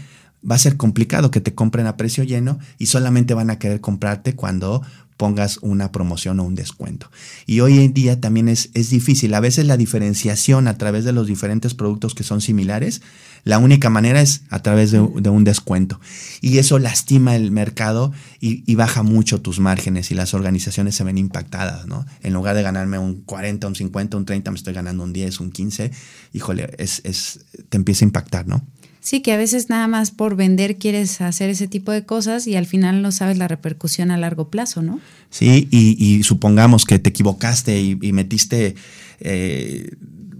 va 0.49 0.55
a 0.55 0.59
ser 0.59 0.77
complicado 0.77 1.31
que 1.31 1.41
te 1.41 1.53
compren 1.53 1.87
a 1.87 1.97
precio 1.97 2.23
lleno 2.23 2.59
y 2.77 2.85
solamente 2.85 3.33
van 3.33 3.49
a 3.49 3.59
querer 3.59 3.81
comprarte 3.81 4.35
cuando 4.35 4.81
pongas 5.19 5.59
una 5.61 5.91
promoción 5.91 6.39
o 6.39 6.45
un 6.45 6.55
descuento. 6.55 7.11
Y 7.45 7.59
hoy 7.59 7.79
en 7.79 7.93
día 7.93 8.21
también 8.21 8.47
es, 8.47 8.69
es 8.73 8.89
difícil. 8.89 9.33
A 9.33 9.41
veces 9.41 9.65
la 9.65 9.75
diferenciación 9.75 10.65
a 10.69 10.77
través 10.77 11.03
de 11.03 11.11
los 11.11 11.27
diferentes 11.27 11.73
productos 11.73 12.15
que 12.15 12.23
son 12.23 12.39
similares, 12.39 13.01
la 13.43 13.57
única 13.57 13.89
manera 13.89 14.21
es 14.21 14.43
a 14.49 14.61
través 14.61 14.91
de, 14.91 14.99
un 15.01 15.43
descuento. 15.43 15.99
Y 16.39 16.57
eso 16.57 16.79
lastima 16.79 17.35
el 17.35 17.51
mercado 17.51 18.13
y, 18.39 18.75
baja 18.75 19.03
mucho 19.03 19.41
tus 19.41 19.59
márgenes 19.59 20.09
y 20.11 20.15
las 20.15 20.33
organizaciones 20.33 20.95
se 20.95 21.03
ven 21.03 21.17
impactadas, 21.17 21.85
¿no? 21.85 22.05
En 22.21 22.31
lugar 22.31 22.55
de 22.55 22.63
ganarme 22.63 22.97
un 22.97 23.21
40, 23.23 23.67
un 23.67 23.75
50, 23.75 24.15
un 24.15 24.23
30, 24.23 24.51
me 24.51 24.57
estoy 24.57 24.73
ganando 24.73 25.03
un 25.03 25.11
10, 25.11 25.41
un 25.41 25.51
15. 25.51 25.91
Híjole, 26.31 26.69
es, 26.77 27.01
es, 27.03 27.45
te 27.67 27.75
empieza 27.75 28.05
a 28.05 28.07
impactar, 28.07 28.47
¿no? 28.47 28.65
Sí, 29.01 29.21
que 29.21 29.31
a 29.31 29.37
veces 29.37 29.69
nada 29.69 29.87
más 29.87 30.11
por 30.11 30.35
vender 30.35 30.77
quieres 30.77 31.21
hacer 31.21 31.49
ese 31.49 31.67
tipo 31.67 31.91
de 31.91 32.05
cosas 32.05 32.47
y 32.47 32.55
al 32.55 32.65
final 32.65 33.01
no 33.01 33.11
sabes 33.11 33.37
la 33.37 33.47
repercusión 33.47 34.11
a 34.11 34.17
largo 34.17 34.49
plazo, 34.49 34.81
¿no? 34.81 34.99
Sí, 35.29 35.67
y, 35.71 36.23
supongamos 36.23 36.85
que 36.85 36.99
te 36.99 37.09
equivocaste 37.09 37.81
y, 37.81 37.95
metiste 38.13 38.75
eh, 39.19 39.91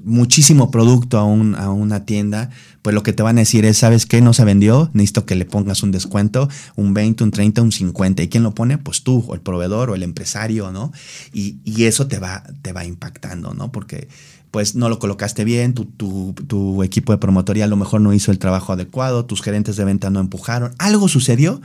muchísimo 0.04 0.72
producto 0.72 1.20
a, 1.20 1.22
a, 1.22 1.70
una 1.70 2.06
tienda, 2.06 2.50
pues 2.82 2.94
lo 2.94 3.04
que 3.04 3.14
te 3.14 3.24
van 3.24 3.38
a 3.38 3.42
decir 3.42 3.66
es, 3.66 3.78
¿sabes 3.78 4.06
qué? 4.06 4.22
No 4.22 4.34
se 4.34 4.44
vendió, 4.44 4.90
necesito 4.94 5.26
que 5.26 5.36
le 5.36 5.46
pongas 5.46 5.84
un 5.84 5.92
descuento, 5.92 6.50
un 6.76 6.94
20, 6.94 7.24
un 7.24 7.32
30, 7.32 7.62
un 7.62 7.72
50. 7.72 8.24
¿Y 8.24 8.28
quién 8.28 8.44
lo 8.44 8.54
pone? 8.54 8.78
Pues 8.78 9.04
tú, 9.04 9.24
o 9.28 9.36
el 9.36 9.42
proveedor, 9.42 9.90
o 9.90 9.96
el 9.96 10.04
empresario, 10.04 10.72
¿no? 10.72 10.92
Y, 11.34 11.58
y 11.64 11.84
eso 11.86 12.08
te 12.08 12.20
va, 12.20 12.44
te 12.62 12.74
va 12.74 12.84
impactando, 12.84 13.54
¿no? 13.54 13.72
Porque 13.72 14.08
pues 14.52 14.76
no 14.76 14.90
lo 14.90 15.00
colocaste 15.00 15.44
bien, 15.44 15.74
tu, 15.74 15.86
tu, 15.86 16.84
equipo 16.84 17.12
de 17.12 17.20
promotoría 17.20 17.66
a 17.66 17.68
lo 17.68 17.76
mejor 17.76 18.02
no 18.02 18.14
hizo 18.14 18.32
el 18.32 18.40
trabajo 18.40 18.74
adecuado, 18.74 19.26
tus 19.26 19.42
gerentes 19.42 19.76
de 19.76 19.86
venta 19.86 20.10
no 20.10 20.20
empujaron, 20.20 20.74
algo 20.80 21.08
sucedió 21.08 21.62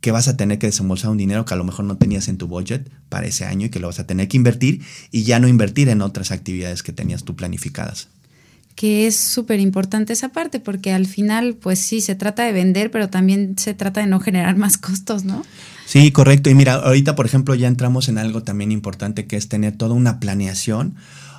que 0.00 0.10
vas 0.10 0.28
a 0.28 0.36
tener 0.36 0.58
que 0.58 0.66
desembolsar 0.66 1.10
un 1.10 1.16
dinero 1.16 1.44
que 1.44 1.54
a 1.54 1.56
lo 1.56 1.64
mejor 1.64 1.84
no 1.84 1.96
tenías 1.96 2.28
en 2.28 2.38
tu 2.38 2.46
budget 2.46 2.90
para 3.08 3.26
ese 3.26 3.44
año 3.44 3.66
y 3.66 3.70
que 3.70 3.80
lo 3.80 3.88
vas 3.88 3.98
a 3.98 4.06
tener 4.06 4.28
que 4.28 4.36
invertir 4.36 4.82
y 5.10 5.24
ya 5.24 5.40
no 5.40 5.48
invertir 5.48 5.88
en 5.88 6.02
otras 6.02 6.30
actividades 6.30 6.82
que 6.82 6.92
tenías 6.92 7.24
tú 7.24 7.34
planificadas. 7.34 8.08
Que 8.76 9.06
es 9.06 9.16
súper 9.16 9.58
importante 9.58 10.12
esa 10.12 10.28
parte, 10.28 10.60
porque 10.60 10.92
al 10.92 11.06
final, 11.06 11.54
pues 11.54 11.78
sí, 11.78 12.02
se 12.02 12.14
trata 12.14 12.44
de 12.44 12.52
vender, 12.52 12.90
pero 12.90 13.08
también 13.08 13.56
se 13.58 13.72
trata 13.72 14.00
de 14.00 14.06
no 14.06 14.20
generar 14.20 14.56
más 14.56 14.76
costos, 14.76 15.24
¿no? 15.24 15.42
Sí, 15.86 16.12
correcto. 16.12 16.50
Y 16.50 16.54
mira, 16.54 16.74
ahorita, 16.74 17.16
por 17.16 17.26
ejemplo, 17.26 17.54
ya 17.54 17.68
entramos 17.68 18.08
en 18.08 18.18
algo 18.18 18.42
también 18.42 18.72
importante 18.72 19.26
que 19.26 19.36
es 19.36 19.48
tener 19.48 19.76
toda 19.76 19.94
una 19.94 20.20
planeación 20.20 20.94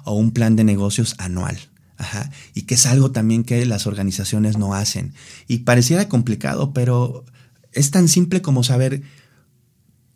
o 0.08 0.16
un 0.16 0.32
plan 0.32 0.56
de 0.56 0.64
negocios 0.64 1.16
anual. 1.18 1.58
Ajá. 1.98 2.32
Y 2.54 2.64
que 2.64 2.76
es 2.76 2.86
algo 2.86 3.12
también 3.12 3.44
que 3.44 3.66
las 3.66 3.88
organizaciones 3.88 4.58
no 4.58 4.74
hacen. 4.74 5.14
Y 5.48 5.60
pareciera 5.60 6.08
complicado, 6.08 6.74
pero 6.74 7.26
es 7.74 7.92
tan 7.92 8.08
simple 8.08 8.42
como 8.42 8.64
saber 8.64 9.02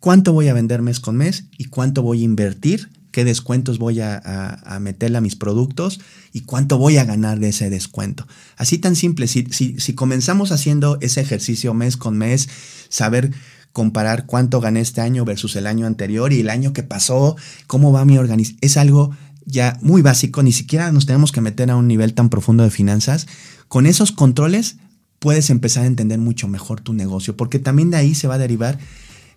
cuánto 0.00 0.32
voy 0.32 0.48
a 0.48 0.54
vender 0.54 0.82
mes 0.82 1.00
con 1.00 1.16
mes 1.16 1.44
y 1.58 1.66
cuánto 1.66 2.02
voy 2.02 2.22
a 2.22 2.24
invertir, 2.24 2.90
qué 3.10 3.24
descuentos 3.24 3.78
voy 3.78 4.00
a, 4.00 4.78
meterle 4.80 5.18
a 5.18 5.20
mis 5.20 5.36
productos 5.36 6.00
y 6.32 6.40
cuánto 6.40 6.78
voy 6.78 6.96
a 6.96 7.04
ganar 7.04 7.38
de 7.38 7.50
ese 7.50 7.68
descuento. 7.68 8.26
Así 8.56 8.78
tan 8.78 8.96
simple, 8.96 9.26
si, 9.26 9.46
si, 9.50 9.78
si 9.78 9.92
comenzamos 9.94 10.50
haciendo 10.50 10.98
ese 11.00 11.20
ejercicio 11.20 11.74
mes 11.74 11.96
con 11.96 12.16
mes, 12.16 12.48
saber 12.88 13.32
comparar 13.72 14.26
cuánto 14.26 14.60
gané 14.60 14.80
este 14.80 15.00
año 15.00 15.24
versus 15.24 15.56
el 15.56 15.66
año 15.66 15.86
anterior 15.86 16.32
y 16.32 16.40
el 16.40 16.50
año 16.50 16.72
que 16.72 16.82
pasó, 16.82 17.36
cómo 17.66 17.92
va 17.92 18.04
mi 18.04 18.18
organización, 18.18 18.58
es 18.60 18.76
algo 18.76 19.16
ya 19.46 19.78
muy 19.82 20.02
básico, 20.02 20.42
ni 20.42 20.52
siquiera 20.52 20.92
nos 20.92 21.06
tenemos 21.06 21.32
que 21.32 21.40
meter 21.40 21.70
a 21.70 21.76
un 21.76 21.88
nivel 21.88 22.14
tan 22.14 22.28
profundo 22.28 22.64
de 22.64 22.70
finanzas. 22.70 23.26
Con 23.68 23.86
esos 23.86 24.12
controles 24.12 24.76
puedes 25.18 25.50
empezar 25.50 25.84
a 25.84 25.86
entender 25.86 26.18
mucho 26.18 26.48
mejor 26.48 26.80
tu 26.80 26.92
negocio, 26.92 27.36
porque 27.36 27.58
también 27.58 27.90
de 27.90 27.96
ahí 27.96 28.14
se 28.14 28.26
va 28.26 28.34
a 28.34 28.38
derivar, 28.38 28.78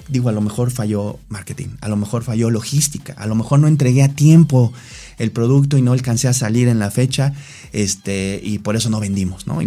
digo, 0.10 0.30
a 0.30 0.32
lo 0.32 0.42
mejor 0.42 0.72
falló 0.72 1.20
marketing, 1.30 1.70
a 1.82 1.90
lo 1.90 1.96
mejor 1.96 2.24
falló 2.24 2.50
logística, 2.50 3.14
a 3.14 3.28
lo 3.28 3.36
mejor 3.36 3.60
no 3.60 3.68
entregué 3.68 4.04
a 4.04 4.10
tiempo 4.10 4.74
el 5.20 5.32
producto 5.32 5.78
y 5.78 5.82
no 5.82 5.94
alcancé 5.94 6.28
a 6.28 6.34
salir 6.34 6.68
en 6.68 6.80
la 6.80 6.90
fecha, 6.92 7.34
este, 7.72 8.40
y 8.44 8.60
por 8.60 8.76
eso 8.76 8.90
no 8.90 9.00
vendimos, 9.00 9.46
¿no? 9.48 9.60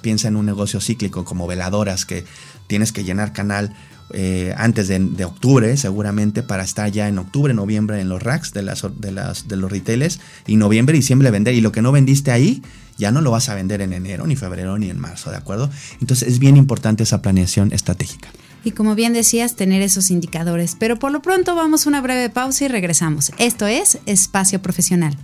piensa 0.00 0.28
en 0.28 0.36
un 0.36 0.46
negocio 0.46 0.80
cíclico 0.80 1.24
como 1.24 1.46
veladoras 1.46 2.06
que 2.06 2.24
tienes 2.68 2.92
que 2.92 3.02
llenar 3.02 3.32
canal 3.32 3.74
eh, 4.10 4.54
antes 4.56 4.88
de, 4.88 5.24
octubre, 5.24 5.76
seguramente, 5.76 6.42
para 6.42 6.62
estar 6.62 6.90
ya 6.90 7.08
en 7.08 7.18
octubre, 7.18 7.52
noviembre 7.54 8.00
en 8.00 8.08
los 8.08 8.22
racks 8.22 8.52
de, 8.52 8.62
las, 8.62 8.86
de, 8.98 9.12
las, 9.12 9.48
de 9.48 9.56
los 9.56 9.70
retailers 9.70 10.20
y 10.46 10.56
noviembre, 10.56 10.94
diciembre 10.94 11.30
vender. 11.30 11.54
Y 11.54 11.60
lo 11.60 11.72
que 11.72 11.82
no 11.82 11.92
vendiste 11.92 12.30
ahí, 12.30 12.62
ya 12.96 13.12
no 13.12 13.20
lo 13.20 13.30
vas 13.30 13.48
a 13.48 13.54
vender 13.54 13.80
en 13.80 13.92
enero, 13.92 14.26
ni 14.26 14.36
febrero, 14.36 14.78
ni 14.78 14.90
en 14.90 14.98
marzo, 14.98 15.30
¿de 15.30 15.36
acuerdo? 15.36 15.70
Entonces 16.00 16.28
es 16.28 16.38
bien 16.38 16.56
importante 16.56 17.02
esa 17.02 17.22
planeación 17.22 17.72
estratégica. 17.72 18.28
Y 18.64 18.72
como 18.72 18.94
bien 18.94 19.12
decías, 19.12 19.54
tener 19.54 19.82
esos 19.82 20.10
indicadores. 20.10 20.76
Pero 20.78 20.98
por 20.98 21.12
lo 21.12 21.22
pronto 21.22 21.54
vamos 21.54 21.86
a 21.86 21.88
una 21.88 22.00
breve 22.00 22.28
pausa 22.28 22.64
y 22.64 22.68
regresamos. 22.68 23.32
Esto 23.38 23.66
es 23.66 23.98
Espacio 24.06 24.60
Profesional. 24.60 25.16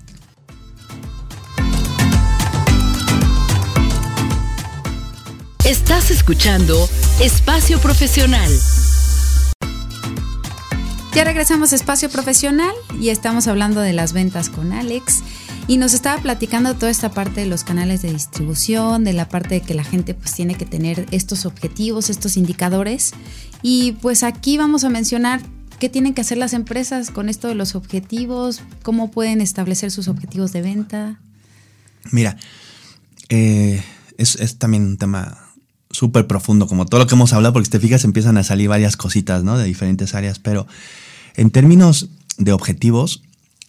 Estás 5.64 6.10
escuchando 6.10 6.88
Espacio 7.20 7.78
Profesional. 7.78 8.50
Ya 11.14 11.22
regresamos 11.22 11.72
a 11.72 11.76
Espacio 11.76 12.10
Profesional 12.10 12.72
y 13.00 13.10
estamos 13.10 13.46
hablando 13.46 13.80
de 13.80 13.92
las 13.92 14.12
ventas 14.12 14.50
con 14.50 14.72
Alex. 14.72 15.22
Y 15.68 15.76
nos 15.76 15.94
estaba 15.94 16.20
platicando 16.20 16.74
toda 16.74 16.90
esta 16.90 17.12
parte 17.12 17.42
de 17.42 17.46
los 17.46 17.62
canales 17.62 18.02
de 18.02 18.12
distribución, 18.12 19.04
de 19.04 19.12
la 19.12 19.28
parte 19.28 19.54
de 19.54 19.60
que 19.60 19.74
la 19.74 19.84
gente 19.84 20.14
pues 20.14 20.34
tiene 20.34 20.56
que 20.56 20.66
tener 20.66 21.06
estos 21.12 21.46
objetivos, 21.46 22.10
estos 22.10 22.36
indicadores. 22.36 23.12
Y 23.62 23.92
pues 24.02 24.24
aquí 24.24 24.58
vamos 24.58 24.82
a 24.82 24.90
mencionar 24.90 25.40
qué 25.78 25.88
tienen 25.88 26.14
que 26.14 26.22
hacer 26.22 26.36
las 26.36 26.52
empresas 26.52 27.12
con 27.12 27.28
esto 27.28 27.46
de 27.46 27.54
los 27.54 27.76
objetivos, 27.76 28.60
cómo 28.82 29.12
pueden 29.12 29.40
establecer 29.40 29.92
sus 29.92 30.08
objetivos 30.08 30.52
de 30.52 30.62
venta. 30.62 31.20
Mira, 32.10 32.36
eh, 33.28 33.84
es, 34.18 34.34
es, 34.34 34.58
también 34.58 34.82
un 34.82 34.98
tema 34.98 35.43
súper 35.94 36.26
profundo, 36.26 36.66
como 36.66 36.86
todo 36.86 37.00
lo 37.00 37.06
que 37.06 37.14
hemos 37.14 37.32
hablado, 37.32 37.52
porque 37.52 37.66
si 37.66 37.70
te 37.70 37.80
fijas 37.80 38.04
empiezan 38.04 38.36
a 38.36 38.44
salir 38.44 38.68
varias 38.68 38.96
cositas, 38.96 39.44
¿no? 39.44 39.56
De 39.56 39.64
diferentes 39.64 40.14
áreas, 40.14 40.38
pero 40.38 40.66
en 41.36 41.50
términos 41.50 42.10
de 42.36 42.52
objetivos, 42.52 43.22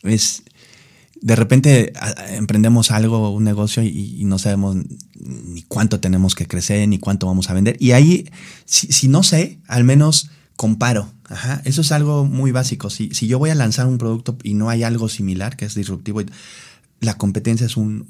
es, 0.03 0.43
de 1.21 1.35
repente 1.35 1.93
emprendemos 2.29 2.91
algo, 2.91 3.29
un 3.29 3.43
negocio 3.43 3.83
y, 3.83 4.23
no 4.25 4.39
sabemos 4.39 4.75
ni 5.15 5.61
cuánto 5.63 5.99
tenemos 5.99 6.35
que 6.35 6.47
crecer, 6.47 6.87
ni 6.87 6.97
cuánto 6.97 7.27
vamos 7.27 7.49
a 7.49 7.53
vender. 7.53 7.77
Y 7.79 7.91
ahí, 7.91 8.29
si, 8.65 9.07
no 9.07 9.23
sé, 9.23 9.59
al 9.67 9.83
menos 9.83 10.29
comparo. 10.55 11.11
Ajá, 11.27 11.61
eso 11.65 11.81
es 11.81 11.91
algo 11.91 12.25
muy 12.25 12.51
básico. 12.51 12.89
Si, 12.89 13.09
si 13.11 13.27
yo 13.27 13.39
voy 13.39 13.49
a 13.49 13.55
lanzar 13.55 13.87
un 13.87 13.97
producto 13.97 14.37
y 14.43 14.53
no 14.53 14.69
hay 14.69 14.83
algo 14.83 15.09
similar 15.09 15.57
que 15.57 15.65
es 15.65 15.73
disruptivo, 15.73 16.21
la 17.01 17.17
competencia 17.17 17.65
es 17.65 17.77
un, 17.77 18.03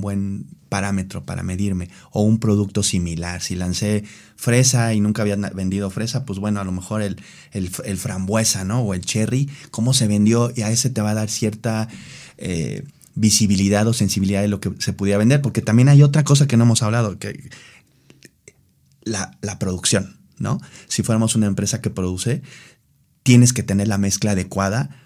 buen 0.00 0.46
parámetro 0.74 1.24
para 1.24 1.44
medirme 1.44 1.88
o 2.10 2.22
un 2.22 2.40
producto 2.40 2.82
similar. 2.82 3.40
Si 3.40 3.54
lancé 3.54 4.02
fresa 4.34 4.92
y 4.92 4.98
nunca 4.98 5.22
había 5.22 5.36
vendido 5.36 5.88
fresa, 5.88 6.24
pues 6.24 6.40
bueno, 6.40 6.60
a 6.60 6.64
lo 6.64 6.72
mejor 6.72 7.00
el, 7.00 7.16
el, 7.52 7.96
frambuesa, 7.96 8.64
¿no? 8.64 8.80
O 8.80 8.92
el 8.92 9.02
cherry, 9.02 9.48
cómo 9.70 9.94
se 9.94 10.08
vendió 10.08 10.52
y 10.56 10.62
a 10.62 10.72
ese 10.72 10.90
te 10.90 11.00
va 11.00 11.10
a 11.10 11.14
dar 11.14 11.30
cierta 11.30 11.86
eh, 12.38 12.82
visibilidad 13.14 13.86
o 13.86 13.92
sensibilidad 13.92 14.42
de 14.42 14.48
lo 14.48 14.58
que 14.58 14.72
se 14.80 14.92
pudiera 14.92 15.16
vender, 15.16 15.40
porque 15.42 15.62
también 15.62 15.88
hay 15.88 16.02
otra 16.02 16.24
cosa 16.24 16.48
que 16.48 16.56
no 16.56 16.64
hemos 16.64 16.82
hablado, 16.82 17.20
que 17.20 17.50
la, 19.04 19.38
la 19.42 19.60
producción, 19.60 20.18
¿no? 20.40 20.60
Si 20.88 21.04
fuéramos 21.04 21.36
una 21.36 21.46
empresa 21.46 21.80
que 21.80 21.90
produce, 21.90 22.42
tienes 23.22 23.52
que 23.52 23.62
tener 23.62 23.86
la 23.86 23.98
mezcla 23.98 24.32
adecuada 24.32 25.03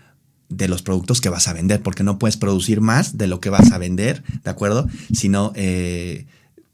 de 0.49 0.69
los 0.69 0.83
productos 0.83 1.21
que 1.21 1.29
vas 1.29 1.49
a 1.49 1.53
vender, 1.53 1.83
porque 1.83 2.03
no 2.03 2.19
puedes 2.19 2.37
producir 2.37 2.81
más 2.81 3.19
de 3.19 3.27
lo 3.27 3.41
que 3.41 3.51
vas 3.51 3.73
a 3.73 3.79
vender, 3.79 4.23
¿de 4.45 4.51
acuerdo? 4.51 4.89
Sino, 5.13 5.53
eh, 5.55 6.27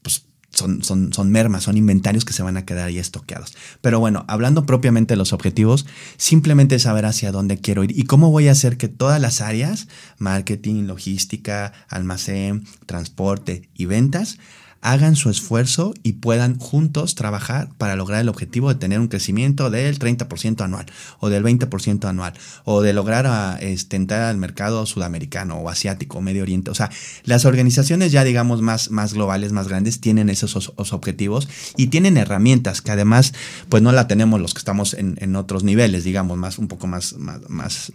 pues 0.03 0.27
son, 0.51 0.85
son, 0.85 1.12
son, 1.12 1.31
mermas, 1.31 1.64
son 1.64 1.77
inventarios 1.77 2.25
que 2.25 2.33
se 2.33 2.43
van 2.43 2.57
a 2.57 2.64
quedar 2.64 2.89
ahí 2.89 2.99
estoqueados. 2.99 3.57
Pero 3.81 3.99
bueno, 3.99 4.25
hablando 4.29 4.64
propiamente 4.64 5.14
de 5.14 5.18
los 5.18 5.33
objetivos, 5.33 5.87
simplemente 6.16 6.79
saber 6.79 7.05
hacia 7.05 7.33
dónde 7.33 7.59
quiero 7.59 7.83
ir 7.83 7.99
y 7.99 8.05
cómo 8.05 8.31
voy 8.31 8.49
a 8.49 8.53
hacer 8.53 8.77
que 8.77 8.89
todas 8.89 9.20
las 9.20 9.41
áreas, 9.41 9.89
marketing, 10.18 10.85
logística, 10.85 11.72
almacén, 11.89 12.64
transporte 12.87 13.68
y 13.75 13.87
ventas, 13.87 14.39
hagan 14.85 15.16
su 15.16 15.30
esfuerzo 15.30 15.95
y 16.03 16.12
puedan 16.12 16.59
juntos 16.59 17.14
trabajar 17.14 17.70
para 17.78 17.97
lograr 17.97 18.20
el 18.20 18.28
objetivo 18.28 18.68
de 18.68 18.74
tener 18.74 19.01
un 19.01 19.09
crecimiento 19.09 19.70
del 19.70 19.99
30% 19.99 20.61
anual 20.61 20.85
o 21.20 21.30
del 21.30 21.43
20% 21.43 22.05
anual 22.07 22.35
o 22.64 22.82
de 22.82 22.93
lograr 22.93 23.26
a, 23.26 23.57
este, 23.57 23.97
entrar 23.97 24.24
al 24.24 24.37
mercado 24.37 24.85
sudamericano 24.85 25.57
o 25.57 25.70
asiático 25.70 26.18
o 26.18 26.20
Medio 26.20 26.43
Oriente. 26.43 26.70
O 26.70 26.74
sea, 26.74 26.91
las 27.24 27.47
organizaciones 27.47 28.12
ya 28.12 28.24
digamos 28.24 28.61
más, 28.61 28.91
más 28.91 29.14
globales, 29.14 29.53
más 29.53 29.68
grandes, 29.68 30.03
tienen 30.03 30.28
esos, 30.28 30.74
objetivos 30.76 31.49
y 31.78 31.87
tienen 31.87 32.18
herramientas 32.18 32.82
que 32.82 32.91
además 32.91 33.32
pues 33.70 33.82
no 33.82 33.91
la 33.91 34.07
tenemos 34.07 34.39
los 34.39 34.53
que 34.53 34.59
estamos 34.59 34.93
en, 34.93 35.35
otros 35.35 35.64
niveles, 35.64 36.05
digamos, 36.05 36.37
más 36.37 36.59
un 36.59 36.68
poco 36.68 36.87
más, 36.87 37.14
más, 37.14 37.41
más 37.49 37.93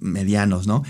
medianos, 0.00 0.66
¿no? 0.66 0.82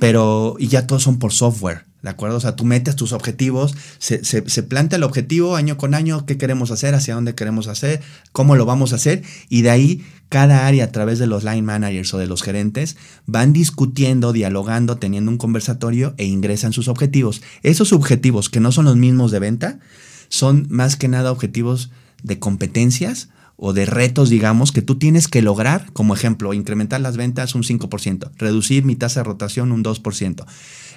Pero 0.00 0.56
y 0.58 0.66
ya 0.66 0.88
todos 0.88 1.04
son 1.04 1.20
por 1.20 1.32
software. 1.32 1.84
¿De 2.06 2.10
acuerdo? 2.10 2.36
O 2.36 2.40
sea, 2.40 2.54
tú 2.54 2.64
metes 2.64 2.94
tus 2.94 3.10
objetivos, 3.10 3.74
se, 3.98 4.24
se, 4.24 4.62
plantea 4.62 4.96
el 4.96 5.02
objetivo 5.02 5.56
año 5.56 5.76
con 5.76 5.92
año, 5.92 6.24
qué 6.24 6.38
queremos 6.38 6.70
hacer, 6.70 6.94
hacia 6.94 7.16
dónde 7.16 7.34
queremos 7.34 7.66
hacer, 7.66 8.00
cómo 8.30 8.54
lo 8.54 8.64
vamos 8.64 8.92
a 8.92 8.94
hacer, 8.94 9.24
y 9.48 9.62
de 9.62 9.70
ahí 9.70 10.06
cada 10.28 10.68
área 10.68 10.84
a 10.84 10.92
través 10.92 11.18
de 11.18 11.26
los 11.26 11.42
line 11.42 11.62
managers 11.62 12.14
o 12.14 12.18
de 12.18 12.28
los 12.28 12.44
gerentes 12.44 12.96
van 13.26 13.52
discutiendo, 13.52 14.32
dialogando, 14.32 14.98
teniendo 14.98 15.32
un 15.32 15.36
conversatorio 15.36 16.14
e 16.16 16.26
ingresan 16.26 16.72
sus 16.72 16.86
objetivos. 16.86 17.42
Esos 17.64 17.92
objetivos 17.92 18.50
que 18.50 18.60
no 18.60 18.70
son 18.70 18.84
los 18.84 18.94
mismos 18.94 19.32
de 19.32 19.40
venta, 19.40 19.80
son 20.28 20.68
más 20.70 20.94
que 20.94 21.08
nada 21.08 21.32
objetivos 21.32 21.90
de 22.22 22.38
competencias 22.38 23.30
o 23.56 23.72
de 23.72 23.86
retos, 23.86 24.28
digamos, 24.28 24.70
que 24.70 24.82
tú 24.82 24.96
tienes 24.96 25.28
que 25.28 25.42
lograr, 25.42 25.92
como 25.92 26.14
ejemplo, 26.14 26.52
incrementar 26.52 27.00
las 27.00 27.16
ventas 27.16 27.54
un 27.54 27.62
5%, 27.62 28.30
reducir 28.36 28.84
mi 28.84 28.96
tasa 28.96 29.20
de 29.20 29.24
rotación 29.24 29.72
un 29.72 29.82
2%, 29.82 30.44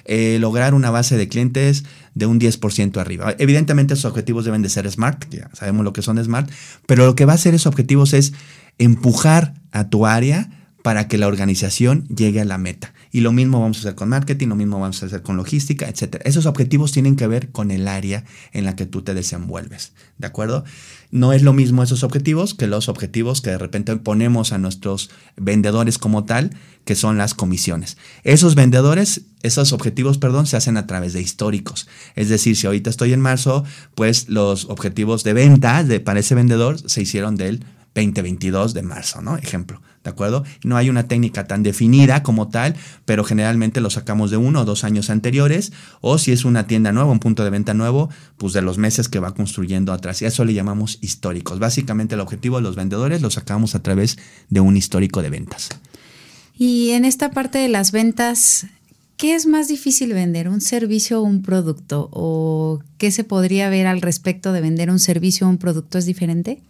eh, 0.04 0.38
lograr 0.40 0.74
una 0.74 0.90
base 0.90 1.16
de 1.16 1.28
clientes 1.28 1.84
de 2.14 2.26
un 2.26 2.38
10% 2.38 3.00
arriba. 3.00 3.34
Evidentemente 3.38 3.94
esos 3.94 4.10
objetivos 4.10 4.44
deben 4.44 4.62
de 4.62 4.68
ser 4.68 4.90
SMART, 4.90 5.30
ya 5.30 5.50
sabemos 5.54 5.84
lo 5.84 5.92
que 5.92 6.02
son 6.02 6.22
SMART, 6.22 6.50
pero 6.86 7.06
lo 7.06 7.14
que 7.14 7.24
va 7.24 7.32
a 7.32 7.36
hacer 7.36 7.54
esos 7.54 7.66
objetivos 7.66 8.12
es 8.12 8.34
empujar 8.78 9.54
a 9.72 9.88
tu 9.88 10.06
área 10.06 10.50
para 10.82 11.08
que 11.08 11.18
la 11.18 11.28
organización 11.28 12.06
llegue 12.08 12.40
a 12.40 12.44
la 12.44 12.58
meta. 12.58 12.92
Y 13.12 13.20
lo 13.20 13.32
mismo 13.32 13.60
vamos 13.60 13.78
a 13.78 13.80
hacer 13.80 13.94
con 13.94 14.08
marketing, 14.08 14.48
lo 14.48 14.56
mismo 14.56 14.78
vamos 14.78 15.02
a 15.02 15.06
hacer 15.06 15.22
con 15.22 15.36
logística, 15.36 15.88
etc. 15.88 16.20
Esos 16.24 16.46
objetivos 16.46 16.92
tienen 16.92 17.16
que 17.16 17.26
ver 17.26 17.50
con 17.50 17.70
el 17.70 17.88
área 17.88 18.24
en 18.52 18.64
la 18.64 18.76
que 18.76 18.86
tú 18.86 19.02
te 19.02 19.14
desenvuelves, 19.14 19.92
¿de 20.18 20.26
acuerdo? 20.26 20.64
No 21.10 21.32
es 21.32 21.42
lo 21.42 21.52
mismo 21.52 21.82
esos 21.82 22.04
objetivos 22.04 22.54
que 22.54 22.68
los 22.68 22.88
objetivos 22.88 23.40
que 23.40 23.50
de 23.50 23.58
repente 23.58 23.96
ponemos 23.96 24.52
a 24.52 24.58
nuestros 24.58 25.10
vendedores 25.36 25.98
como 25.98 26.24
tal, 26.24 26.50
que 26.84 26.94
son 26.94 27.18
las 27.18 27.34
comisiones. 27.34 27.96
Esos 28.22 28.54
vendedores, 28.54 29.22
esos 29.42 29.72
objetivos, 29.72 30.18
perdón, 30.18 30.46
se 30.46 30.56
hacen 30.56 30.76
a 30.76 30.86
través 30.86 31.12
de 31.12 31.20
históricos. 31.20 31.88
Es 32.14 32.28
decir, 32.28 32.56
si 32.56 32.66
ahorita 32.66 32.90
estoy 32.90 33.12
en 33.12 33.20
marzo, 33.20 33.64
pues 33.94 34.28
los 34.28 34.66
objetivos 34.66 35.24
de 35.24 35.32
venta 35.32 35.82
de, 35.82 35.98
para 35.98 36.20
ese 36.20 36.36
vendedor 36.36 36.78
se 36.88 37.02
hicieron 37.02 37.36
del 37.36 37.64
2022 37.94 38.72
de 38.72 38.82
marzo, 38.82 39.20
¿no? 39.20 39.36
Ejemplo. 39.36 39.82
¿De 40.04 40.10
acuerdo? 40.10 40.44
No 40.64 40.76
hay 40.76 40.88
una 40.88 41.08
técnica 41.08 41.46
tan 41.46 41.62
definida 41.62 42.22
como 42.22 42.48
tal, 42.48 42.74
pero 43.04 43.24
generalmente 43.24 43.80
lo 43.80 43.90
sacamos 43.90 44.30
de 44.30 44.36
uno 44.36 44.62
o 44.62 44.64
dos 44.64 44.84
años 44.84 45.10
anteriores, 45.10 45.72
o 46.00 46.18
si 46.18 46.32
es 46.32 46.44
una 46.44 46.66
tienda 46.66 46.92
nueva, 46.92 47.10
un 47.10 47.20
punto 47.20 47.44
de 47.44 47.50
venta 47.50 47.74
nuevo, 47.74 48.08
pues 48.36 48.52
de 48.52 48.62
los 48.62 48.78
meses 48.78 49.08
que 49.08 49.18
va 49.18 49.34
construyendo 49.34 49.92
atrás. 49.92 50.22
Y 50.22 50.24
eso 50.24 50.44
le 50.44 50.54
llamamos 50.54 50.98
históricos. 51.00 51.58
Básicamente 51.58 52.14
el 52.14 52.20
objetivo 52.20 52.56
de 52.56 52.62
los 52.62 52.76
vendedores 52.76 53.22
lo 53.22 53.30
sacamos 53.30 53.74
a 53.74 53.82
través 53.82 54.18
de 54.48 54.60
un 54.60 54.76
histórico 54.76 55.22
de 55.22 55.30
ventas. 55.30 55.68
Y 56.56 56.90
en 56.90 57.04
esta 57.04 57.30
parte 57.30 57.58
de 57.58 57.68
las 57.68 57.90
ventas, 57.92 58.66
¿qué 59.16 59.34
es 59.34 59.46
más 59.46 59.68
difícil 59.68 60.12
vender? 60.12 60.48
¿Un 60.48 60.60
servicio 60.60 61.20
o 61.20 61.22
un 61.22 61.42
producto? 61.42 62.08
¿O 62.12 62.80
qué 62.98 63.10
se 63.10 63.24
podría 63.24 63.70
ver 63.70 63.86
al 63.86 64.02
respecto 64.02 64.52
de 64.52 64.60
vender 64.60 64.90
un 64.90 64.98
servicio 64.98 65.46
o 65.46 65.50
un 65.50 65.58
producto? 65.58 65.98
¿Es 65.98 66.06
diferente? 66.06 66.60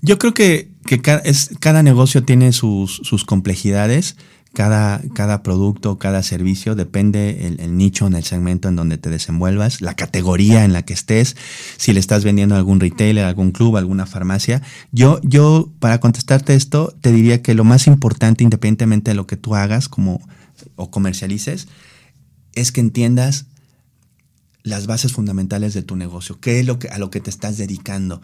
Yo 0.00 0.18
creo 0.18 0.34
que, 0.34 0.68
cada, 0.96 1.18
es, 1.20 1.50
cada, 1.60 1.82
negocio 1.82 2.24
tiene 2.24 2.52
sus, 2.52 3.24
complejidades. 3.26 4.16
Cada, 4.54 5.02
cada, 5.14 5.42
producto, 5.42 5.98
cada 5.98 6.22
servicio, 6.22 6.74
depende 6.74 7.46
el, 7.46 7.76
nicho 7.76 8.06
en 8.06 8.14
el 8.14 8.24
segmento 8.24 8.68
en 8.68 8.76
donde 8.76 8.96
te 8.96 9.10
desenvuelvas, 9.10 9.82
la 9.82 9.94
categoría 9.94 10.64
en 10.64 10.72
la 10.72 10.82
que 10.82 10.94
estés, 10.94 11.36
si 11.76 11.92
le 11.92 12.00
estás 12.00 12.24
vendiendo 12.24 12.54
a 12.54 12.58
algún 12.58 12.80
retailer, 12.80 13.26
algún 13.26 13.52
club, 13.52 13.76
alguna 13.76 14.06
farmacia. 14.06 14.62
Yo, 14.90 15.20
yo, 15.22 15.70
para 15.80 16.00
contestarte 16.00 16.54
esto, 16.54 16.96
te 17.02 17.12
diría 17.12 17.42
que 17.42 17.52
lo 17.52 17.64
más 17.64 17.86
importante, 17.86 18.42
independientemente 18.42 19.10
de 19.10 19.16
lo 19.16 19.26
que 19.26 19.36
tú 19.36 19.54
hagas 19.54 19.88
como, 19.90 20.26
o 20.76 20.90
comercialices, 20.90 21.68
es 22.54 22.72
que 22.72 22.80
entiendas 22.80 23.46
las 24.62 24.86
bases 24.86 25.12
fundamentales 25.12 25.74
de 25.74 25.82
tu 25.82 25.94
negocio, 25.94 26.40
qué 26.40 26.60
es 26.60 26.66
lo 26.66 26.78
que, 26.78 26.88
a 26.88 26.98
lo 26.98 27.10
que 27.10 27.20
te 27.20 27.30
estás 27.30 27.58
dedicando 27.58 28.22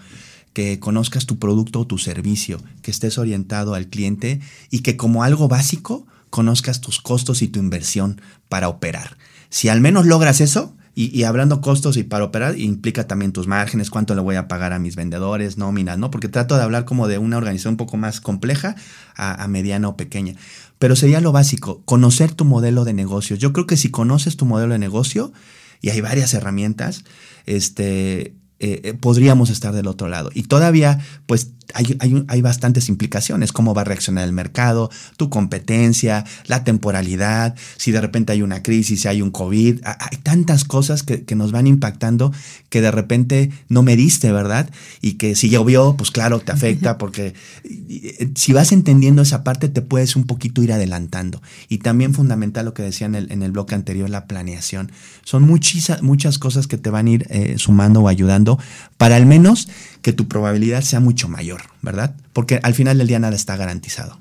que 0.55 0.81
conozcas 0.81 1.27
tu 1.27 1.39
producto 1.39 1.81
o 1.81 1.87
tu 1.87 1.99
servicio, 1.99 2.61
que 2.81 2.91
estés 2.91 3.19
orientado 3.19 3.75
al 3.75 3.89
cliente 3.89 4.41
y 4.71 4.81
que 4.81 4.97
como 4.97 5.23
algo 5.23 5.49
básico 5.49 6.07
conozcas 6.31 6.81
tus 6.81 7.01
costos 7.01 7.43
y 7.43 7.49
tu 7.49 7.59
inversión 7.59 8.21
para 8.49 8.69
operar. 8.69 9.19
Si 9.51 9.69
al 9.69 9.81
menos 9.81 10.07
logras 10.07 10.41
eso, 10.41 10.75
y, 10.97 11.25
hablando 11.25 11.61
costos 11.61 11.97
y 11.97 12.05
para 12.05 12.25
operar, 12.25 12.57
implica 12.57 13.09
también 13.09 13.33
tus 13.33 13.49
márgenes, 13.49 13.91
cuánto 13.91 14.15
le 14.15 14.21
voy 14.21 14.37
a 14.37 14.47
pagar 14.47 14.73
a 14.73 14.79
mis 14.79 14.95
vendedores, 14.95 15.59
nóminas, 15.59 15.99
¿no? 15.99 16.13
Porque 16.13 16.29
trato 16.29 16.57
de 16.57 16.63
hablar 16.63 16.85
como 16.85 17.09
de 17.09 17.19
una 17.19 17.37
organización 17.37 17.73
un 17.73 17.79
poco 17.79 17.97
más 17.97 18.21
compleja 18.21 18.77
a, 19.17 19.43
a 19.43 19.49
mediana 19.49 19.89
o 19.89 19.97
pequeña. 19.97 20.37
Pero 20.79 20.95
sería 20.95 21.21
lo 21.21 21.33
básico, 21.33 21.83
conocer 21.85 22.33
tu 22.33 22.45
modelo 22.45 22.85
de 22.85 22.93
negocio. 22.93 23.35
Yo 23.35 23.53
creo 23.53 23.67
que 23.67 23.77
si 23.77 23.91
conoces 23.91 24.37
tu 24.37 24.45
modelo 24.45 24.75
de 24.75 24.79
negocio, 24.79 25.33
y 25.81 25.91
hay 25.91 26.01
varias 26.01 26.33
herramientas, 26.33 27.05
este, 27.45 28.37
eh, 28.61 28.81
eh, 28.85 28.95
podríamos 28.95 29.51
estar 29.51 29.75
del 29.75 29.87
otro 29.87 30.09
lado. 30.09 30.31
Y 30.35 30.45
todavía, 30.45 31.01
pues, 31.27 31.53
hay, 31.73 31.97
hay, 32.29 32.43
bastantes 32.43 32.89
implicaciones, 32.89 33.53
cómo 33.53 33.75
va 33.75 33.83
a 33.83 33.85
reaccionar 33.85 34.25
el 34.25 34.33
mercado, 34.33 34.91
tu 35.17 35.31
competencia, 35.31 36.25
la 36.47 36.65
temporalidad, 36.65 37.55
si 37.77 37.93
de 37.93 38.01
repente 38.01 38.33
hay 38.33 38.43
una 38.43 38.63
crisis, 38.63 39.03
si 39.03 39.09
hay 39.09 39.23
un 39.23 39.31
COVID, 39.31 39.81
hay 39.85 40.19
tantas 40.19 40.65
cosas 40.65 41.03
que, 41.03 41.25
nos 41.35 41.51
van 41.51 41.67
impactando 41.67 42.33
que 42.69 42.81
de 42.81 42.93
repente 42.93 43.51
no 43.69 43.83
me 43.83 43.97
diste, 43.97 44.31
¿verdad? 44.31 44.71
Y 45.01 45.15
que 45.15 45.35
si 45.35 45.49
llovió, 45.49 45.97
pues 45.97 46.13
claro, 46.13 46.39
te 46.39 46.53
afecta 46.53 46.97
porque 46.97 47.35
eh, 47.65 48.31
si 48.37 48.53
vas 48.53 48.71
entendiendo 48.71 49.23
esa 49.23 49.43
parte 49.43 49.69
te 49.69 49.83
puedes 49.83 50.15
un 50.15 50.25
poquito 50.25 50.63
ir 50.63 50.73
adelantando. 50.73 51.43
Y 51.69 51.79
también 51.79 52.15
fundamental 52.15 52.67
lo 52.67 52.75
que 52.75 52.85
decía 52.85 53.09
en 53.09 53.17
el, 53.17 53.33
en 53.33 53.43
el 53.43 53.51
bloque 53.51 53.75
anterior, 53.75 54.09
la 54.09 54.27
planeación. 54.27 54.93
Son 55.25 55.43
muchas, 55.43 56.03
muchas 56.03 56.39
cosas 56.39 56.69
que 56.69 56.79
te 56.79 56.91
van 56.91 57.07
a 57.07 57.11
ir 57.11 57.27
eh, 57.31 57.55
sumando 57.59 58.01
o 58.01 58.09
ayudando 58.09 58.59
para 58.97 59.17
al 59.17 59.27
menos 59.27 59.69
que 60.05 60.13
tu 60.13 60.29
probabilidad 60.29 60.83
sea 60.83 61.01
mucho 61.01 61.29
mayor, 61.29 61.63
¿verdad? 61.81 62.15
Porque 62.35 62.61
al 62.63 62.75
final 62.75 62.99
del 62.99 63.07
día 63.07 63.19
nada 63.19 63.35
está 63.35 63.57
garantizado. 63.57 64.21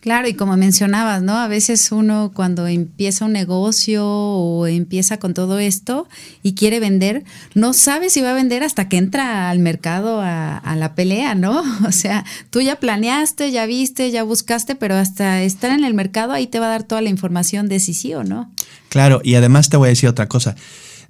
Claro, 0.00 0.26
y 0.26 0.34
como 0.34 0.56
mencionabas, 0.56 1.22
¿no? 1.22 1.38
A 1.38 1.46
veces 1.46 1.92
uno 1.92 2.32
cuando 2.34 2.66
empieza 2.66 3.24
un 3.24 3.32
negocio 3.32 4.04
o 4.04 4.66
empieza 4.66 5.18
con 5.18 5.32
todo 5.32 5.60
esto 5.60 6.08
y 6.42 6.54
quiere 6.54 6.80
vender, 6.80 7.22
no 7.54 7.72
sabe 7.72 8.10
si 8.10 8.20
va 8.20 8.32
a 8.32 8.34
vender 8.34 8.64
hasta 8.64 8.88
que 8.88 8.96
entra 8.96 9.48
al 9.48 9.60
mercado 9.60 10.20
a, 10.20 10.58
a, 10.58 10.74
la 10.74 10.96
pelea, 10.96 11.36
¿no? 11.36 11.62
O 11.86 11.92
sea, 11.92 12.24
tú 12.50 12.60
ya 12.60 12.80
planeaste, 12.80 13.52
ya 13.52 13.64
viste, 13.66 14.10
ya 14.10 14.24
buscaste, 14.24 14.74
pero 14.74 14.96
hasta 14.96 15.40
estar 15.42 15.70
en 15.70 15.84
el 15.84 15.94
mercado 15.94 16.32
ahí 16.32 16.48
te 16.48 16.58
va 16.58 16.66
a 16.66 16.70
dar 16.70 16.82
toda 16.82 17.00
la 17.00 17.08
información 17.08 17.68
de 17.68 17.78
si 17.78 17.94
sí 17.94 18.12
o 18.12 18.24
no. 18.24 18.52
Claro, 18.88 19.20
y 19.22 19.36
además 19.36 19.70
te 19.70 19.76
voy 19.76 19.86
a 19.86 19.90
decir 19.90 20.08
otra 20.08 20.26
cosa. 20.26 20.56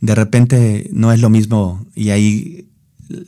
De 0.02 0.14
repente 0.14 0.90
no 0.92 1.12
es 1.12 1.20
lo 1.20 1.30
mismo 1.30 1.86
y 1.94 2.10
ahí 2.10 2.66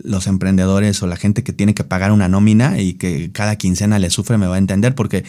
los 0.03 0.27
emprendedores 0.27 1.03
o 1.03 1.07
la 1.07 1.17
gente 1.17 1.43
que 1.43 1.53
tiene 1.53 1.75
que 1.75 1.85
pagar 1.85 2.13
una 2.13 2.29
nómina 2.29 2.81
y 2.81 2.95
que 2.95 3.31
cada 3.33 3.57
quincena 3.57 3.99
le 3.99 4.11
sufre 4.11 4.39
me 4.39 4.47
va 4.47 4.57
a 4.57 4.59
entender 4.59 4.95
porque 4.95 5.25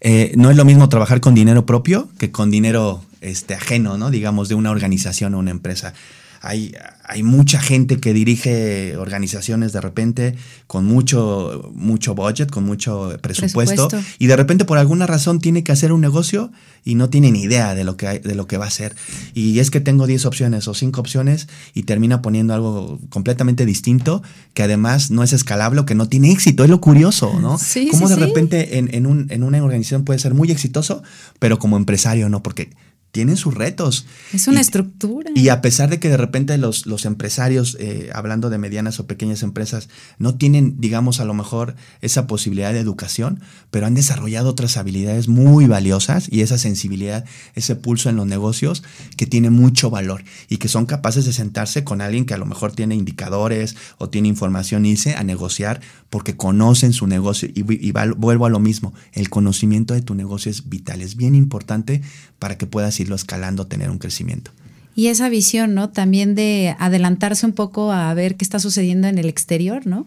eh, 0.00 0.32
no 0.36 0.50
es 0.50 0.56
lo 0.56 0.64
mismo 0.64 0.88
trabajar 0.88 1.20
con 1.20 1.34
dinero 1.34 1.66
propio 1.66 2.08
que 2.18 2.30
con 2.30 2.50
dinero 2.50 3.02
este, 3.20 3.54
ajeno, 3.54 3.96
¿no? 3.98 4.10
Digamos, 4.10 4.48
de 4.48 4.54
una 4.54 4.70
organización 4.70 5.34
o 5.34 5.38
una 5.38 5.50
empresa. 5.50 5.94
Hay, 6.40 6.74
hay 7.06 7.22
mucha 7.22 7.60
gente 7.60 7.98
que 7.98 8.14
dirige 8.14 8.96
organizaciones 8.96 9.72
de 9.72 9.80
repente 9.80 10.36
con 10.66 10.86
mucho, 10.86 11.70
mucho 11.74 12.14
budget, 12.14 12.50
con 12.50 12.64
mucho 12.64 13.16
presupuesto, 13.20 13.88
y 14.18 14.26
de 14.26 14.36
repente 14.36 14.64
por 14.64 14.78
alguna 14.78 15.06
razón 15.06 15.38
tiene 15.38 15.62
que 15.62 15.72
hacer 15.72 15.92
un 15.92 16.00
negocio 16.00 16.50
y 16.84 16.94
no 16.94 17.10
tiene 17.10 17.30
ni 17.30 17.42
idea 17.42 17.74
de 17.74 17.84
lo 17.84 17.96
que, 17.96 18.08
hay, 18.08 18.18
de 18.20 18.34
lo 18.34 18.46
que 18.46 18.56
va 18.56 18.64
a 18.64 18.68
hacer. 18.68 18.94
Y 19.34 19.58
es 19.58 19.70
que 19.70 19.80
tengo 19.80 20.06
10 20.06 20.24
opciones 20.26 20.66
o 20.66 20.74
5 20.74 21.00
opciones 21.00 21.48
y 21.74 21.82
termina 21.82 22.22
poniendo 22.22 22.54
algo 22.54 22.98
completamente 23.10 23.66
distinto 23.66 24.22
que 24.54 24.62
además 24.62 25.10
no 25.10 25.22
es 25.22 25.32
escalable 25.32 25.80
o 25.80 25.86
que 25.86 25.94
no 25.94 26.08
tiene 26.08 26.32
éxito. 26.32 26.64
Es 26.64 26.70
lo 26.70 26.80
curioso, 26.80 27.38
¿no? 27.40 27.58
Sí, 27.58 27.88
Cómo 27.90 28.08
de 28.08 28.16
repente 28.16 28.78
en, 28.78 28.94
en, 28.94 29.06
un, 29.06 29.26
en 29.30 29.42
una 29.42 29.62
organización 29.62 30.04
puede 30.04 30.18
ser 30.18 30.34
muy 30.34 30.50
exitoso, 30.50 31.02
pero 31.38 31.58
como 31.58 31.76
empresario 31.76 32.28
no, 32.28 32.42
porque 32.42 32.70
tienen 33.14 33.36
sus 33.36 33.54
retos. 33.54 34.06
Es 34.32 34.48
una 34.48 34.60
estructura. 34.60 35.30
Y 35.36 35.48
a 35.48 35.62
pesar 35.62 35.88
de 35.88 36.00
que 36.00 36.08
de 36.08 36.16
repente 36.16 36.58
los, 36.58 36.84
los 36.84 37.04
empresarios, 37.04 37.76
eh, 37.78 38.10
hablando 38.12 38.50
de 38.50 38.58
medianas 38.58 38.98
o 38.98 39.06
pequeñas 39.06 39.44
empresas, 39.44 39.88
no 40.18 40.34
tienen, 40.34 40.80
digamos, 40.80 41.20
a 41.20 41.24
lo 41.24 41.32
mejor 41.32 41.76
esa 42.00 42.26
posibilidad 42.26 42.72
de 42.72 42.80
educación, 42.80 43.40
pero 43.70 43.86
han 43.86 43.94
desarrollado 43.94 44.50
otras 44.50 44.76
habilidades 44.76 45.28
muy 45.28 45.68
valiosas 45.68 46.26
y 46.28 46.40
esa 46.40 46.58
sensibilidad, 46.58 47.24
ese 47.54 47.76
pulso 47.76 48.10
en 48.10 48.16
los 48.16 48.26
negocios 48.26 48.82
que 49.16 49.26
tiene 49.26 49.48
mucho 49.48 49.90
valor 49.90 50.24
y 50.48 50.56
que 50.56 50.66
son 50.66 50.84
capaces 50.84 51.24
de 51.24 51.32
sentarse 51.32 51.84
con 51.84 52.00
alguien 52.00 52.26
que 52.26 52.34
a 52.34 52.38
lo 52.38 52.46
mejor 52.46 52.72
tiene 52.72 52.96
indicadores 52.96 53.76
o 53.98 54.08
tiene 54.08 54.26
información 54.26 54.86
y 54.86 54.90
irse 54.90 55.14
a 55.14 55.22
negociar 55.22 55.80
porque 56.10 56.36
conocen 56.36 56.92
su 56.92 57.06
negocio. 57.06 57.48
Y, 57.54 57.60
y 57.60 57.92
vuelvo 57.92 58.46
a 58.46 58.50
lo 58.50 58.58
mismo, 58.58 58.92
el 59.12 59.30
conocimiento 59.30 59.94
de 59.94 60.02
tu 60.02 60.16
negocio 60.16 60.50
es 60.50 60.68
vital, 60.68 61.00
es 61.00 61.14
bien 61.14 61.36
importante 61.36 62.02
para 62.40 62.58
que 62.58 62.66
puedas 62.66 63.00
irlo 63.04 63.16
escalando, 63.16 63.66
tener 63.66 63.90
un 63.90 63.98
crecimiento. 63.98 64.50
Y 64.96 65.08
esa 65.08 65.28
visión, 65.28 65.74
¿no? 65.74 65.90
También 65.90 66.34
de 66.34 66.76
adelantarse 66.78 67.46
un 67.46 67.52
poco 67.52 67.92
a 67.92 68.12
ver 68.14 68.36
qué 68.36 68.44
está 68.44 68.58
sucediendo 68.58 69.08
en 69.08 69.18
el 69.18 69.28
exterior, 69.28 69.86
¿no? 69.86 70.06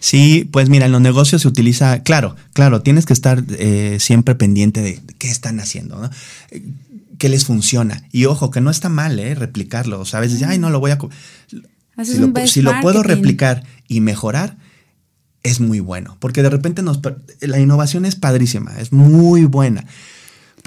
Sí, 0.00 0.48
pues 0.50 0.68
mira, 0.68 0.86
en 0.86 0.92
los 0.92 1.00
negocios 1.00 1.42
se 1.42 1.48
utiliza, 1.48 2.02
claro, 2.02 2.36
claro, 2.52 2.82
tienes 2.82 3.04
que 3.04 3.12
estar 3.12 3.42
eh, 3.58 3.96
siempre 4.00 4.34
pendiente 4.34 4.80
de 4.80 5.00
qué 5.18 5.28
están 5.28 5.60
haciendo. 5.60 6.00
¿no? 6.00 6.10
qué 7.18 7.28
les 7.28 7.44
funciona. 7.44 8.04
Y 8.12 8.24
ojo, 8.24 8.50
que 8.50 8.60
no 8.60 8.70
está 8.70 8.88
mal, 8.88 9.18
¿eh? 9.18 9.34
Replicarlo. 9.34 10.00
O 10.00 10.04
sea, 10.04 10.18
a 10.18 10.20
veces, 10.22 10.42
ay, 10.42 10.58
no 10.58 10.70
lo 10.70 10.80
voy 10.80 10.92
a... 10.92 10.98
Si 12.04 12.16
lo, 12.16 12.46
si 12.46 12.62
lo, 12.62 12.80
puedo 12.80 13.02
replicar 13.02 13.64
y 13.88 14.00
mejorar, 14.00 14.56
es 15.42 15.58
muy 15.58 15.80
bueno. 15.80 16.16
Porque 16.20 16.44
de 16.44 16.50
repente 16.50 16.80
nos, 16.82 17.00
la 17.40 17.58
innovación 17.58 18.04
es 18.04 18.14
padrísima, 18.14 18.78
es 18.78 18.92
muy 18.92 19.44
buena. 19.44 19.84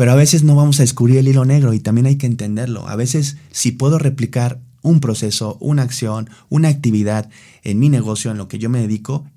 Pero 0.02 0.14
a 0.14 0.16
veces 0.16 0.42
no 0.42 0.56
vamos 0.56 0.80
a 0.80 0.82
descubrir 0.82 1.18
el 1.18 1.28
hilo 1.28 1.46
negro 1.46 1.76
y 1.76 1.80
también 1.80 2.08
hay 2.08 2.16
que 2.16 2.26
entenderlo. 2.26 2.88
A 2.88 2.96
veces, 2.96 3.38
si 3.52 3.72
puedo 3.72 4.00
replicar 4.00 4.60
un 4.82 5.00
proceso, 5.00 5.60
una 5.60 5.84
acción, 5.84 6.28
una 6.50 6.70
actividad 6.70 7.30
en 7.62 7.78
mi 7.78 7.88
negocio, 7.88 8.32
en 8.32 8.40
lo 8.40 8.48
que 8.48 8.58
yo 8.58 8.68
me 8.68 8.80
dedico, 8.80 9.28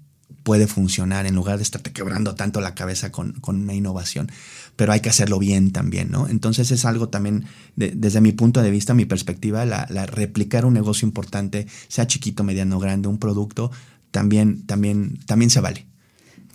puede 0.43 0.67
funcionar 0.67 1.27
en 1.27 1.35
lugar 1.35 1.59
de 1.59 1.65
estarte 1.65 1.93
quebrando 1.93 2.35
tanto 2.35 2.63
la 2.63 2.75
cabeza 2.75 3.13
con, 3.13 3.33
con 3.43 3.61
una 3.61 3.75
innovación. 3.75 4.33
Pero 4.75 4.93
hay 4.93 5.01
que 5.01 5.11
hacerlo 5.11 5.39
bien 5.39 5.71
también, 5.71 6.11
¿no? 6.11 6.29
Entonces 6.29 6.71
es 6.71 6.87
algo 6.87 7.11
también, 7.11 7.45
desde 7.77 8.23
mi 8.23 8.33
punto 8.33 8.63
de 8.63 8.71
vista, 8.71 8.95
mi 8.95 9.05
perspectiva, 9.05 9.67
la, 9.67 9.87
la, 9.91 10.07
replicar 10.07 10.65
un 10.65 10.73
negocio 10.73 11.07
importante, 11.07 11.67
sea 11.89 12.07
chiquito, 12.07 12.43
mediano, 12.43 12.79
grande, 12.79 13.09
un 13.09 13.19
producto, 13.19 13.71
también, 14.11 14.65
también, 14.65 15.19
también 15.27 15.51
se 15.51 15.61
vale. 15.61 15.94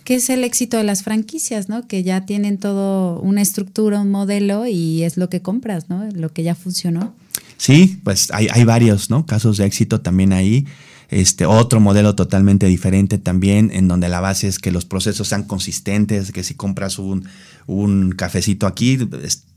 ¿Qué 0.04 0.16
es 0.16 0.30
el 0.30 0.44
éxito 0.44 0.76
de 0.76 0.84
las 0.84 1.02
franquicias, 1.02 1.68
¿no? 1.68 1.86
Que 1.86 2.02
ya 2.02 2.26
tienen 2.26 2.58
todo 2.58 3.20
una 3.20 3.42
estructura, 3.42 4.00
un 4.00 4.10
modelo 4.10 4.66
y 4.66 5.02
es 5.02 5.16
lo 5.16 5.28
que 5.28 5.42
compras, 5.42 5.88
¿no? 5.88 6.08
Lo 6.12 6.32
que 6.32 6.42
ya 6.42 6.54
funcionó. 6.54 7.14
Sí, 7.56 8.00
pues 8.04 8.30
hay, 8.32 8.48
hay 8.50 8.64
varios, 8.64 9.10
¿no? 9.10 9.26
Casos 9.26 9.58
de 9.58 9.66
éxito 9.66 10.00
también 10.00 10.32
ahí. 10.32 10.66
Este, 11.10 11.44
otro 11.44 11.80
modelo 11.80 12.14
totalmente 12.14 12.66
diferente 12.66 13.18
también, 13.18 13.70
en 13.72 13.88
donde 13.88 14.08
la 14.08 14.20
base 14.20 14.46
es 14.46 14.60
que 14.60 14.70
los 14.70 14.84
procesos 14.84 15.26
sean 15.26 15.42
consistentes, 15.42 16.30
que 16.30 16.44
si 16.44 16.54
compras 16.54 17.00
un, 17.00 17.28
un 17.66 18.12
cafecito 18.12 18.68
aquí, 18.68 18.96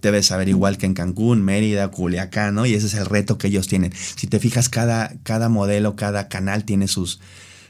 debes 0.02 0.26
saber 0.26 0.50
igual 0.50 0.80
que 0.80 0.88
en 0.88 0.96
Cancún, 0.96 1.44
Mérida, 1.44 1.90
Culiacán, 1.92 2.56
¿no? 2.56 2.66
Y 2.66 2.74
ese 2.74 2.88
es 2.88 2.96
el 2.96 3.06
reto 3.06 3.38
que 3.38 3.48
ellos 3.48 3.68
tienen. 3.68 3.94
Si 4.16 4.26
te 4.26 4.40
fijas, 4.40 4.68
cada, 4.68 5.14
cada 5.22 5.48
modelo, 5.48 5.96
cada 5.96 6.28
canal 6.28 6.64
tiene 6.66 6.88
sus, 6.88 7.20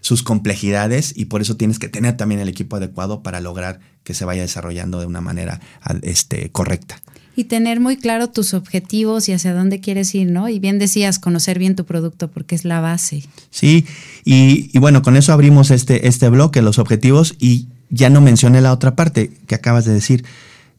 sus 0.03 0.21
complejidades 0.21 1.13
y 1.15 1.25
por 1.25 1.41
eso 1.41 1.55
tienes 1.55 1.79
que 1.79 1.87
tener 1.87 2.17
también 2.17 2.41
el 2.41 2.49
equipo 2.49 2.75
adecuado 2.75 3.23
para 3.23 3.39
lograr 3.39 3.79
que 4.03 4.13
se 4.13 4.25
vaya 4.25 4.41
desarrollando 4.41 4.99
de 4.99 5.05
una 5.05 5.21
manera 5.21 5.61
este, 6.01 6.51
correcta 6.51 7.01
y 7.35 7.45
tener 7.45 7.79
muy 7.79 7.97
claro 7.97 8.29
tus 8.29 8.53
objetivos 8.53 9.27
y 9.27 9.33
hacia 9.33 9.53
dónde 9.53 9.79
quieres 9.79 10.13
ir, 10.13 10.29
¿no? 10.29 10.49
Y 10.49 10.59
bien 10.59 10.77
decías, 10.77 11.17
conocer 11.17 11.57
bien 11.57 11.75
tu 11.75 11.83
producto 11.85 12.29
porque 12.29 12.53
es 12.53 12.63
la 12.63 12.79
base. 12.79 13.23
Sí, 13.49 13.85
y, 14.23 14.77
bueno, 14.77 15.01
con 15.01 15.15
eso 15.17 15.33
abrimos 15.33 15.71
este, 15.71 16.07
este 16.07 16.29
bloque, 16.29 16.61
los 16.61 16.77
objetivos, 16.77 17.35
y 17.39 17.69
ya 17.89 18.11
no 18.11 18.21
mencioné 18.21 18.61
la 18.61 18.71
otra 18.71 18.95
parte 18.95 19.31
que 19.47 19.55
acabas 19.55 19.85
de 19.85 19.93
decir. 19.93 20.23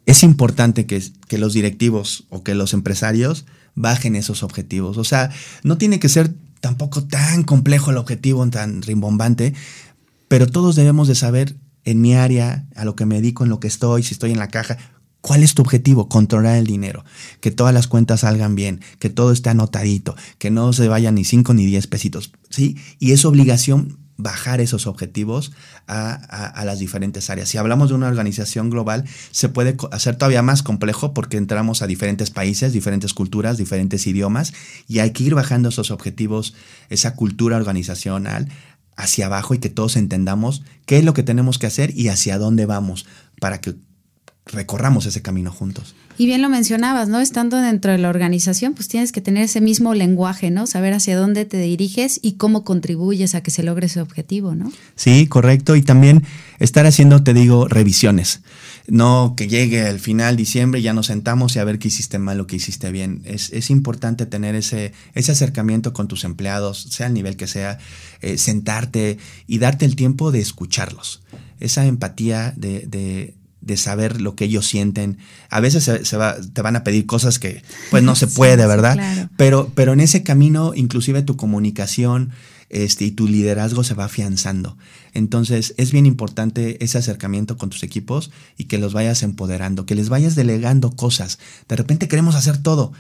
Es 0.07 0.23
importante 0.23 0.87
que, 0.87 1.03
que 1.27 1.39
los 1.39 1.55
directivos 1.55 2.25
o 2.29 2.45
que 2.45 2.55
los 2.55 2.73
empresarios 2.73 3.47
bajen 3.75 4.15
esos 4.15 4.45
objetivos. 4.45 4.97
O 4.97 5.05
sea, 5.05 5.31
no 5.65 5.77
tiene 5.77 5.99
que 5.99 6.09
ser 6.09 6.33
tampoco 6.65 7.05
tan 7.05 7.43
complejo 7.43 7.91
el 7.91 7.99
objetivo, 7.99 8.49
tan 8.49 8.81
rimbombante, 8.81 9.53
pero 10.29 10.47
todos 10.47 10.75
debemos 10.77 11.09
de 11.09 11.15
saber 11.15 11.57
en 11.85 12.01
mi 12.01 12.15
área, 12.15 12.65
a 12.75 12.87
lo 12.87 12.97
que 12.97 13.05
me 13.05 13.17
dedico, 13.17 13.45
en 13.45 13.51
lo 13.51 13.61
que 13.61 13.69
estoy, 13.69 14.03
si 14.03 14.15
estoy 14.15 14.31
en 14.31 14.39
la 14.39 14.49
caja, 14.49 14.79
¿Cuál 15.21 15.43
es 15.43 15.55
tu 15.55 15.63
objetivo? 15.63 16.11
Controlar 16.11 16.59
el 16.59 16.67
dinero, 16.67 17.03
que 17.41 17.51
todas 17.51 17.73
las 17.73 17.87
cuentas 17.87 18.21
salgan 18.21 18.55
bien, 18.55 18.83
que 18.99 19.09
todo 19.09 19.33
esté 19.33 19.49
anotadito, 19.49 20.15
que 20.37 20.51
no 20.51 20.75
se 20.75 20.87
vayan 20.87 21.15
ni 21.15 21.25
5 21.25 21.55
ni 21.55 21.65
10 21.65 21.87
pesitos, 21.87 22.31
¿sí? 22.51 22.77
Y 22.99 23.13
es 23.13 23.25
obligación 23.25 23.97
bajar 24.17 24.61
esos 24.61 24.87
objetivos 24.87 25.53
a, 25.87 26.63
las 26.65 26.79
diferentes 26.79 27.31
áreas. 27.31 27.49
Si 27.49 27.59
hablamos 27.59 27.89
de 27.89 27.97
una 27.97 28.09
organización 28.09 28.71
global, 28.71 29.05
se 29.31 29.49
puede 29.49 29.77
hacer 29.91 30.17
todavía 30.17 30.43
más 30.43 30.63
complejo 30.63 31.15
porque 31.15 31.37
entramos 31.37 31.83
a 31.83 31.87
diferentes 31.87 32.31
países, 32.31 32.73
diferentes 32.73 33.13
culturas, 33.13 33.59
diferentes 33.59 34.07
idiomas, 34.07 34.53
y 34.89 35.01
hay 35.01 35.11
que 35.11 35.25
ir 35.25 35.35
bajando 35.35 35.69
esos 35.69 35.91
objetivos, 35.91 36.55
esa 36.91 37.15
cultura 37.15 37.57
organizacional 37.57 38.49
hacia 38.97 39.27
abajo 39.27 39.55
y 39.55 39.59
que 39.59 39.71
todos 39.71 39.97
entendamos 39.97 40.63
qué 40.87 40.99
es 40.99 41.05
lo 41.05 41.15
que 41.15 41.25
tenemos 41.25 41.59
que 41.59 41.67
hacer 41.67 41.97
y 41.97 42.09
hacia 42.09 42.39
dónde 42.39 42.67
vamos 42.67 43.07
para 43.41 43.61
que 43.61 43.75
recorramos 44.47 45.07
ese 45.07 45.23
camino 45.23 45.51
juntos. 45.51 45.95
Y 46.17 46.27
bien 46.27 46.43
lo 46.43 46.49
mencionabas, 46.49 47.09
¿no? 47.09 47.21
Estando 47.21 47.57
dentro 47.57 47.91
de 47.91 47.99
la 47.99 48.09
organización, 48.09 48.75
pues 48.75 48.87
tienes 48.87 49.11
que 49.11 49.21
tener 49.21 49.45
ese 49.45 49.61
mismo 49.61 49.95
lenguaje, 49.95 50.51
¿no? 50.51 50.67
Saber 50.67 50.95
hacia 50.95 51.17
dónde 51.17 51.45
te 51.45 51.59
diriges 51.59 52.21
y 52.23 52.33
cómo 52.35 52.63
contribuyes 52.63 53.35
a 53.35 53.43
que 53.43 53.51
se 53.51 53.65
logre 53.65 53.87
ese 53.87 54.01
objetivo, 54.01 54.55
¿no? 54.55 54.73
Sí, 54.95 55.27
correcto. 55.27 55.75
Y 55.75 55.83
también 55.83 56.23
estar 56.61 56.87
haciendo, 56.87 57.25
te 57.25 57.35
digo, 57.35 57.67
revisiones. 57.67 58.43
No 58.87 59.35
que 59.37 59.49
llegue 59.49 59.83
al 59.83 59.99
final 59.99 60.37
diciembre 60.37 60.83
ya 60.83 60.93
nos 60.93 61.07
sentamos 61.07 61.57
y 61.57 61.59
a 61.59 61.65
ver 61.65 61.79
qué 61.79 61.89
hiciste 61.89 62.19
mal 62.19 62.39
o 62.39 62.47
qué 62.47 62.57
hiciste 62.57 62.93
bien. 62.93 63.23
Es, 63.25 63.51
es 63.53 63.71
importante 63.71 64.27
tener 64.27 64.55
ese, 64.55 64.93
ese 65.15 65.33
acercamiento 65.33 65.93
con 65.93 66.07
tus 66.07 66.25
empleados, 66.25 66.87
sea 66.91 67.09
el 67.09 67.15
nivel 67.15 67.37
que 67.37 67.47
sea, 67.47 67.79
eh, 68.21 68.39
sentarte 68.39 69.19
y 69.47 69.59
darte 69.59 69.85
el 69.85 69.97
tiempo 69.97 70.31
de 70.31 70.41
escucharlos. 70.41 71.23
Esa 71.59 71.87
empatía 71.87 72.53
de 72.57 72.81
de 72.87 73.35
saber 73.77 74.21
lo 74.21 74.37
que 74.37 74.45
ellos 74.45 74.67
sienten. 74.67 75.19
A 75.51 75.61
veces 75.61 75.85
se, 75.85 76.17
va, 76.17 76.37
te 76.37 76.63
van 76.63 76.77
a 76.77 76.85
pedir 76.85 77.07
cosas 77.07 77.39
que 77.39 77.63
pues 77.91 78.03
no 78.03 78.15
se 78.15 78.27
puede, 78.29 78.67
¿verdad? 78.67 79.31
pero, 79.37 79.71
pero 79.75 79.93
en 79.93 80.01
ese 80.01 80.23
camino, 80.23 80.73
inclusive 80.75 81.23
tu 81.23 81.37
comunicación 81.37 82.33
este, 82.71 83.05
y 83.05 83.11
tu 83.11 83.29
liderazgo 83.29 83.85
se 83.85 83.95
va 83.95 84.05
afianzando. 84.05 84.77
Entonces 85.13 85.75
es 85.77 85.93
bien 85.93 86.07
importante 86.07 86.83
ese 86.85 86.99
acercamiento 86.99 87.57
con 87.57 87.71
tus 87.71 87.83
equipos 87.83 88.31
y 88.59 88.65
que 88.65 88.79
los 88.79 88.93
vayas 88.93 89.23
empoderando, 89.23 89.87
que 89.87 89.95
les 89.95 90.09
vayas 90.09 90.35
delegando 90.35 90.91
cosas. 90.91 91.39
De 91.69 91.77
repente 91.77 92.09
queremos 92.09 92.35
hacer 92.35 92.59
todo 92.59 92.93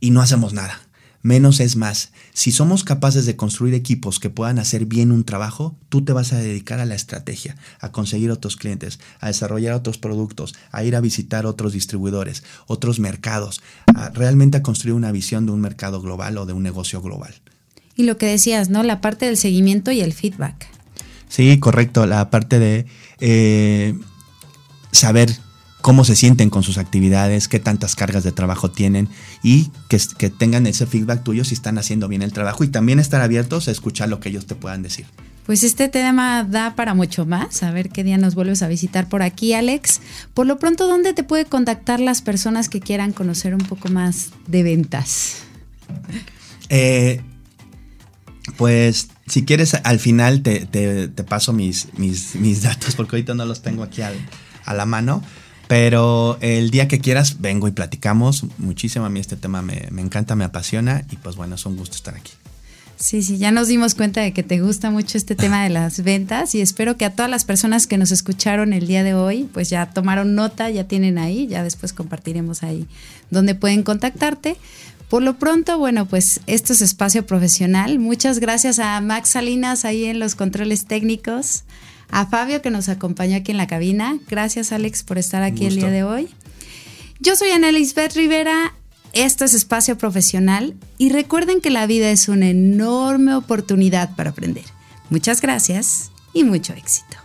y 0.00 0.10
no 0.10 0.20
hacemos 0.20 0.52
nada. 0.52 0.80
Menos 1.26 1.58
es 1.58 1.74
más. 1.74 2.12
Si 2.34 2.52
somos 2.52 2.84
capaces 2.84 3.26
de 3.26 3.34
construir 3.34 3.74
equipos 3.74 4.20
que 4.20 4.30
puedan 4.30 4.60
hacer 4.60 4.86
bien 4.86 5.10
un 5.10 5.24
trabajo, 5.24 5.76
tú 5.88 6.04
te 6.04 6.12
vas 6.12 6.32
a 6.32 6.38
dedicar 6.38 6.78
a 6.78 6.84
la 6.84 6.94
estrategia, 6.94 7.56
a 7.80 7.90
conseguir 7.90 8.30
otros 8.30 8.56
clientes, 8.56 9.00
a 9.18 9.26
desarrollar 9.26 9.74
otros 9.74 9.98
productos, 9.98 10.54
a 10.70 10.84
ir 10.84 10.94
a 10.94 11.00
visitar 11.00 11.44
otros 11.44 11.72
distribuidores, 11.72 12.44
otros 12.68 13.00
mercados, 13.00 13.60
a 13.92 14.10
realmente 14.10 14.58
a 14.58 14.62
construir 14.62 14.94
una 14.94 15.10
visión 15.10 15.46
de 15.46 15.52
un 15.52 15.60
mercado 15.60 16.00
global 16.00 16.38
o 16.38 16.46
de 16.46 16.52
un 16.52 16.62
negocio 16.62 17.02
global. 17.02 17.34
Y 17.96 18.04
lo 18.04 18.18
que 18.18 18.26
decías, 18.26 18.70
¿no? 18.70 18.84
La 18.84 19.00
parte 19.00 19.26
del 19.26 19.36
seguimiento 19.36 19.90
y 19.90 20.02
el 20.02 20.12
feedback. 20.12 20.68
Sí, 21.28 21.58
correcto. 21.58 22.06
La 22.06 22.30
parte 22.30 22.60
de 22.60 22.86
eh, 23.18 23.98
saber 24.92 25.36
cómo 25.86 26.02
se 26.02 26.16
sienten 26.16 26.50
con 26.50 26.64
sus 26.64 26.78
actividades, 26.78 27.46
qué 27.46 27.60
tantas 27.60 27.94
cargas 27.94 28.24
de 28.24 28.32
trabajo 28.32 28.72
tienen 28.72 29.08
y 29.44 29.70
que, 29.88 30.00
que, 30.18 30.30
tengan 30.30 30.66
ese 30.66 30.84
feedback 30.84 31.22
tuyo 31.22 31.44
si 31.44 31.54
están 31.54 31.78
haciendo 31.78 32.08
bien 32.08 32.22
el 32.22 32.32
trabajo 32.32 32.64
y 32.64 32.68
también 32.68 32.98
estar 32.98 33.20
abiertos 33.20 33.68
a 33.68 33.70
escuchar 33.70 34.08
lo 34.08 34.18
que 34.18 34.30
ellos 34.30 34.46
te 34.46 34.56
puedan 34.56 34.82
decir. 34.82 35.06
Pues 35.46 35.62
este 35.62 35.88
tema 35.88 36.42
da 36.42 36.74
para 36.74 36.94
mucho 36.94 37.24
más. 37.24 37.62
A 37.62 37.70
ver 37.70 37.90
qué 37.90 38.02
día 38.02 38.18
nos 38.18 38.34
vuelves 38.34 38.64
a 38.64 38.66
visitar 38.66 39.08
por 39.08 39.22
aquí, 39.22 39.52
Alex. 39.52 40.00
Por 40.34 40.48
lo 40.48 40.58
pronto, 40.58 40.88
¿dónde 40.88 41.12
te 41.12 41.22
puede 41.22 41.44
contactar 41.44 42.00
las 42.00 42.20
personas 42.20 42.68
que 42.68 42.80
quieran 42.80 43.12
conocer 43.12 43.54
un 43.54 43.60
poco 43.60 43.88
más 43.88 44.30
de 44.48 44.64
ventas? 44.64 45.36
Eh, 46.68 47.20
pues 48.56 49.06
si 49.28 49.44
quieres, 49.44 49.74
al 49.84 50.00
final 50.00 50.42
te, 50.42 50.66
paso 51.28 51.52
mis, 51.52 51.96
mis, 51.96 52.34
mis, 52.34 52.62
datos 52.62 52.96
porque 52.96 53.14
ahorita 53.14 53.34
no 53.34 53.44
los 53.44 53.62
tengo 53.62 53.84
aquí 53.84 54.02
a 54.02 54.74
la 54.74 54.84
mano. 54.84 55.22
Pero 55.68 56.38
el 56.40 56.70
día 56.70 56.88
que 56.88 57.00
quieras, 57.00 57.40
vengo 57.40 57.66
y 57.68 57.72
platicamos. 57.72 58.44
Muchísimo 58.58 59.04
a 59.04 59.10
mí 59.10 59.20
este 59.20 59.36
tema 59.36 59.62
me, 59.62 59.88
encanta, 60.00 60.36
me 60.36 60.44
apasiona 60.44 61.04
y 61.10 61.16
pues 61.16 61.36
bueno, 61.36 61.56
es 61.56 61.66
un 61.66 61.76
gusto 61.76 61.96
estar 61.96 62.14
aquí. 62.14 62.32
Sí, 62.98 63.22
sí, 63.22 63.36
ya 63.36 63.50
nos 63.50 63.68
dimos 63.68 63.94
cuenta 63.94 64.22
de 64.22 64.32
que 64.32 64.42
te 64.42 64.58
gusta 64.60 64.90
mucho 64.90 65.18
este 65.18 65.34
tema 65.34 65.62
de 65.62 65.68
las 65.68 66.02
ventas 66.02 66.54
y 66.54 66.62
espero 66.62 66.96
que 66.96 67.04
a 67.04 67.10
todas 67.10 67.30
las 67.30 67.44
personas 67.44 67.86
que 67.86 67.98
nos 67.98 68.10
escucharon 68.10 68.72
el 68.72 68.86
día 68.86 69.04
de 69.04 69.12
hoy, 69.12 69.50
pues 69.52 69.68
ya 69.68 69.90
tomaron 69.90 70.34
nota, 70.34 70.70
ya 70.70 70.84
tienen 70.84 71.18
ahí, 71.18 71.46
ya 71.46 71.62
después 71.62 71.92
compartiremos 71.92 72.62
ahí 72.62 72.86
donde 73.30 73.54
pueden 73.54 73.82
contactarte. 73.82 74.56
Por 75.10 75.22
lo 75.22 75.38
pronto, 75.38 75.78
bueno, 75.78 76.06
pues 76.06 76.40
esto 76.46 76.72
es 76.72 76.80
espacio 76.80 77.26
profesional. 77.26 77.98
Muchas 77.98 78.40
gracias 78.40 78.78
a 78.78 79.00
Max 79.00 79.30
Salinas 79.30 79.84
ahí 79.84 80.06
en 80.06 80.18
los 80.18 80.34
controles 80.34 80.86
técnicos, 80.86 81.64
a 82.10 82.26
Fabio 82.26 82.62
que 82.62 82.70
nos 82.70 82.88
acompañó 82.88 83.36
aquí 83.36 83.52
en 83.52 83.58
la 83.58 83.66
cabina. 83.66 84.18
Gracias 84.28 84.72
Alex 84.72 85.02
por 85.02 85.18
estar 85.18 85.42
aquí 85.42 85.66
el 85.66 85.76
día 85.76 85.90
de 85.90 86.04
hoy. 86.04 86.28
Yo 87.20 87.36
soy 87.36 87.50
Ana 87.50 87.72
Lisbeth 87.72 88.14
Rivera, 88.14 88.74
esto 89.12 89.44
es 89.44 89.54
Espacio 89.54 89.96
Profesional 89.96 90.74
y 90.98 91.08
recuerden 91.08 91.60
que 91.60 91.70
la 91.70 91.86
vida 91.86 92.10
es 92.10 92.28
una 92.28 92.48
enorme 92.48 93.34
oportunidad 93.34 94.14
para 94.14 94.30
aprender. 94.30 94.64
Muchas 95.08 95.40
gracias 95.40 96.10
y 96.32 96.44
mucho 96.44 96.74
éxito. 96.74 97.16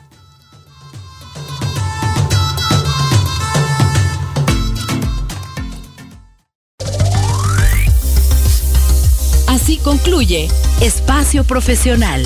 Así 9.47 9.77
concluye 9.77 10.47
Espacio 10.79 11.43
Profesional 11.43 12.25